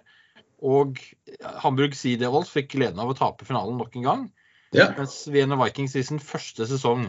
og 0.58 0.98
Hamburg 1.62 1.94
Sea 1.94 2.18
Devils 2.18 2.50
fikk 2.50 2.72
gleden 2.74 2.98
av 3.02 3.10
å 3.12 3.16
tape 3.18 3.46
finalen 3.46 3.78
nok 3.78 3.94
en 3.98 4.06
gang. 4.06 4.24
Ja. 4.74 4.90
Mens 4.96 5.22
Vienna 5.30 5.58
Vikings 5.60 5.94
i 5.96 6.04
sin 6.06 6.20
første 6.22 6.66
sesong 6.68 7.08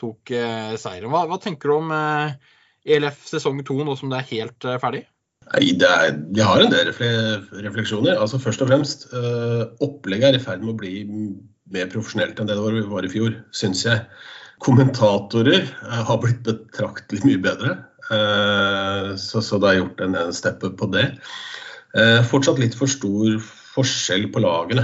tok 0.00 0.30
eh, 0.34 0.74
seieren. 0.80 1.10
Hva, 1.12 1.24
hva, 1.30 1.38
tenker 1.42 1.70
du 1.70 1.76
om 1.76 1.92
eh, 1.94 2.36
ELF 2.96 3.26
sesong 3.28 3.62
to 3.66 3.76
nå 3.86 3.96
som 3.98 4.12
det 4.12 4.22
er 4.22 4.30
helt 4.32 4.68
eh, 4.68 4.78
ferdig? 4.82 5.04
Er, 5.54 6.14
Vi 6.34 6.42
har 6.42 6.60
en 6.60 6.72
del 6.72 6.90
refleksjoner. 6.90 8.18
Altså 8.18 8.40
Først 8.42 8.62
og 8.62 8.68
fremst, 8.68 9.06
øh, 9.14 9.66
opplegget 9.84 10.28
er 10.32 10.38
i 10.38 10.42
ferd 10.42 10.64
med 10.64 10.74
å 10.74 10.78
bli 10.80 10.94
mer 11.74 11.90
profesjonelt 11.92 12.40
enn 12.40 12.48
det 12.48 12.56
det 12.56 12.64
var, 12.64 12.78
var 12.90 13.06
i 13.06 13.12
fjor, 13.12 13.36
syns 13.54 13.84
jeg. 13.86 14.02
Kommentatorer 14.64 15.62
øh, 15.62 16.00
har 16.08 16.20
blitt 16.22 16.42
betraktelig 16.46 17.22
mye 17.26 17.42
bedre. 17.42 17.76
øh, 18.10 19.14
så, 19.16 19.40
så, 19.40 19.58
det 19.58 19.70
er 19.70 19.80
gjort 19.82 20.04
en, 20.04 20.18
en 20.18 20.34
steppe 20.34 20.70
på 20.70 20.90
det. 20.92 21.12
fortsatt 22.26 22.58
litt 22.58 22.74
for 22.74 22.90
stor 22.90 23.36
forskjell 23.74 24.24
på 24.34 24.40
lagene 24.42 24.82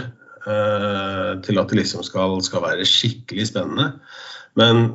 til 1.44 1.58
at 1.58 1.68
det 1.68 1.76
liksom 1.76 2.04
skal, 2.06 2.36
skal 2.42 2.62
være 2.62 2.86
skikkelig 2.86 3.48
spennende. 3.48 3.88
Men 4.54 4.94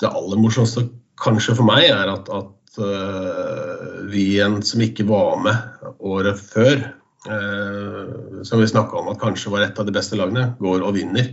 det 0.00 0.08
aller 0.08 0.40
morsomste 0.40 0.86
kanskje 1.20 1.58
for 1.58 1.68
meg 1.68 1.84
er 1.90 2.08
at, 2.08 2.30
at 2.32 2.48
vi 2.76 4.24
igjen 4.34 4.58
som 4.62 4.82
ikke 4.84 5.06
var 5.08 5.38
med 5.40 5.88
året 6.04 6.38
før, 6.38 6.82
uh, 7.30 8.42
som 8.44 8.60
vi 8.60 8.68
snakka 8.68 9.00
om 9.00 9.08
at 9.12 9.20
kanskje 9.22 9.52
var 9.54 9.64
et 9.64 9.80
av 9.80 9.88
de 9.88 9.94
beste 9.94 10.18
lagene, 10.18 10.52
går 10.60 10.84
og 10.84 10.94
vinner. 10.98 11.32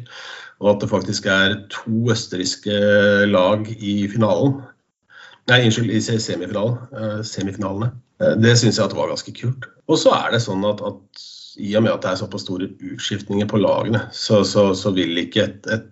og 0.63 0.69
at 0.71 0.81
det 0.81 0.87
faktisk 0.89 1.25
er 1.27 1.57
to 1.67 2.11
østerrikske 2.13 2.75
lag 3.27 3.67
i 3.75 4.07
finalen. 4.07 4.61
Nei, 5.51 5.65
unnskyld, 5.67 5.91
i 5.91 5.99
semifinalen, 6.01 6.77
eh, 6.95 7.19
semifinalene. 7.27 7.91
Eh, 8.21 8.37
det 8.39 8.55
syns 8.57 8.79
jeg 8.79 8.85
at 8.87 8.95
var 8.95 9.11
ganske 9.11 9.33
kult. 9.35 9.67
Og 9.91 9.99
så 10.01 10.13
er 10.15 10.31
det 10.33 10.41
sånn 10.45 10.63
at, 10.65 10.81
at 10.81 11.25
i 11.61 11.75
og 11.77 11.85
med 11.85 11.93
at 11.93 12.05
det 12.05 12.13
er 12.13 12.21
såpass 12.23 12.45
store 12.47 12.69
utskiftninger 12.71 13.47
på 13.51 13.59
lagene, 13.61 14.07
så, 14.11 14.41
så, 14.47 14.69
så 14.75 14.91
vil 14.95 15.17
ikke 15.21 15.43
et, 15.43 15.69
et, 15.71 15.91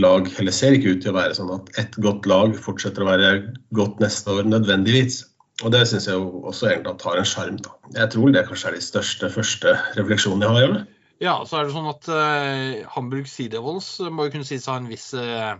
lag 0.00 0.28
Eller 0.40 0.54
ser 0.54 0.76
ikke 0.76 0.94
ut 0.94 1.04
til 1.04 1.12
å 1.12 1.18
være 1.18 1.36
sånn 1.36 1.52
at 1.54 1.70
et 1.80 1.96
godt 2.02 2.26
lag 2.30 2.56
fortsetter 2.58 3.04
å 3.04 3.10
være 3.10 3.30
godt 3.76 4.02
neste 4.02 4.34
år 4.34 4.48
nødvendigvis. 4.48 5.22
Og 5.62 5.70
det 5.70 5.84
syns 5.86 6.08
jeg 6.10 6.18
jo 6.18 6.42
også 6.50 6.70
egentlig 6.70 6.96
at 6.96 7.06
har 7.06 7.20
en 7.20 7.28
sjarm. 7.30 7.60
Jeg 7.94 8.10
tror 8.10 8.32
det 8.34 8.42
kanskje 8.48 8.72
er 8.72 8.76
de 8.76 8.82
største 8.82 9.30
første 9.30 9.76
refleksjonene 9.98 10.48
jeg 10.48 10.54
har. 10.54 10.64
Gjør. 10.64 10.84
Ja, 11.22 11.34
så 11.46 11.60
er 11.60 11.68
det 11.68 11.74
sånn 11.76 11.86
at 11.92 12.08
uh, 12.10 12.82
Hamburg 12.96 13.28
Sea 13.30 13.52
Devils 13.52 13.88
må 14.10 14.26
jo 14.26 14.34
kunne 14.34 14.48
sies 14.48 14.66
å 14.66 14.74
ha 14.74 14.80
en 14.82 14.90
viss 14.90 15.12
uh, 15.14 15.54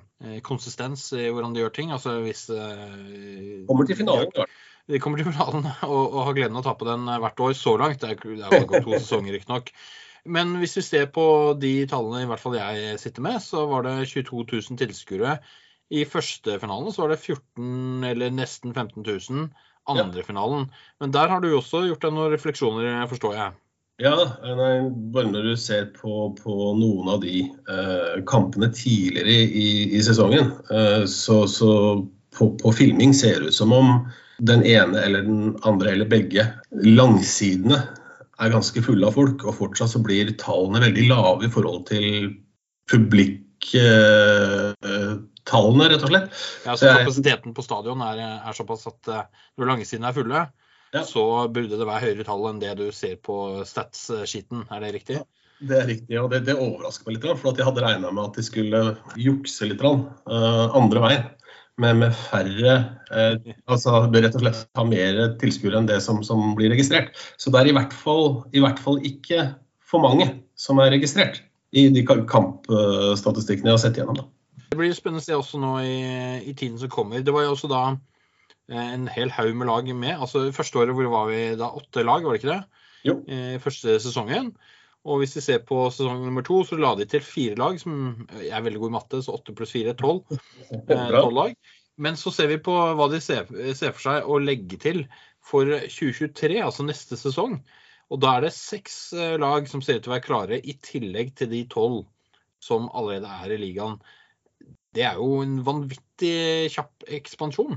konsistens 0.46 1.06
i 1.14 1.28
hvordan 1.28 1.54
de 1.54 1.62
gjør 1.62 1.74
ting. 1.78 1.94
altså 1.94 2.18
hvis... 2.24 2.48
Uh, 2.50 3.62
Kommer 3.70 3.86
til 3.86 4.00
finalen, 4.02 4.32
klart. 4.34 4.62
De 4.90 5.00
kommer 5.00 5.22
til 5.22 5.30
finalen 5.30 5.68
og, 5.92 6.02
og 6.02 6.24
har 6.26 6.36
gleden 6.40 6.58
av 6.58 6.66
å 6.72 6.74
på 6.80 6.90
den 6.90 7.06
hvert 7.06 7.44
år 7.46 7.54
så 7.56 7.76
langt. 7.80 8.02
Det 8.02 8.16
er, 8.16 8.40
det 8.42 8.50
er 8.50 8.66
gått 8.66 8.88
to 8.88 8.98
sesonger, 8.98 9.38
riktignok. 9.38 9.70
Men 10.24 10.54
hvis 10.60 10.78
vi 10.78 10.84
ser 10.86 11.10
på 11.12 11.26
de 11.60 11.72
tallene 11.90 12.22
i 12.24 12.28
hvert 12.28 12.40
fall 12.40 12.56
jeg 12.56 12.96
sitter 13.02 13.24
med, 13.26 13.42
så 13.44 13.66
var 13.68 13.84
det 13.84 14.08
22 14.08 14.46
000 14.52 14.80
tilskuere. 14.80 15.36
I 15.92 16.06
første 16.08 16.56
finalen 16.62 16.94
så 16.94 17.04
var 17.04 17.12
det 17.12 17.20
14 17.20 18.06
eller 18.08 18.32
nesten 18.32 18.72
15 18.72 19.04
000 19.04 19.50
andre 19.90 20.22
ja. 20.22 20.26
finalen. 20.26 20.70
Men 21.00 21.12
der 21.12 21.28
har 21.28 21.44
du 21.44 21.50
også 21.52 21.84
gjort 21.88 22.06
deg 22.06 22.16
noen 22.16 22.32
refleksjoner, 22.32 23.04
forstår 23.10 23.36
jeg? 23.36 23.58
Ja, 24.02 24.16
nei, 24.42 24.88
bare 25.14 25.30
når 25.30 25.52
du 25.52 25.56
ser 25.60 25.84
på, 25.94 26.32
på 26.40 26.54
noen 26.74 27.12
av 27.12 27.20
de 27.22 27.44
eh, 27.46 28.16
kampene 28.26 28.72
tidligere 28.74 29.36
i, 29.44 29.68
i 29.94 30.00
sesongen, 30.02 30.50
eh, 30.72 31.04
så, 31.06 31.44
så 31.46 31.70
på, 32.34 32.48
på, 32.58 32.72
filming 32.74 33.14
ser 33.14 33.38
det 33.38 33.52
ut 33.52 33.58
som 33.60 33.74
om 33.76 33.92
den 34.42 34.64
ene 34.66 34.98
eller 34.98 35.22
den 35.22 35.52
andre 35.62 35.92
eller 35.92 36.10
begge 36.10 36.48
langsidene 36.82 37.84
er 38.40 38.54
ganske 38.54 38.82
fulle 38.84 39.06
av 39.08 39.14
folk, 39.16 39.44
og 39.46 39.56
fortsatt 39.58 39.92
så 39.94 40.00
blir 40.02 40.32
tallene 40.40 40.82
veldig 40.84 41.04
lave 41.10 41.42
i 41.46 41.52
forhold 41.52 41.82
til 41.90 42.32
publiktallene, 42.90 45.88
rett 45.92 46.02
og 46.02 46.10
slett. 46.10 46.28
Ja, 46.66 46.72
så 46.76 46.84
Kapasiteten 46.98 47.50
på 47.56 47.62
stadion 47.64 48.00
er, 48.04 48.16
er 48.40 48.52
såpass 48.56 48.82
at 48.90 49.02
når 49.58 49.70
langesidene 49.70 50.08
er 50.10 50.18
fulle, 50.18 50.40
ja. 50.94 51.02
så 51.06 51.24
burde 51.52 51.78
det 51.78 51.88
være 51.88 52.04
høyere 52.08 52.26
tall 52.26 52.44
enn 52.50 52.62
det 52.62 52.74
du 52.80 52.86
ser 52.94 53.16
på 53.22 53.36
stats-skiten. 53.68 54.58
Er 54.74 54.78
det 54.84 54.90
riktig? 54.98 55.16
Ja. 55.22 55.26
Det 55.64 55.76
er 55.78 55.86
riktig, 55.86 56.16
og 56.18 56.32
det, 56.32 56.40
det 56.48 56.56
overrasker 56.58 57.06
meg 57.06 57.14
litt. 57.16 57.26
For 57.40 57.56
jeg 57.56 57.64
hadde 57.64 57.84
regna 57.84 58.10
med 58.10 58.24
at 58.26 58.36
de 58.36 58.42
skulle 58.44 58.80
jukse 59.20 59.68
litt 59.70 59.82
uh, 59.86 60.74
andre 60.74 61.00
veien 61.04 61.24
med, 61.82 61.98
med 62.02 62.14
færre 62.14 62.76
eh, 63.10 63.36
altså 63.72 64.04
rett 64.12 64.36
og 64.36 64.44
slett 64.44 64.62
ha 64.78 64.86
mer 64.88 65.20
tilskuere 65.40 65.80
enn 65.80 65.90
det 65.90 66.00
som, 66.04 66.22
som, 66.26 66.52
blir 66.58 66.72
registrert. 66.74 67.14
Så 67.40 67.52
det 67.54 67.62
er 67.62 67.72
i 67.72 67.76
hvert, 67.76 67.94
fall, 67.96 68.44
i 68.54 68.62
hvert 68.62 68.80
fall 68.82 69.00
ikke 69.06 69.48
for 69.84 70.04
mange 70.04 70.30
som 70.58 70.80
er 70.82 70.92
registrert 70.94 71.42
i 71.74 71.88
de 71.90 72.04
kampstatistikkene 72.06 73.72
jeg 73.72 73.74
har 73.74 73.82
sett 73.82 73.98
gjennom. 73.98 74.20
Da. 74.20 74.26
Det 74.70 74.78
blir 74.78 74.94
spennende 74.94 75.22
å 75.22 75.26
se 75.26 75.38
også 75.38 75.60
nå 75.62 75.72
i, 75.82 75.96
i, 76.50 76.54
tiden 76.54 76.78
som 76.78 76.92
kommer. 76.92 77.22
Det 77.22 77.34
var 77.34 77.46
jo 77.46 77.54
også 77.56 77.70
da 77.70 77.82
eh, 77.90 78.86
en 78.94 79.08
hel 79.10 79.32
haug 79.34 79.52
med 79.58 79.70
lag 79.70 79.90
med. 79.90 80.14
altså 80.14 80.46
Første 80.54 80.82
året 80.82 80.94
hvor 80.96 81.10
var 81.12 81.28
vi 81.32 81.42
da 81.58 81.72
åtte 81.74 82.06
lag, 82.06 82.26
var 82.26 82.34
det 82.34 82.42
ikke 82.42 82.52
det? 82.52 82.84
Jo. 83.04 83.18
Eh, 83.28 83.58
første 83.62 83.98
sesongen. 84.00 84.54
Og 85.04 85.20
hvis 85.20 85.36
vi 85.36 85.42
ser 85.44 85.64
på 85.68 85.82
sesong 85.92 86.22
nummer 86.24 86.44
to, 86.46 86.62
så 86.64 86.78
la 86.80 86.94
de 86.96 87.04
til 87.08 87.24
fire 87.24 87.58
lag, 87.60 87.76
som 87.80 88.24
jeg 88.38 88.54
er 88.56 88.64
veldig 88.64 88.80
god 88.80 88.92
i 88.92 88.94
matte, 88.94 89.20
så 89.24 89.34
åtte 89.36 89.52
pluss 89.56 89.74
fire 89.76 89.92
er 89.92 89.98
tolv. 90.00 90.24
Eh, 90.72 91.16
lag. 91.36 91.56
Men 92.00 92.16
så 92.18 92.32
ser 92.34 92.48
vi 92.50 92.56
på 92.64 92.72
hva 92.72 93.08
de 93.12 93.20
ser, 93.22 93.50
ser, 93.76 93.92
for 93.92 94.06
seg 94.06 94.26
å 94.26 94.40
legge 94.42 94.78
til 94.80 95.04
for 95.44 95.68
2023, 95.68 96.56
altså 96.64 96.86
neste 96.88 97.18
sesong. 97.20 97.58
Og 98.12 98.20
da 98.24 98.36
er 98.36 98.46
det 98.46 98.54
seks 98.56 98.96
eh, 99.12 99.36
lag 99.40 99.68
som 99.68 99.84
ser 99.84 100.00
ut 100.00 100.06
til 100.06 100.12
å 100.12 100.16
være 100.16 100.26
klare, 100.26 100.60
i 100.64 100.76
tillegg 100.80 101.34
til 101.38 101.52
de 101.52 101.62
tolv 101.70 102.04
som 102.64 102.88
allerede 102.96 103.28
er 103.44 103.54
i 103.54 103.60
ligaen. 103.60 103.98
Det 104.94 105.04
er 105.04 105.20
jo 105.20 105.42
en 105.44 105.58
vanvittig 105.66 106.72
kjapp 106.72 107.04
ekspansjon. 107.12 107.76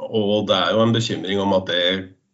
Og 0.00 0.48
det 0.48 0.56
er 0.56 0.74
jo 0.76 0.84
en 0.84 0.96
bekymring 0.96 1.40
om 1.40 1.56
at 1.56 1.68
det 1.70 1.82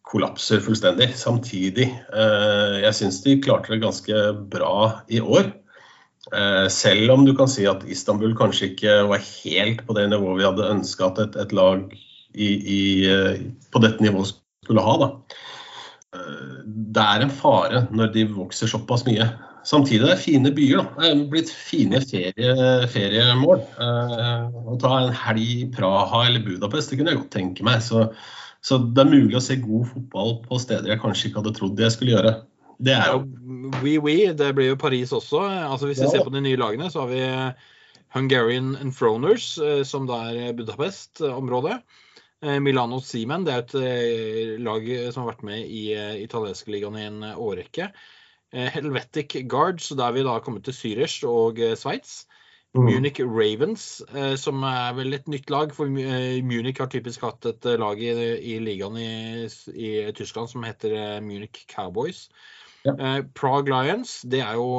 kollapser 0.07 0.63
fullstendig 0.63 1.11
samtidig. 1.19 1.89
Eh, 2.15 2.75
jeg 2.85 2.95
syns 2.99 3.23
de 3.25 3.39
klarte 3.43 3.75
det 3.75 3.83
ganske 3.83 4.27
bra 4.53 5.03
i 5.11 5.21
år. 5.21 5.51
Eh, 6.33 6.67
selv 6.73 7.15
om 7.15 7.27
du 7.27 7.33
kan 7.39 7.51
si 7.51 7.67
at 7.71 7.85
Istanbul 7.91 8.37
kanskje 8.39 8.73
ikke 8.73 9.01
var 9.11 9.23
helt 9.23 9.83
på 9.87 9.97
det 9.99 10.09
nivået 10.11 10.41
vi 10.41 10.47
hadde 10.47 10.71
ønska 10.77 11.11
at 11.11 11.21
et, 11.25 11.41
et 11.43 11.57
lag 11.59 11.83
i, 12.35 12.49
i, 12.49 12.85
eh, 13.11 13.43
på 13.75 13.83
dette 13.83 14.03
nivået 14.05 14.35
skulle 14.67 14.87
ha. 14.87 14.97
Da. 15.03 15.11
Det 16.67 17.03
er 17.03 17.23
en 17.23 17.35
fare 17.35 17.85
når 17.95 18.15
de 18.15 18.25
vokser 18.31 18.71
såpass 18.71 19.05
mye. 19.07 19.27
Samtidig 19.67 20.07
er 20.07 20.15
det 20.15 20.23
fine 20.23 20.55
byer. 20.55 20.79
Da. 20.79 21.03
Det 21.03 21.11
er 21.11 21.27
blitt 21.35 21.51
fine 21.51 21.99
ferie, 22.07 22.55
feriemål. 22.95 23.65
Å 23.83 24.79
ta 24.83 24.93
en 25.01 25.15
helg 25.27 25.43
i 25.43 25.69
Praha 25.75 26.29
eller 26.29 26.47
Budapest, 26.47 26.93
det 26.93 27.01
kunne 27.01 27.15
jeg 27.15 27.25
godt 27.25 27.35
tenke 27.35 27.67
meg. 27.67 27.83
Så 27.83 28.07
så 28.67 28.81
det 28.83 29.05
er 29.05 29.13
mulig 29.13 29.37
å 29.39 29.45
se 29.45 29.59
god 29.63 29.87
fotball 29.93 30.33
på 30.43 30.59
steder 30.59 30.91
jeg 30.91 31.03
kanskje 31.03 31.29
ikke 31.29 31.43
hadde 31.43 31.55
trodd 31.55 31.83
jeg 31.83 31.95
skulle 31.95 32.17
gjøre. 32.17 32.33
Det 32.83 32.97
er 32.97 33.13
jo 33.15 33.21
Oui, 33.83 33.97
oui. 34.03 34.17
Det 34.37 34.51
blir 34.57 34.73
jo 34.73 34.81
Paris 34.81 35.13
også. 35.15 35.41
Altså 35.47 35.89
Hvis 35.89 36.01
vi 36.03 36.09
ja. 36.09 36.11
ser 36.17 36.27
på 36.27 36.33
de 36.35 36.43
nye 36.45 36.59
lagene, 36.59 36.91
så 36.91 37.05
har 37.05 37.13
vi 37.13 37.23
Hungarian 38.15 38.77
Enthroners, 38.81 39.59
eh, 39.59 39.83
som 39.85 40.07
da 40.09 40.21
er 40.33 40.55
Budapest-området. 40.57 41.81
Eh, 42.43 42.59
Milano 42.63 43.01
Seaman, 43.01 43.47
det 43.47 43.55
er 43.55 43.65
et 43.65 43.75
eh, 43.81 44.53
lag 44.63 44.87
som 45.13 45.25
har 45.25 45.33
vært 45.35 45.47
med 45.49 45.67
i 45.67 45.89
italienske 46.23 46.73
ligaen 46.73 46.99
i 46.99 47.09
en 47.09 47.27
årrekke. 47.35 47.91
Helvetic 48.57 49.35
Guards, 49.51 49.91
der 49.91 50.07
er 50.07 50.15
vi 50.15 50.23
da 50.25 50.37
har 50.37 50.45
kommet 50.45 50.65
til 50.65 50.73
Zürich 50.73 51.19
og 51.29 51.59
Sveits. 51.77 52.25
Mm. 52.77 52.85
Munich 52.85 53.21
Ravens, 53.21 54.03
eh, 54.15 54.35
som 54.37 54.65
er 54.69 54.93
vel 54.97 55.17
et 55.17 55.29
nytt 55.31 55.51
lag. 55.51 55.73
For 55.75 55.89
eh, 55.89 56.43
Munich 56.45 56.81
har 56.83 56.91
typisk 56.93 57.25
hatt 57.25 57.47
et 57.49 57.69
eh, 57.69 57.79
lag 57.81 58.01
i, 58.03 58.13
i 58.37 58.59
ligaen 58.63 58.99
i, 59.01 59.47
i, 59.73 59.93
Tyskland 60.17 60.53
som 60.53 60.67
heter 60.67 61.21
Munich 61.25 61.65
Cowboys. 61.73 62.29
Ja. 62.87 62.95
Prague 63.35 63.67
Lions, 63.67 64.21
det 64.31 64.45
er 64.47 64.55
jo 64.55 64.77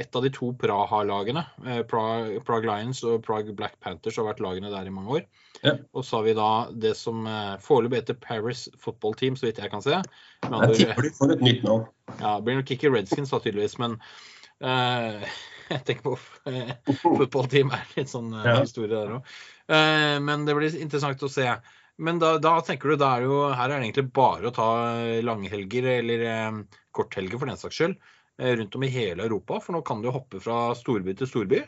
et 0.00 0.16
av 0.18 0.24
de 0.24 0.32
to 0.34 0.48
Praha-lagene. 0.58 1.44
Prague, 1.86 2.40
Prague, 2.42 2.66
Lions 2.66 3.04
og 3.06 3.20
Prague 3.22 3.54
Black 3.54 3.76
Panthers 3.78 4.18
har 4.18 4.26
vært 4.26 4.42
lagene 4.42 4.72
der 4.72 4.88
i 4.88 4.94
mange 4.94 5.20
år. 5.20 5.28
Ja. 5.62 5.76
Og 5.94 6.02
så 6.02 6.18
har 6.18 6.26
vi 6.26 6.34
da 6.34 6.48
det 6.74 6.96
som 6.98 7.28
foreløpig 7.62 8.00
heter 8.00 8.18
Paris 8.18 8.64
Football 8.82 9.14
Team, 9.20 9.38
så 9.38 9.46
vidt 9.46 9.62
jeg 9.62 9.70
kan 9.70 9.84
se. 9.84 10.00
jeg 10.00 10.74
tipper 10.80 11.06
de 11.06 11.14
får 11.20 11.36
et 11.36 11.46
nytt 11.46 11.62
navn. 11.68 11.86
Ja, 12.16 12.34
blir 12.42 12.58
nok 12.58 12.74
ikke 12.74 12.90
Redskins, 12.90 13.30
da, 13.30 13.38
tydeligvis. 13.44 13.78
Men 13.78 14.00
uh, 14.66 15.22
jeg 15.70 15.84
tenker 15.86 16.04
på 16.04 16.16
uh, 16.16 16.72
fotballteam 17.02 17.72
er 17.76 17.92
litt 17.96 18.10
sånn 18.12 18.32
uh, 18.34 18.44
ja. 18.46 18.56
historie 18.62 18.90
der 18.92 19.16
òg. 19.18 19.34
Uh, 19.70 20.16
men 20.24 20.46
det 20.48 20.56
blir 20.58 20.78
interessant 20.80 21.22
å 21.26 21.30
se. 21.30 21.46
Men 22.00 22.20
da, 22.22 22.34
da, 22.42 22.56
tenker 22.64 22.92
du 22.92 23.00
da 23.00 23.14
er 23.18 23.26
jo, 23.28 23.42
her 23.52 23.68
er 23.68 23.76
det 23.76 23.90
egentlig 23.90 24.06
bare 24.16 24.48
å 24.48 24.54
ta 24.56 24.68
langhelger 25.24 25.90
eller 25.98 26.24
um, 26.48 26.62
korthelger 26.96 27.40
for 27.40 27.50
den 27.50 27.60
saks 27.60 27.76
skyld 27.76 27.98
rundt 28.40 28.76
om 28.78 28.84
i 28.86 28.88
hele 28.88 29.26
Europa. 29.26 29.58
For 29.60 29.76
nå 29.76 29.82
kan 29.84 30.00
du 30.00 30.08
hoppe 30.08 30.40
fra 30.40 30.70
storby 30.78 31.12
til 31.18 31.28
storby. 31.28 31.60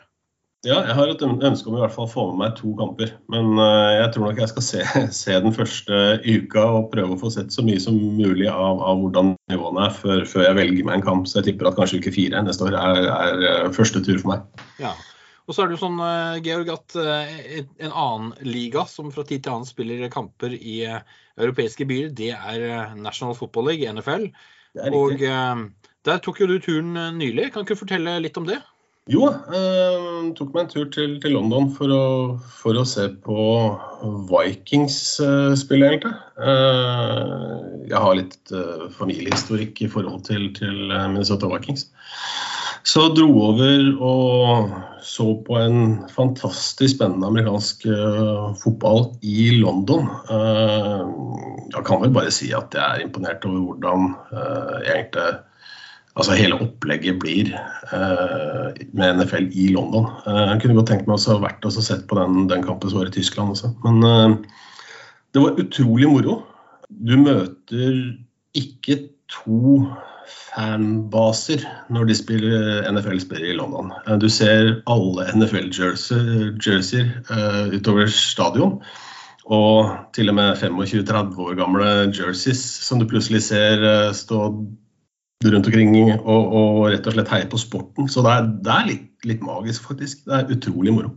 Ja, 0.63 0.77
jeg 0.87 0.95
har 0.95 1.09
et 1.11 1.23
ønske 1.27 1.67
om 1.67 1.75
i 1.75 1.81
hvert 1.81 1.91
fall 1.91 2.05
å 2.07 2.11
få 2.11 2.23
med 2.29 2.37
meg 2.39 2.53
to 2.55 2.69
kamper. 2.79 3.09
Men 3.31 3.57
uh, 3.59 3.91
jeg 3.97 4.13
tror 4.13 4.29
nok 4.29 4.37
jeg 4.39 4.51
skal 4.53 4.63
se, 4.63 4.83
se, 5.23 5.35
den 5.43 5.55
første 5.55 5.97
uka 6.23 6.63
og 6.77 6.87
prøve 6.93 7.17
å 7.17 7.19
få 7.19 7.31
sett 7.35 7.51
så 7.51 7.65
mye 7.67 7.81
som 7.83 7.97
mulig 7.99 8.47
av, 8.47 8.79
av 8.79 9.01
hvordan 9.01 9.33
nivåene 9.51 9.89
er 9.89 9.97
før, 9.97 10.23
før, 10.23 10.45
jeg 10.47 10.59
velger 10.61 10.87
meg 10.87 11.01
en 11.01 11.05
kamp. 11.09 11.27
Så 11.27 11.41
jeg 11.41 11.49
tipper 11.49 11.67
at 11.67 11.79
kanskje 11.79 11.99
uke 11.99 12.15
fire 12.15 12.45
neste 12.47 12.69
år 12.69 12.79
er, 12.79 13.01
er 13.11 13.43
uh, 13.43 13.73
første 13.75 13.99
tur 14.07 14.21
for 14.23 14.31
meg. 14.31 14.65
Ja. 14.79 14.95
Og 15.43 15.51
så 15.51 15.65
er 15.65 15.67
det 15.67 15.75
jo 15.75 15.83
sånn, 15.83 15.99
uh, 15.99 16.39
Georg, 16.39 16.71
at 16.71 16.95
en 16.95 17.91
annen 17.91 18.31
liga 18.47 18.87
som 18.87 19.11
fra 19.11 19.27
tid 19.27 19.43
til 19.43 19.57
annen 19.57 19.67
spiller 19.67 20.07
kamper 20.13 20.55
i 20.55 20.79
europeiske 20.87 21.83
byer, 21.89 22.13
det 22.15 22.31
er 22.37 22.95
National 22.95 23.35
Football 23.35 23.73
League, 23.73 23.97
NFL. 23.99 24.29
Og 24.95 25.19
der 26.07 26.21
tok 26.23 26.39
jo 26.39 26.47
du 26.47 26.55
turen 26.63 26.95
nylig. 27.17 27.51
Kan 27.51 27.65
ikke 27.65 27.75
du 27.75 27.83
fortelle 27.83 28.21
litt 28.23 28.39
om 28.39 28.47
det? 28.47 28.61
Jo, 29.11 29.25
eh, 29.27 30.03
tok 30.31 30.53
meg 30.53 30.61
en 30.61 30.69
tur 30.71 30.85
til, 30.95 31.17
til 31.19 31.33
London 31.35 31.65
for 31.75 31.91
å, 31.91 32.03
for 32.61 32.79
å, 32.79 32.85
se 32.87 33.09
på 33.25 33.47
Vikings-spillet, 34.29 35.83
eh, 35.83 35.89
egentlig. 35.89 36.13
Eh, 36.39 37.65
jeg 37.89 38.03
har 38.05 38.15
litt 38.15 38.55
eh, 38.55 38.85
familiehistorikk 38.95 39.83
i 39.83 39.91
forhold 39.91 40.23
til, 40.29 40.47
til 40.55 40.87
eh, 40.87 41.09
Minnesota 41.11 41.51
Vikings. 41.51 41.89
Så 42.87 43.09
dro 43.11 43.27
over 43.49 43.91
og 43.99 44.71
så 45.03 45.27
på 45.43 45.59
en 45.59 45.77
fantastisk 46.11 46.95
spennende 46.95 47.27
amerikansk 47.27 47.85
uh, 47.87 48.51
fotball 48.59 49.05
i 49.23 49.53
London. 49.55 50.07
Uh, 50.27 51.03
jeg 51.71 51.83
kan 51.87 52.03
vel 52.03 52.11
bare 52.15 52.31
si 52.35 52.49
at 52.55 52.75
jeg 52.75 52.83
er 52.83 53.03
imponert 53.03 53.47
over 53.47 53.67
hvordan 53.67 54.13
egentlig 54.83 55.27
altså 56.19 56.35
hele 56.37 56.59
opplegget 56.61 57.17
blir 57.21 57.49
uh, 57.93 58.69
med 58.93 59.17
NFL 59.17 59.49
i 59.49 59.67
London. 59.73 60.05
Uh, 60.27 60.45
jeg 60.51 60.61
kunne 60.61 60.77
godt 60.77 60.91
tenkt 60.91 61.07
meg 61.09 61.17
å 61.17 61.33
ha 61.33 61.45
vært 61.47 61.65
og 61.65 61.71
sett 61.77 62.03
på 62.09 62.17
den, 62.19 62.47
den 62.51 62.65
kampen 62.65 62.89
som 62.91 62.99
var 63.01 63.09
i 63.09 63.15
Tyskland 63.15 63.55
også. 63.55 63.67
Men 63.85 63.95
uh, 64.05 64.31
det 65.33 65.39
var 65.41 65.61
utrolig 65.61 66.07
moro. 66.11 66.33
Du 66.89 67.15
møter 67.17 67.91
ikke 68.53 68.95
to 69.33 69.87
fanbaser 70.53 71.63
når 71.91 72.03
de 72.07 72.15
spiller 72.15 72.85
NFL-spillere 72.91 73.49
i 73.49 73.57
London. 73.57 73.89
Du 74.21 74.29
ser 74.31 74.83
alle 74.85 75.25
NFL-jerseyer 75.33 77.09
utover 77.73 78.07
stadion. 78.13 78.77
Og 79.43 79.89
til 80.15 80.29
og 80.31 80.37
med 80.37 80.61
25-30 80.61 81.41
år 81.43 81.57
gamle 81.59 81.87
jerseys 82.15 82.61
som 82.85 83.01
du 83.01 83.09
plutselig 83.09 83.41
ser 83.49 83.81
stå 84.15 84.53
rundt 85.51 85.67
omkring 85.69 85.95
og, 86.13 86.53
og, 86.53 86.79
rett 86.93 87.09
og 87.09 87.17
slett 87.17 87.33
heie 87.33 87.49
på 87.49 87.59
sporten. 87.61 88.07
Så 88.11 88.23
det 88.25 88.35
er, 88.35 88.47
det 88.65 88.73
er 88.75 88.87
litt, 88.89 89.09
litt, 89.29 89.43
magisk, 89.45 89.89
faktisk. 89.89 90.23
Det 90.27 90.39
er 90.39 90.55
utrolig 90.55 90.95
moro. 90.95 91.11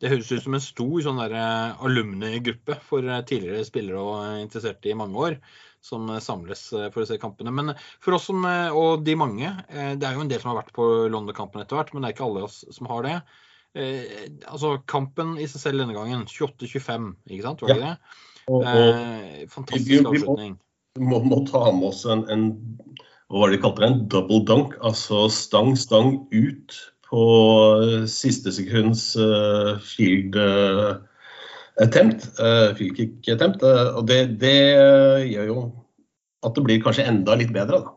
Det 0.00 0.08
høres 0.08 0.30
ut 0.32 0.44
som 0.44 0.56
en 0.56 0.62
stor 0.64 0.94
sånn 1.04 1.18
alumnegruppe 1.20 2.78
for 2.86 3.04
tidligere 3.28 3.66
spillere 3.68 4.00
og 4.00 4.38
interesserte 4.40 4.88
i 4.88 4.96
mange 4.96 5.26
år 5.26 5.36
som 5.84 6.08
samles 6.24 6.62
for 6.72 7.02
å 7.02 7.08
se 7.08 7.18
kampene. 7.20 7.52
Men 7.52 7.74
for 8.00 8.16
oss 8.16 8.30
som, 8.30 8.46
og 8.46 9.04
de 9.04 9.16
mange, 9.20 9.52
det 9.68 10.08
er 10.08 10.16
jo 10.16 10.24
en 10.24 10.32
del 10.32 10.40
som 10.40 10.54
har 10.54 10.62
vært 10.62 10.72
på 10.76 10.86
London-kampen 11.12 11.60
etter 11.60 11.76
hvert, 11.76 11.92
men 11.92 12.04
det 12.04 12.10
er 12.10 12.16
ikke 12.16 12.26
alle 12.30 12.46
oss 12.48 12.62
som 12.72 12.88
har 12.88 13.04
det. 13.04 13.18
Eh, 13.78 14.26
altså 14.50 14.80
Kampen 14.90 15.36
i 15.38 15.46
seg 15.50 15.62
selv 15.62 15.84
denne 15.84 15.94
gangen, 15.94 16.26
28-25, 16.26 17.12
ikke 17.30 17.44
sant? 17.44 17.62
Var 17.62 17.70
det 17.70 17.78
ja. 17.78 17.92
det? 17.92 18.16
Og, 18.50 18.64
og, 18.64 18.64
eh, 18.66 19.44
fantastisk 19.52 20.10
avslutning. 20.10 20.56
Vi 20.98 21.06
må, 21.06 21.20
må, 21.22 21.44
ta 21.46 21.68
med 21.70 21.86
oss 21.92 22.02
en, 22.10 22.24
en 22.34 22.48
hva 23.30 23.44
var 23.44 23.52
det 23.52 23.60
de 23.60 23.62
kalte 23.62 23.84
det, 23.84 23.88
en 23.92 24.00
double 24.10 24.40
dunk, 24.42 24.72
altså 24.82 25.28
stang, 25.30 25.76
stang 25.78 26.16
ut 26.34 26.74
på 27.06 27.26
siste 28.10 28.50
sekunds 28.54 29.04
uh, 29.18 29.76
field 29.86 30.34
uh, 30.34 30.98
attempt, 31.82 32.26
field 32.78 32.98
kick 32.98 33.30
attempt. 33.30 33.62
Og 33.62 34.02
det, 34.08 34.18
det 34.42 34.58
gjør 35.30 35.46
jo 35.46 35.62
at 36.46 36.56
det 36.56 36.64
blir 36.66 36.82
kanskje 36.82 37.06
enda 37.06 37.36
litt 37.38 37.52
bedre, 37.54 37.80
da. 37.84 37.94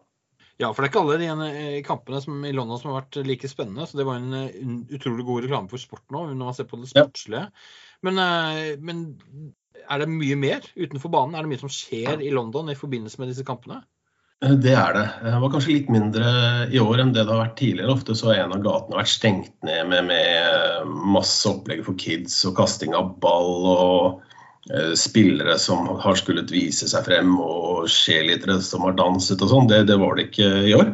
Ja, 0.62 0.70
for 0.70 0.84
det 0.84 0.92
er 0.92 0.92
ikke 0.92 1.02
alle 1.02 1.48
de 1.58 1.82
kampene 1.88 2.22
som, 2.22 2.38
i 2.46 2.54
London 2.54 2.78
som 2.80 2.92
har 2.92 3.02
vært 3.02 3.18
like 3.26 3.50
spennende. 3.50 3.88
Så 3.90 3.98
det 3.98 4.06
var 4.06 4.22
en, 4.22 4.84
utrolig 4.94 5.26
god 5.26 5.48
reklame 5.48 5.72
for 5.72 5.82
sporten 5.82 6.20
òg, 6.20 6.30
når 6.30 6.40
man 6.46 6.56
ser 6.56 6.70
på 6.70 6.78
det 6.80 6.92
sportslige. 6.92 7.48
Men, 8.06 8.22
men, 8.86 9.02
er 9.90 10.04
det 10.04 10.12
mye 10.14 10.38
mer 10.40 10.70
utenfor 10.78 11.12
banen? 11.12 11.36
Er 11.36 11.44
det 11.44 11.56
mye 11.56 11.64
som 11.64 11.74
skjer 11.74 12.22
i 12.22 12.32
London 12.32 12.70
i 12.72 12.78
forbindelse 12.78 13.20
med 13.20 13.34
disse 13.34 13.46
kampene? 13.48 13.82
Eh, 14.44 14.56
det 14.60 14.76
er 14.76 14.94
det. 14.98 15.06
Det 15.24 15.40
var 15.42 15.54
kanskje 15.54 15.78
litt 15.78 15.90
mindre 15.94 16.28
i 16.72 16.82
år 16.82 17.04
enn 17.04 17.14
det 17.16 17.24
det 17.24 17.32
har 17.32 17.44
vært 17.46 17.58
tidligere. 17.60 17.96
Ofte 17.96 18.18
så 18.18 18.32
har 18.32 18.44
en 18.44 18.56
av 18.58 18.66
gatene 18.66 19.00
vært 19.00 19.14
stengt 19.14 19.56
ned 19.66 19.90
med, 19.92 20.10
med 20.12 20.94
masse 21.16 21.48
opplegg 21.50 21.84
for 21.88 21.98
kids 22.00 22.42
og 22.50 22.58
kasting 22.60 22.96
av 22.98 23.16
ball 23.24 23.70
og 23.72 24.36
uh, 24.74 24.94
spillere 25.00 25.58
som 25.62 25.88
har 26.04 26.20
skullet 26.20 26.52
vise 26.54 26.90
seg 26.92 27.08
frem 27.08 27.36
og 27.40 27.88
cheerleadere 27.92 28.60
som 28.64 28.86
har 28.88 28.98
danset 29.00 29.42
og 29.44 29.54
sånn. 29.54 29.72
Det, 29.72 29.86
det, 29.90 30.00
var 30.02 30.18
det 30.20 30.30
ikke 30.30 30.52
i 30.68 30.76
år. 30.78 30.94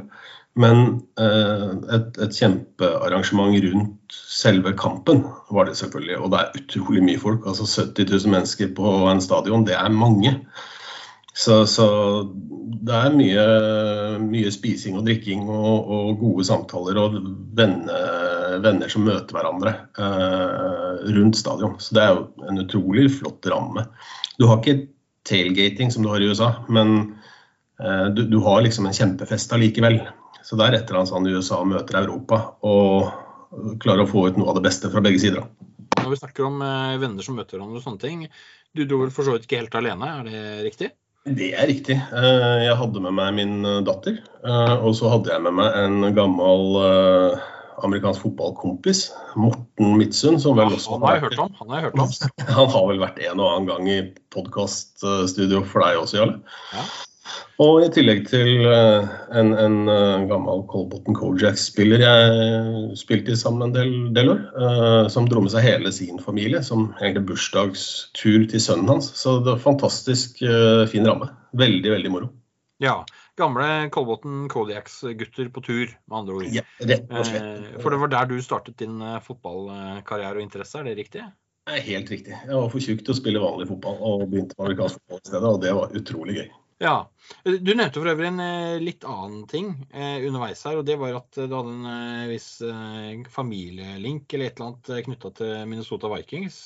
Men 0.60 1.00
uh, 1.22 1.70
et, 1.96 2.18
et, 2.20 2.36
kjempearrangement 2.36 3.56
rundt 3.66 4.18
selve 4.30 4.74
kampen 4.78 5.24
var 5.54 5.70
det 5.70 5.78
selvfølgelig. 5.80 6.18
Og 6.20 6.34
det 6.34 6.42
er 6.42 6.60
utrolig 6.62 7.06
mye 7.06 7.22
folk. 7.22 7.48
Altså 7.50 7.66
70 7.70 8.12
000 8.12 8.36
mennesker 8.36 8.76
på 8.78 8.98
en 9.10 9.24
stadion, 9.24 9.66
det 9.66 9.78
er 9.78 9.94
mange. 9.94 10.36
Så, 11.40 11.62
så, 11.72 11.86
det 12.84 12.96
er 12.96 13.14
mye, 13.16 13.44
mye, 14.20 14.50
spising 14.52 14.98
og 15.00 15.06
drikking 15.08 15.46
og, 15.48 15.88
og 15.88 16.10
gode 16.20 16.44
samtaler 16.48 17.00
og 17.00 17.16
venner, 17.56 18.58
venner 18.64 18.92
som 18.92 19.06
møter 19.08 19.38
hverandre 19.38 19.72
eh, 20.04 21.14
rundt 21.16 21.40
stadion. 21.40 21.78
Så 21.80 21.96
det 21.96 22.04
er 22.04 22.18
jo 22.18 22.50
en 22.50 22.60
utrolig 22.66 23.08
flott 23.22 23.48
ramme. 23.54 23.86
Du 24.36 24.50
har 24.50 24.60
ikke 24.60 24.90
tailgating 25.30 25.96
som 25.96 26.04
du 26.04 26.12
har 26.12 26.20
i 26.20 26.28
USA, 26.28 26.52
men 26.68 26.96
eh, 27.80 28.06
du, 28.12 28.26
du, 28.28 28.40
har 28.44 28.66
liksom 28.68 28.90
en 28.90 29.00
kjempefest 29.00 29.56
allikevel. 29.56 30.02
Så 30.44 30.60
det 30.60 30.68
er 30.68 30.80
et 30.80 30.88
eller 30.90 31.06
annet 31.06 31.14
sånn 31.14 31.32
USA 31.32 31.64
møter 31.68 32.02
Europa 32.04 32.44
og 32.68 33.80
klarer 33.80 34.04
å 34.04 34.12
få 34.12 34.28
ut 34.28 34.38
noe 34.40 34.52
av 34.52 34.60
det 34.60 34.68
beste 34.68 34.92
fra 34.92 35.04
begge 35.04 35.24
sider. 35.24 35.48
Når 36.04 36.12
vi 36.18 36.20
snakker 36.20 36.52
om 36.52 36.60
eh, 36.68 36.98
venner 37.00 37.24
som 37.24 37.40
møter 37.40 37.56
hverandre 37.56 37.80
og 37.80 37.88
sånne 37.88 38.04
ting, 38.04 38.32
du 38.76 38.84
dro 38.84 39.06
vel 39.06 39.14
for 39.14 39.24
så 39.24 39.38
vidt 39.38 39.48
ikke 39.48 39.64
helt 39.64 39.80
alene, 39.80 40.18
er 40.20 40.28
det 40.28 40.42
riktig? 40.68 40.98
Det 41.38 41.52
er 41.54 41.68
riktig. 41.70 41.96
Eh, 41.96 42.58
jeg 42.66 42.76
hadde 42.80 43.02
med 43.04 43.16
meg 43.18 43.38
min 43.38 43.56
eh, 43.68 43.80
datter. 43.86 44.18
Eh, 44.42 44.76
og 44.78 44.96
så 44.98 45.12
hadde 45.14 45.32
jeg 45.34 45.44
med 45.46 45.56
meg 45.60 45.78
en 45.78 46.10
gammel 46.18 46.80
amerikansk 47.80 48.26
fotballkompis, 48.26 49.06
Morten 49.40 49.94
Midtsund. 50.00 50.42
Som 50.44 50.58
vel 50.60 50.74
også 50.76 50.98
han 50.98 51.06
har 51.06 51.20
jeg 51.20 51.26
hørt 51.28 51.44
om. 51.46 51.54
Han 51.62 51.76
har, 51.76 51.86
hørt 51.88 52.02
om. 52.02 52.16
han 52.50 52.74
har 52.74 52.90
vel 52.90 53.04
vært 53.04 53.22
en 53.24 53.40
og 53.40 53.52
annen 53.54 53.70
gang 53.70 53.92
i 53.92 54.00
podkaststudio 54.36 55.64
for 55.70 55.86
deg 55.86 56.02
også, 56.02 56.20
Jarle. 56.20 56.42
Ja. 56.74 56.88
Og 57.60 57.82
i 57.84 57.90
tillegg 57.92 58.22
til 58.30 58.64
eh, 58.72 59.08
en, 59.36 59.52
en 59.60 59.92
eh, 59.92 60.26
gammel 60.30 60.62
Colbotn 60.72 61.16
Kojak-spiller 61.18 62.04
jeg 62.06 63.00
spilte 63.00 63.36
sammen 63.40 63.68
en 63.68 63.76
del, 63.76 63.92
del 64.16 64.32
år, 64.32 64.44
uh, 64.56 65.06
som 65.12 65.28
dro 65.28 65.44
med 65.44 65.52
seg 65.52 65.66
hele 65.66 65.92
sin 65.96 66.22
familie, 66.24 66.62
som 66.64 66.94
egentlig 67.02 67.26
bursdagstur 67.34 68.46
til 68.52 68.64
sønnen 68.64 68.94
hans. 68.94 69.12
Så 69.20 69.42
det 69.44 69.52
var 69.52 69.66
fantastisk 69.66 70.40
uh, 70.46 70.86
fin 70.92 71.08
ramme. 71.08 71.28
Veldig, 71.60 71.92
veldig 71.98 72.14
moro. 72.14 72.32
Ja. 72.84 73.02
Gamle 73.40 73.88
Colbotn 73.96 74.48
Kodiaks-gutter 74.52 75.52
på 75.56 75.62
tur, 75.64 75.92
med 76.12 76.18
andre 76.18 76.40
ord. 76.40 76.48
Ja, 76.52 76.64
rett 76.84 77.12
og 77.12 77.28
slett. 77.28 77.70
For 77.80 77.96
det 77.96 78.00
var 78.02 78.12
der 78.12 78.32
du 78.32 78.34
startet 78.44 78.76
din 78.82 79.00
fotballkarriere 79.24 80.42
og 80.42 80.44
interesse, 80.44 80.82
er 80.82 80.90
det 80.90 80.98
riktig? 81.00 81.24
Helt 81.70 82.12
riktig. 82.12 82.34
Jeg 82.34 82.56
var 82.56 82.72
for 82.72 82.84
tjukk 82.84 83.04
til 83.06 83.14
å 83.14 83.20
spille 83.20 83.44
vanlig 83.44 83.70
fotball 83.70 84.00
og 84.00 84.26
begynte 84.32 84.58
med 84.58 84.66
amerikansk 84.66 85.00
fotball 85.00 85.22
i 85.22 85.30
stedet, 85.30 85.52
og 85.54 85.62
det 85.64 85.76
var 85.78 85.96
utrolig 86.00 86.36
gøy. 86.40 86.50
Ja. 86.80 87.10
Du 87.44 87.74
nevnte 87.76 88.00
for 88.00 88.08
øvrig 88.08 88.30
en 88.32 88.40
eh, 88.42 88.80
litt 88.82 89.04
annen 89.04 89.44
ting 89.52 89.74
eh, 89.92 90.24
underveis 90.26 90.64
her. 90.66 90.80
og 90.80 90.86
Det 90.88 90.96
var 91.00 91.18
at 91.18 91.36
du 91.36 91.52
hadde 91.52 91.74
en 91.76 91.88
eh, 91.92 92.28
viss 92.32 92.50
eh, 92.66 93.20
familielink 93.30 94.32
eller 94.34 94.48
et 94.48 94.56
eller 94.56 94.70
annet 94.70 94.92
eh, 94.96 95.02
knytta 95.06 95.32
til 95.42 95.58
Minnesota 95.68 96.10
Vikings. 96.14 96.62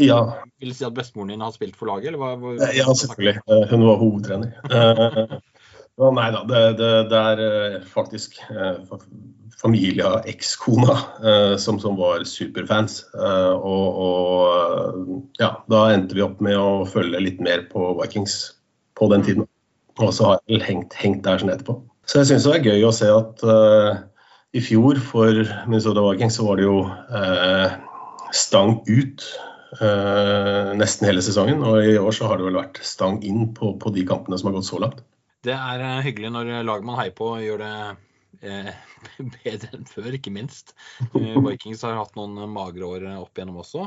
Ja. 0.00 0.22
Vil 0.56 0.72
du 0.72 0.78
si 0.78 0.86
at 0.86 0.96
bestemoren 0.96 1.34
din 1.34 1.44
har 1.44 1.52
spilt 1.52 1.76
for 1.76 1.92
laget? 1.92 2.08
Eller 2.08 2.22
hva, 2.22 2.54
ja, 2.72 2.88
selvfølgelig. 2.88 3.42
Hun 3.68 3.84
var 3.84 4.00
hovedtrener. 4.00 5.34
nei 6.16 6.28
da, 6.32 6.40
det, 6.48 6.62
det, 6.78 6.88
det 7.12 7.20
er 7.20 7.82
faktisk 7.84 8.38
familie 9.60 10.06
av 10.08 10.30
ekskona 10.30 10.96
som, 11.60 11.76
som, 11.82 11.98
var 12.00 12.24
superfans. 12.24 13.02
og, 13.12 14.00
og 14.06 15.34
ja, 15.36 15.50
da 15.68 15.82
endte 15.92 16.16
vi 16.16 16.24
opp 16.24 16.40
med 16.40 16.56
å 16.56 16.86
følge 16.88 17.20
litt 17.20 17.44
mer 17.44 17.66
på 17.68 17.90
Vikings 18.00 18.38
på 19.00 19.12
den 19.12 19.22
tiden. 19.28 19.49
Og 20.00 20.14
så 20.16 20.26
har 20.28 20.40
jeg 20.50 20.64
hengt, 20.66 20.96
hengt 20.98 21.24
der 21.26 21.40
sånn 21.40 21.52
etterpå. 21.52 21.76
Så 22.08 22.22
jeg 22.22 22.30
syns 22.30 22.46
det 22.48 22.56
er 22.56 22.66
gøy 22.72 22.86
å 22.88 22.94
se 22.94 23.10
at 23.12 23.44
uh, 23.46 24.00
i 24.56 24.62
fjor 24.64 24.98
for 25.04 25.44
Minnesota 25.68 26.02
Vikings 26.08 26.40
så 26.40 26.46
var 26.48 26.58
det 26.58 26.66
jo 26.66 26.80
uh, 26.88 27.76
stang 28.34 28.80
ut 28.88 29.26
uh, 29.78 30.72
nesten 30.78 31.06
hele 31.06 31.22
sesongen. 31.24 31.62
Og 31.66 31.84
i 31.84 31.98
år 32.00 32.16
så 32.16 32.30
har 32.30 32.40
det 32.40 32.48
vel 32.48 32.58
vært 32.58 32.80
stang 32.86 33.20
inn 33.26 33.50
på, 33.56 33.76
på 33.78 33.94
de 33.94 34.06
kampene 34.08 34.40
som 34.40 34.50
har 34.50 34.58
gått 34.58 34.70
så 34.70 34.80
langt. 34.82 35.04
Det 35.46 35.56
er 35.56 36.02
hyggelig 36.04 36.32
når 36.34 36.50
lag 36.68 36.82
man 36.84 36.98
heier 36.98 37.14
på 37.16 37.32
gjør 37.40 37.62
det 37.62 37.74
bedre 39.44 39.70
enn 39.76 39.86
før, 39.88 40.10
ikke 40.16 40.32
minst. 40.32 40.74
Vikings 41.14 41.84
har 41.86 41.96
hatt 42.00 42.18
noen 42.18 42.42
magre 42.52 42.88
år 42.88 43.06
opp 43.20 43.38
igjennom 43.38 43.62
også. 43.62 43.86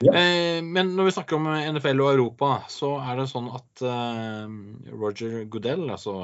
Ja. 0.00 0.14
Eh, 0.16 0.62
men 0.64 0.94
når 0.96 1.10
vi 1.10 1.12
snakker 1.12 1.36
om 1.36 1.48
NFL 1.52 2.00
og 2.00 2.10
Europa, 2.14 2.50
så 2.72 2.94
er 3.04 3.18
det 3.18 3.26
sånn 3.28 3.50
at 3.52 3.82
eh, 3.84 4.54
Roger 4.96 5.42
Goodell, 5.52 5.84
altså 5.92 6.14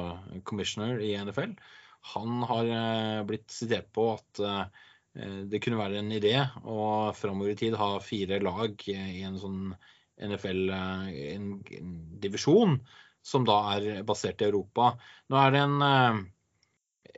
commissioner 0.49 0.97
i 1.05 1.11
NFL, 1.21 1.53
han 2.13 2.45
har 2.49 2.71
eh, 2.73 3.19
blitt 3.29 3.53
sitert 3.53 3.91
på 3.93 4.11
at 4.15 4.45
det 5.17 5.57
kunne 5.65 5.79
være 5.79 5.97
en 5.97 6.11
idé 6.13 6.35
å 6.69 7.09
framover 7.17 7.55
i 7.55 7.57
tid 7.57 7.73
ha 7.79 7.95
fire 8.05 8.37
lag 8.37 8.83
i 8.85 9.23
en 9.25 9.39
sånn 9.41 9.71
NFL, 10.21 10.59
en, 10.69 11.47
en 11.73 11.95
divisjon, 12.21 12.75
som 13.25 13.47
da 13.47 13.55
er 13.71 14.03
basert 14.05 14.43
i 14.43 14.45
Europa. 14.45 14.91
Nå 15.33 15.39
er 15.41 15.55
det 15.55 15.63
en 15.63 16.21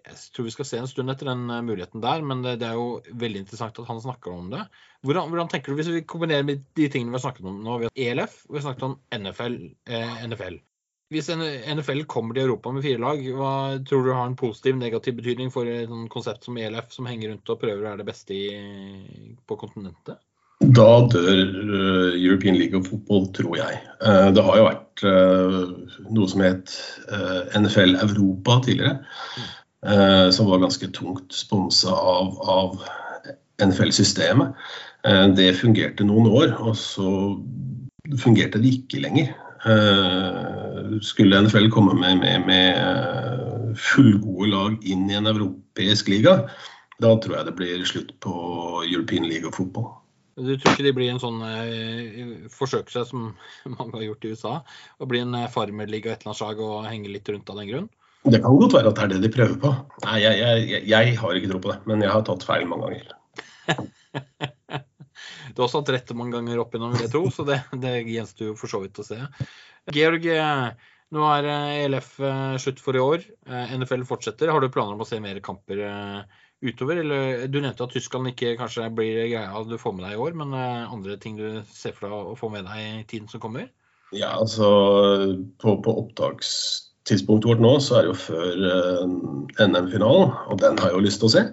jeg 0.09 0.35
tror 0.35 0.47
vi 0.47 0.53
skal 0.53 0.67
se 0.67 0.79
en 0.81 0.89
stund 0.89 1.11
etter 1.13 1.29
den 1.29 1.49
eh, 1.53 1.65
muligheten 1.65 2.03
der, 2.03 2.23
men 2.25 2.41
det, 2.45 2.57
det 2.61 2.69
er 2.69 2.79
jo 2.79 3.17
veldig 3.23 3.43
interessant 3.43 3.81
at 3.81 3.89
han 3.89 4.01
snakker 4.03 4.33
om 4.33 4.49
det. 4.53 4.63
Hvordan, 5.05 5.29
hvordan, 5.31 5.51
tenker 5.51 5.71
du, 5.71 5.79
Hvis 5.79 5.91
vi 5.93 6.05
kombinerer 6.07 6.47
med 6.47 6.65
de 6.75 6.87
tingene 6.91 7.13
vi 7.13 7.19
har 7.19 7.27
snakket 7.27 7.47
om 7.47 7.61
nå, 7.65 7.77
vi 7.83 7.89
har 7.89 8.01
ELF 8.07 8.41
og 8.47 8.55
vi 8.55 8.59
har 8.59 8.67
snakket 8.67 8.87
om 8.89 8.97
NFL, 9.15 9.59
eh, 9.89 10.17
NFL. 10.31 10.59
Hvis 11.09 11.31
NFL 11.33 12.03
kommer 12.05 12.37
til 12.37 12.45
Europa 12.45 12.69
med 12.69 12.83
fire 12.85 13.01
lag, 13.01 13.21
hva 13.33 13.53
tror 13.81 14.03
du 14.05 14.11
har 14.13 14.27
en 14.29 14.37
positiv, 14.37 14.75
negativ 14.77 15.15
betydning 15.17 15.49
for 15.49 15.65
et 15.65 15.89
konsept 16.13 16.45
som 16.45 16.57
ELF, 16.61 16.91
som 16.93 17.09
henger 17.09 17.31
rundt 17.31 17.49
og 17.49 17.61
prøver 17.63 17.81
å 17.81 17.87
være 17.87 18.03
det 18.03 18.09
beste 18.11 18.35
i, 18.37 18.43
på 19.49 19.57
kontinentet? 19.57 20.19
Da 20.59 20.87
dør 21.07 21.39
uh, 21.71 22.15
European 22.19 22.57
League 22.59 22.77
of 22.77 22.89
Football, 22.91 23.29
tror 23.33 23.55
jeg. 23.55 23.79
Uh, 24.03 24.27
det 24.35 24.43
har 24.43 24.59
jo 24.59 24.65
vært 24.65 25.03
uh, 25.07 25.61
noe 26.11 26.27
som 26.27 26.43
het 26.43 26.73
NFL 27.55 27.95
Europa 28.03 28.59
tidligere. 28.65 28.99
Mm. 28.99 29.47
Eh, 29.85 30.29
som 30.29 30.49
var 30.49 30.59
ganske 30.59 30.87
tungt 30.87 31.33
sponsa 31.33 31.93
av, 31.93 32.39
av 32.41 32.81
NFL-systemet. 33.63 34.55
Eh, 35.07 35.27
det 35.35 35.53
fungerte 35.59 36.07
noen 36.07 36.29
år, 36.31 36.55
og 36.59 36.75
så 36.79 37.11
fungerte 38.19 38.61
det 38.61 38.73
ikke 38.79 39.03
lenger. 39.03 39.31
Eh, 39.69 40.97
skulle 41.05 41.41
NFL 41.43 41.69
komme 41.73 41.95
med, 41.99 42.23
med, 42.23 42.47
med 42.47 43.77
fullgode 43.79 44.51
lag 44.51 44.83
inn 44.87 45.07
i 45.09 45.17
en 45.19 45.29
europeisk 45.29 46.11
liga, 46.11 46.41
da 46.99 47.15
tror 47.15 47.37
jeg 47.37 47.47
det 47.47 47.55
blir 47.55 47.87
slutt 47.87 48.13
på 48.23 48.33
European 48.83 49.27
League 49.29 49.47
of 49.47 49.55
Football. 49.55 49.93
Du 50.39 50.53
tror 50.55 50.71
ikke 50.71 50.85
de 50.85 50.95
blir 50.95 51.09
en 51.11 51.19
sånn 51.19 51.41
forsøker 52.55 53.03
som 53.07 53.33
mange 53.75 53.97
har 53.97 54.05
gjort 54.05 54.23
i 54.23 54.31
USA? 54.31 54.53
Å 54.99 55.07
bli 55.07 55.19
en 55.23 55.35
farmerliga 55.51 56.13
et 56.13 56.21
eller 56.21 56.31
annet 56.31 56.39
slag 56.39 56.61
og 56.63 56.87
henge 56.87 57.11
litt 57.11 57.27
rundt 57.31 57.51
av 57.51 57.59
den 57.59 57.67
grunn? 57.71 57.89
Det 58.27 58.41
kan 58.43 58.57
godt 58.59 58.75
være 58.75 58.91
at 58.91 58.97
det 58.97 59.03
er 59.05 59.11
det 59.13 59.21
de 59.23 59.31
prøver 59.31 59.55
på. 59.61 59.71
Nei, 60.03 60.17
jeg, 60.25 60.39
jeg, 60.41 60.83
jeg 60.91 61.15
har 61.21 61.37
ikke 61.39 61.51
tro 61.53 61.61
på 61.63 61.71
det, 61.71 61.77
men 61.87 62.03
jeg 62.03 62.11
har 62.11 62.25
tatt 62.27 62.43
feil 62.47 62.65
mange 62.67 62.89
ganger. 62.89 63.15
du 65.53 65.61
har 65.61 65.65
også 65.65 65.79
hatt 65.79 65.91
rette 65.95 66.17
mange 66.17 66.35
ganger 66.35 66.59
opp 66.59 66.75
gjennom, 66.75 66.97
vil 66.97 67.05
jeg 67.05 67.13
tro, 67.13 67.23
så 67.31 67.45
det, 67.47 67.61
det 67.79 67.93
gjenstår 68.09 68.51
jo 68.51 68.57
for 68.59 68.71
så 68.71 68.81
vidt 68.83 68.99
å 68.99 69.05
se. 69.07 69.21
Georg, 69.95 70.27
eh, 70.35 70.91
nå 71.15 71.29
er 71.31 71.47
ELF 71.85 72.11
slutt 72.61 72.83
for 72.83 72.99
i 72.99 73.01
år. 73.01 73.23
NFL 73.79 74.03
fortsetter. 74.09 74.51
Har 74.51 74.61
du 74.61 74.69
planer 74.73 74.93
om 74.97 75.01
å 75.01 75.07
se 75.07 75.17
mer 75.23 75.39
kamper 75.41 75.79
utover? 76.61 76.99
Eller, 77.01 77.47
du 77.47 77.57
nevnte 77.63 77.87
at 77.87 77.95
Tyskland 77.95 78.29
ikke 78.33 78.57
kanskje 78.59 78.91
blir 78.93 79.23
greia 79.31 79.63
du 79.65 79.79
får 79.81 79.95
med 79.95 80.05
deg 80.05 80.19
i 80.19 80.21
år, 80.27 80.37
men 80.43 80.53
andre 80.59 81.17
ting 81.23 81.39
du 81.39 81.63
ser 81.71 81.95
for 81.97 82.11
deg 82.11 82.35
å 82.35 82.37
få 82.37 82.51
med 82.53 82.67
deg 82.69 82.83
i 82.83 83.07
tiden 83.09 83.31
som 83.31 83.41
kommer? 83.41 83.71
Ja, 84.13 84.35
altså 84.35 84.69
på, 85.61 85.79
på 85.85 85.97
opptakstidspunktet 87.09 87.49
vårt 87.49 87.61
nå, 87.63 87.79
så 87.81 87.97
er 87.97 88.05
det 88.05 88.11
jo 88.11 88.19
før 88.21 88.53
uh, 88.69 89.65
NM-finalen, 89.65 90.33
og 90.49 90.59
den 90.61 90.77
har 90.77 90.91
jeg 90.91 90.97
jo 90.97 91.05
lyst 91.05 91.19
til 91.21 91.29
å 91.29 91.33
se. 91.33 91.43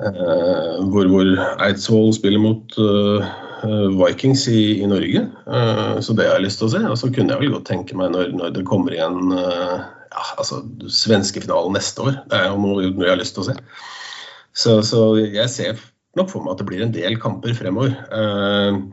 Uh, 0.00 0.84
hvor, 0.92 1.08
hvor 1.08 1.30
Eidsvoll 1.64 2.12
spiller 2.16 2.40
mot 2.40 2.76
Vikings 3.96 4.46
i, 4.52 4.82
i 4.84 4.86
Norge, 4.86 5.22
så 6.04 6.12
det 6.14 6.26
har 6.28 6.36
jeg 6.36 6.44
lyst 6.44 6.60
til 6.60 6.68
å 6.68 6.72
se. 6.74 6.80
Og 6.92 6.98
så 7.00 7.08
kunne 7.08 7.32
jeg 7.32 7.40
vel 7.40 7.54
godt 7.56 7.66
tenke 7.70 7.96
meg 7.96 8.12
når, 8.12 8.34
når 8.36 8.52
det 8.52 8.66
kommer 8.68 8.92
igjen 8.92 9.32
ja, 9.32 10.24
altså 10.36 10.60
svenskefinalen 10.92 11.74
neste 11.74 12.04
år. 12.04 12.18
Det 12.28 12.36
er 12.36 12.50
jo 12.50 12.60
noe, 12.60 12.90
noe 12.92 13.08
jeg 13.08 13.14
har 13.14 13.20
lyst 13.20 13.34
til 13.34 13.46
å 13.46 13.48
se. 13.48 13.56
Så, 14.56 14.76
så, 14.86 15.00
jeg 15.24 15.48
ser 15.52 15.80
nok 16.20 16.30
for 16.30 16.44
meg 16.44 16.52
at 16.52 16.62
det 16.62 16.68
blir 16.68 16.84
en 16.84 16.94
del 16.94 17.16
kamper 17.20 17.56
fremover. 17.56 17.96
Uh, 18.12 18.84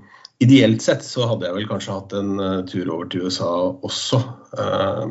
ideelt 0.43 0.81
sett 0.84 1.03
så 1.05 1.27
hadde 1.29 1.49
jeg 1.49 1.59
vel 1.59 1.69
kanskje 1.69 1.99
hatt 1.99 2.15
en 2.17 2.34
tur 2.71 2.88
over 2.88 3.11
til 3.11 3.27
USA 3.27 3.51
også, 3.84 4.23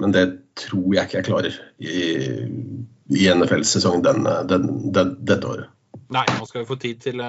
men 0.01 0.17
det 0.17 0.27
tror 0.59 0.97
jeg 0.97 1.09
ikke 1.09 1.19
jeg 1.21 1.29
klarer 1.29 1.59
i, 1.79 2.01
i 3.13 3.29
NFL-sesongen 3.33 4.05
den, 4.05 4.27
den, 4.51 4.67
den, 4.95 5.15
dette 5.25 5.49
året. 5.49 5.71
Nei, 6.13 6.27
man 6.37 6.49
skal 6.49 6.63
jo 6.63 6.71
få 6.73 6.79
tid 6.81 7.01
til 7.05 7.23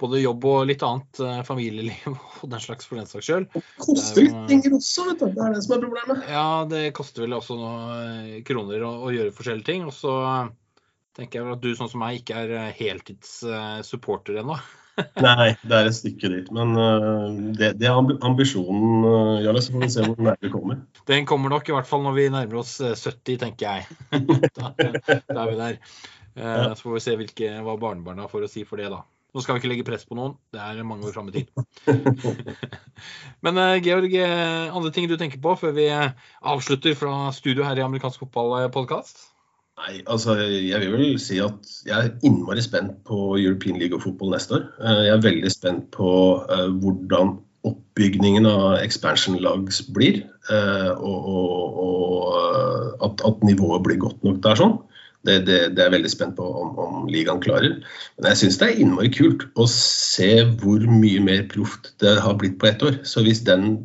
både 0.00 0.22
jobb 0.22 0.46
og 0.48 0.62
litt 0.70 0.82
annet, 0.86 1.20
familieliv 1.46 2.14
og 2.40 2.46
den 2.52 2.62
slags 2.62 2.88
for 2.88 3.00
den 3.00 3.10
saks 3.10 3.28
skyld. 3.28 3.50
Det 3.52 3.64
koster 3.82 4.26
litt 4.26 4.40
penger 4.48 4.76
også, 4.78 5.06
vet 5.10 5.22
du. 5.22 5.28
Det 5.36 5.44
er 5.44 5.56
det 5.56 5.64
som 5.66 5.76
er 5.76 5.84
problemet. 5.84 6.24
Ja, 6.30 6.48
det 6.70 6.84
koster 6.96 7.26
vel 7.26 7.36
også 7.36 7.58
noen 7.58 8.40
kroner 8.48 8.86
å, 8.86 8.94
å 9.06 9.14
gjøre 9.14 9.34
forskjellige 9.36 9.68
ting. 9.72 9.86
Og 9.90 9.96
så 9.96 10.14
tenker 11.16 11.40
jeg 11.40 11.48
vel 11.48 11.58
at 11.58 11.64
du 11.64 11.72
sånn 11.76 11.90
som 11.92 12.02
meg 12.02 12.20
ikke 12.20 12.44
er 12.44 12.54
eh, 12.56 12.70
heltidssupporter 12.78 14.40
ennå. 14.42 14.56
Nei, 15.26 15.50
det 15.62 15.76
er 15.76 15.88
et 15.88 15.96
stykke 15.96 16.30
dit. 16.32 16.48
Men 16.54 16.74
uh, 16.76 17.28
det, 17.56 17.74
det, 17.80 17.88
er 17.88 17.98
ambisjonen, 18.26 19.04
uh, 19.06 19.36
Jarle. 19.44 19.62
Så 19.64 19.74
får 19.74 19.84
vi 19.84 19.90
se 19.94 20.06
hvor 20.06 20.26
nær 20.26 20.40
vi 20.42 20.52
kommer. 20.52 20.82
Den 21.10 21.28
kommer 21.28 21.52
nok 21.52 21.68
i 21.68 21.76
hvert 21.76 21.88
fall 21.88 22.04
når 22.06 22.18
vi 22.18 22.26
nærmer 22.32 22.60
oss 22.62 22.76
70, 22.80 23.38
tenker 23.44 23.66
jeg. 23.68 24.00
da, 24.58 24.74
da, 24.76 25.40
er 25.44 25.48
vi 25.52 25.56
der. 25.60 25.80
Så 26.34 26.84
får 26.84 26.98
vi 26.98 27.06
se 27.06 27.16
hvilke, 27.20 27.54
hva 27.64 27.78
barnebarna 27.80 28.28
får 28.30 28.46
å 28.46 28.52
si 28.52 28.66
for 28.68 28.80
det, 28.80 28.90
da. 28.92 29.02
Nå 29.30 29.44
skal 29.44 29.54
vi 29.54 29.60
ikke 29.62 29.70
legge 29.70 29.86
press 29.86 30.02
på 30.08 30.16
noen, 30.18 30.32
det 30.50 30.58
er 30.58 30.80
mange 30.82 31.06
år 31.06 31.14
fram 31.14 31.28
i 31.30 31.36
tid. 31.36 31.50
Men 33.46 33.60
Georg, 33.84 34.16
andre 34.18 34.90
ting 34.94 35.06
du 35.06 35.14
tenker 35.20 35.38
på 35.42 35.54
før 35.60 35.76
vi 35.76 35.86
avslutter 35.94 36.98
fra 36.98 37.28
studio 37.36 37.62
her 37.62 37.78
i 37.78 37.84
Amerikansk 37.86 38.24
fotballpodkast? 38.24 39.29
Nei, 39.80 40.00
altså 40.12 40.34
jeg 40.36 40.76
vil 40.82 40.90
vel 40.92 41.14
si 41.22 41.38
at 41.40 41.70
jeg 41.86 41.94
er 41.96 42.26
innmari 42.26 42.60
spent 42.60 42.98
på 43.08 43.38
European 43.40 43.78
League 43.80 43.96
of 43.96 44.04
Football 44.04 44.34
neste 44.34 44.58
år. 44.58 44.66
Eh, 44.82 44.98
jeg 45.06 45.14
er 45.14 45.22
veldig 45.24 45.52
spent 45.54 45.86
på 45.94 46.10
uh, 46.50 46.66
hvordan 46.82 47.38
oppbygningen 47.64 48.48
av 48.48 48.82
expansion-lag 48.82 49.70
blir. 49.96 50.20
Uh, 50.50 50.92
og, 51.00 51.30
og, 51.32 51.80
og 51.86 53.08
at, 53.08 53.24
at, 53.24 53.46
nivået 53.46 53.86
blir 53.86 54.00
godt 54.04 54.20
nok 54.26 54.42
der 54.44 54.60
sånn. 54.60 54.76
Det, 55.24 55.38
det, 55.48 55.56
det, 55.76 55.80
er 55.80 55.88
jeg 55.88 55.96
veldig 55.96 56.12
spent 56.12 56.36
på 56.36 56.44
om, 56.60 56.76
om 56.80 57.08
ligaen 57.08 57.40
klarer. 57.44 57.80
Men 58.18 58.30
jeg 58.32 58.42
syns 58.42 58.60
det 58.60 58.68
er 58.68 58.84
innmari 58.84 59.12
kult 59.16 59.48
å 59.60 59.68
se 59.72 60.30
hvor 60.60 60.84
mye 60.92 61.24
mer 61.24 61.48
proft 61.48 61.94
det 62.04 62.18
har 62.20 62.36
blitt 62.40 62.60
på 62.60 62.68
ett 62.68 62.84
år. 62.84 63.00
Så 63.08 63.24
hvis 63.24 63.44
den 63.48 63.78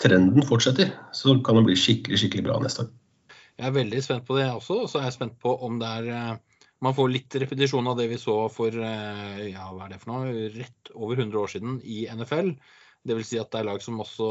trenden 0.00 0.44
fortsetter, 0.48 0.92
så 1.12 1.36
kan 1.44 1.60
det 1.60 1.68
bli 1.68 1.78
skikkelig, 1.78 2.24
skikkelig 2.24 2.48
bra 2.48 2.60
neste 2.64 2.86
år. 2.86 2.92
Jeg 3.62 3.70
er 3.70 3.76
veldig 3.76 4.00
spent 4.02 4.24
på 4.26 4.34
det 4.34 4.48
også. 4.50 4.82
Og 4.82 4.90
så 4.90 4.98
er 4.98 5.06
jeg 5.06 5.14
spent 5.14 5.36
på 5.42 5.54
om 5.62 5.78
det 5.78 5.90
er 6.00 6.08
eh, 6.10 6.60
Man 6.82 6.96
får 6.96 7.12
litt 7.14 7.34
repetisjon 7.38 7.86
av 7.86 7.98
det 8.00 8.08
vi 8.10 8.18
så 8.18 8.34
for 8.50 8.74
eh, 8.74 9.42
ja, 9.52 9.68
hva 9.70 9.84
er 9.86 9.92
det 9.92 10.00
for 10.02 10.10
noe, 10.10 10.48
rett 10.56 10.90
over 10.96 11.20
100 11.20 11.38
år 11.38 11.52
siden 11.52 11.76
i 11.86 12.00
NFL. 12.10 12.56
Dvs. 13.06 13.28
Si 13.28 13.38
at 13.38 13.52
det 13.54 13.60
er 13.60 13.68
lag 13.68 13.82
som 13.82 14.00
også 14.02 14.30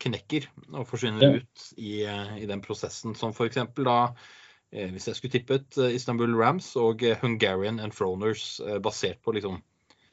knekker 0.00 0.48
og 0.70 0.88
forsvinner 0.88 1.36
ut 1.36 1.66
i, 1.76 2.00
eh, 2.08 2.32
i, 2.40 2.48
den 2.48 2.64
prosessen. 2.64 3.12
Som 3.18 3.36
f.eks. 3.36 3.60
da, 3.76 3.98
hvis 4.72 5.10
jeg 5.10 5.18
skulle 5.18 5.36
tippet, 5.36 5.76
Istanbul 5.92 6.32
Rams 6.40 6.70
og 6.80 7.04
Hungarian 7.20 7.80
Enthroners 7.84 8.56
basert 8.80 9.20
på 9.20 9.36
liksom 9.36 9.60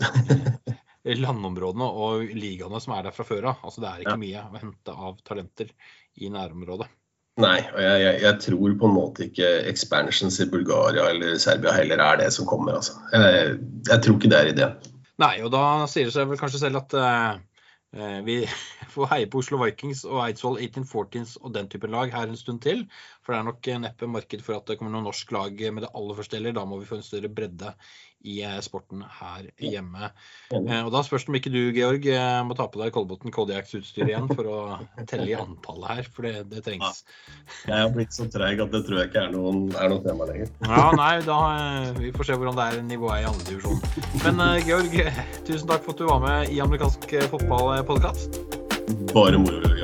landområdene 1.24 1.88
og 1.88 2.28
ligaene 2.36 2.84
som 2.84 2.98
er 2.98 3.08
der 3.08 3.16
fra 3.16 3.24
før 3.28 3.54
av. 3.54 3.64
Altså 3.64 3.86
det 3.86 3.94
er 3.94 4.04
ikke 4.04 4.20
mye 4.20 4.44
å 4.44 4.60
hente 4.60 5.00
av 5.08 5.24
talenter 5.24 5.72
i 6.20 6.32
nærområdet. 6.36 6.92
Nei, 7.40 7.60
og 7.72 7.80
jeg, 7.80 8.00
jeg, 8.04 8.16
jeg, 8.26 8.38
tror 8.44 8.78
på 8.82 8.88
en 8.90 8.96
måte 8.96 9.26
ikke 9.30 9.50
expansions 9.70 10.40
i 10.44 10.48
Bulgaria 10.52 11.06
eller 11.14 11.38
Serbia 11.40 11.72
heller 11.76 12.02
er 12.04 12.20
det 12.20 12.32
som 12.36 12.48
kommer. 12.50 12.80
Altså. 12.80 12.98
Jeg, 13.14 13.60
jeg 13.88 14.04
tror 14.04 14.18
ikke 14.18 14.32
det 14.32 14.40
er 14.40 14.52
ideen. 14.54 14.90
Nei, 15.20 15.36
og 15.44 15.52
da 15.54 15.64
sier 15.92 16.08
det 16.08 16.16
seg 16.16 16.28
vel 16.30 16.40
kanskje 16.40 16.62
selv 16.62 16.80
at 16.80 16.96
uh, 16.96 17.40
vi 18.28 18.42
får 18.94 19.10
heie 19.14 19.30
på 19.32 19.42
Oslo 19.42 19.60
Vikings 19.64 20.04
og 20.08 20.22
Eidsvoll 20.26 20.60
1814s 20.62 21.38
og 21.42 21.56
den 21.56 21.72
typen 21.72 21.96
lag 21.96 22.12
her 22.16 22.28
en 22.28 22.40
stund 22.40 22.62
til. 22.66 22.86
For 23.24 23.34
det 23.34 23.40
er 23.40 23.50
nok 23.50 23.72
neppe 23.86 24.12
marked 24.12 24.44
for 24.46 24.60
at 24.60 24.68
det 24.68 24.80
kommer 24.80 24.96
noen 24.96 25.08
norsk 25.10 25.32
lag 25.36 25.64
med 25.72 25.88
det 25.88 25.94
aller 25.96 26.20
første 26.20 26.40
heller. 26.40 26.56
Da 26.60 26.68
må 26.68 26.82
vi 26.82 26.90
få 26.92 27.00
en 27.00 27.08
større 27.08 27.32
bredde 27.32 27.74
i 28.28 28.42
eh, 28.44 28.58
sporten 28.64 29.04
her 29.20 29.48
hjemme. 29.62 30.10
Eh, 30.52 30.82
og 30.84 30.92
Da 30.92 31.02
spørs 31.06 31.26
det 31.26 31.32
om 31.32 31.38
ikke 31.40 31.54
du, 31.54 31.60
Georg, 31.76 32.06
eh, 32.12 32.40
må 32.48 32.58
ta 32.58 32.68
på 32.72 32.82
deg 32.82 32.92
Kolbotn 32.96 33.32
Kodiaks-utstyr 33.34 34.10
igjen 34.10 34.28
for 34.34 34.50
å 34.50 34.60
telle 35.10 35.30
i 35.32 35.38
antallet 35.38 35.94
her, 35.94 36.10
for 36.12 36.28
det, 36.28 36.50
det 36.52 36.64
trengs. 36.68 37.04
Ja. 37.66 37.74
Jeg 37.74 37.86
har 37.86 37.94
blitt 37.96 38.16
så 38.16 38.28
treig 38.32 38.64
at 38.64 38.76
det 38.76 38.84
tror 38.88 39.02
jeg 39.02 39.12
ikke 39.12 39.26
er 39.28 39.34
noen, 39.36 39.66
er 39.80 39.94
noe 39.94 40.04
tema 40.06 40.28
lenger. 40.30 40.52
Ja, 40.68 40.86
nei, 41.00 41.14
da, 41.28 41.40
Vi 42.00 42.14
får 42.16 42.32
se 42.32 42.40
hvordan 42.40 42.60
det 42.60 42.68
er 42.68 42.88
nivået 42.90 43.24
i 43.24 43.30
andre 43.30 43.48
divisjon. 43.48 43.84
Men 44.26 44.44
Georg, 44.68 45.00
tusen 45.48 45.70
takk 45.70 45.86
for 45.86 45.96
at 45.96 46.04
du 46.04 46.10
var 46.10 46.24
med 46.26 46.56
i 46.56 46.62
amerikansk 46.64 47.08
fotballpodkast. 47.32 48.42
Bare 49.14 49.38
moro, 49.38 49.76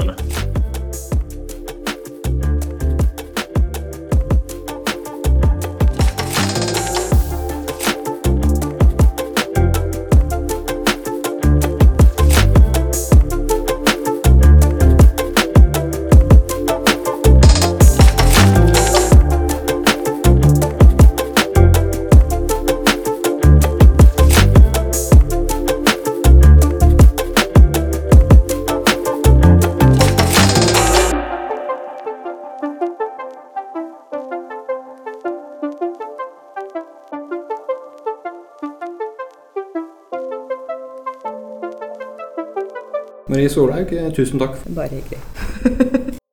Solhaug, 43.55 43.95
tusen 44.17 44.39
takk. 44.43 44.59
Bare 44.75 44.99
hyggelig. 44.99 46.19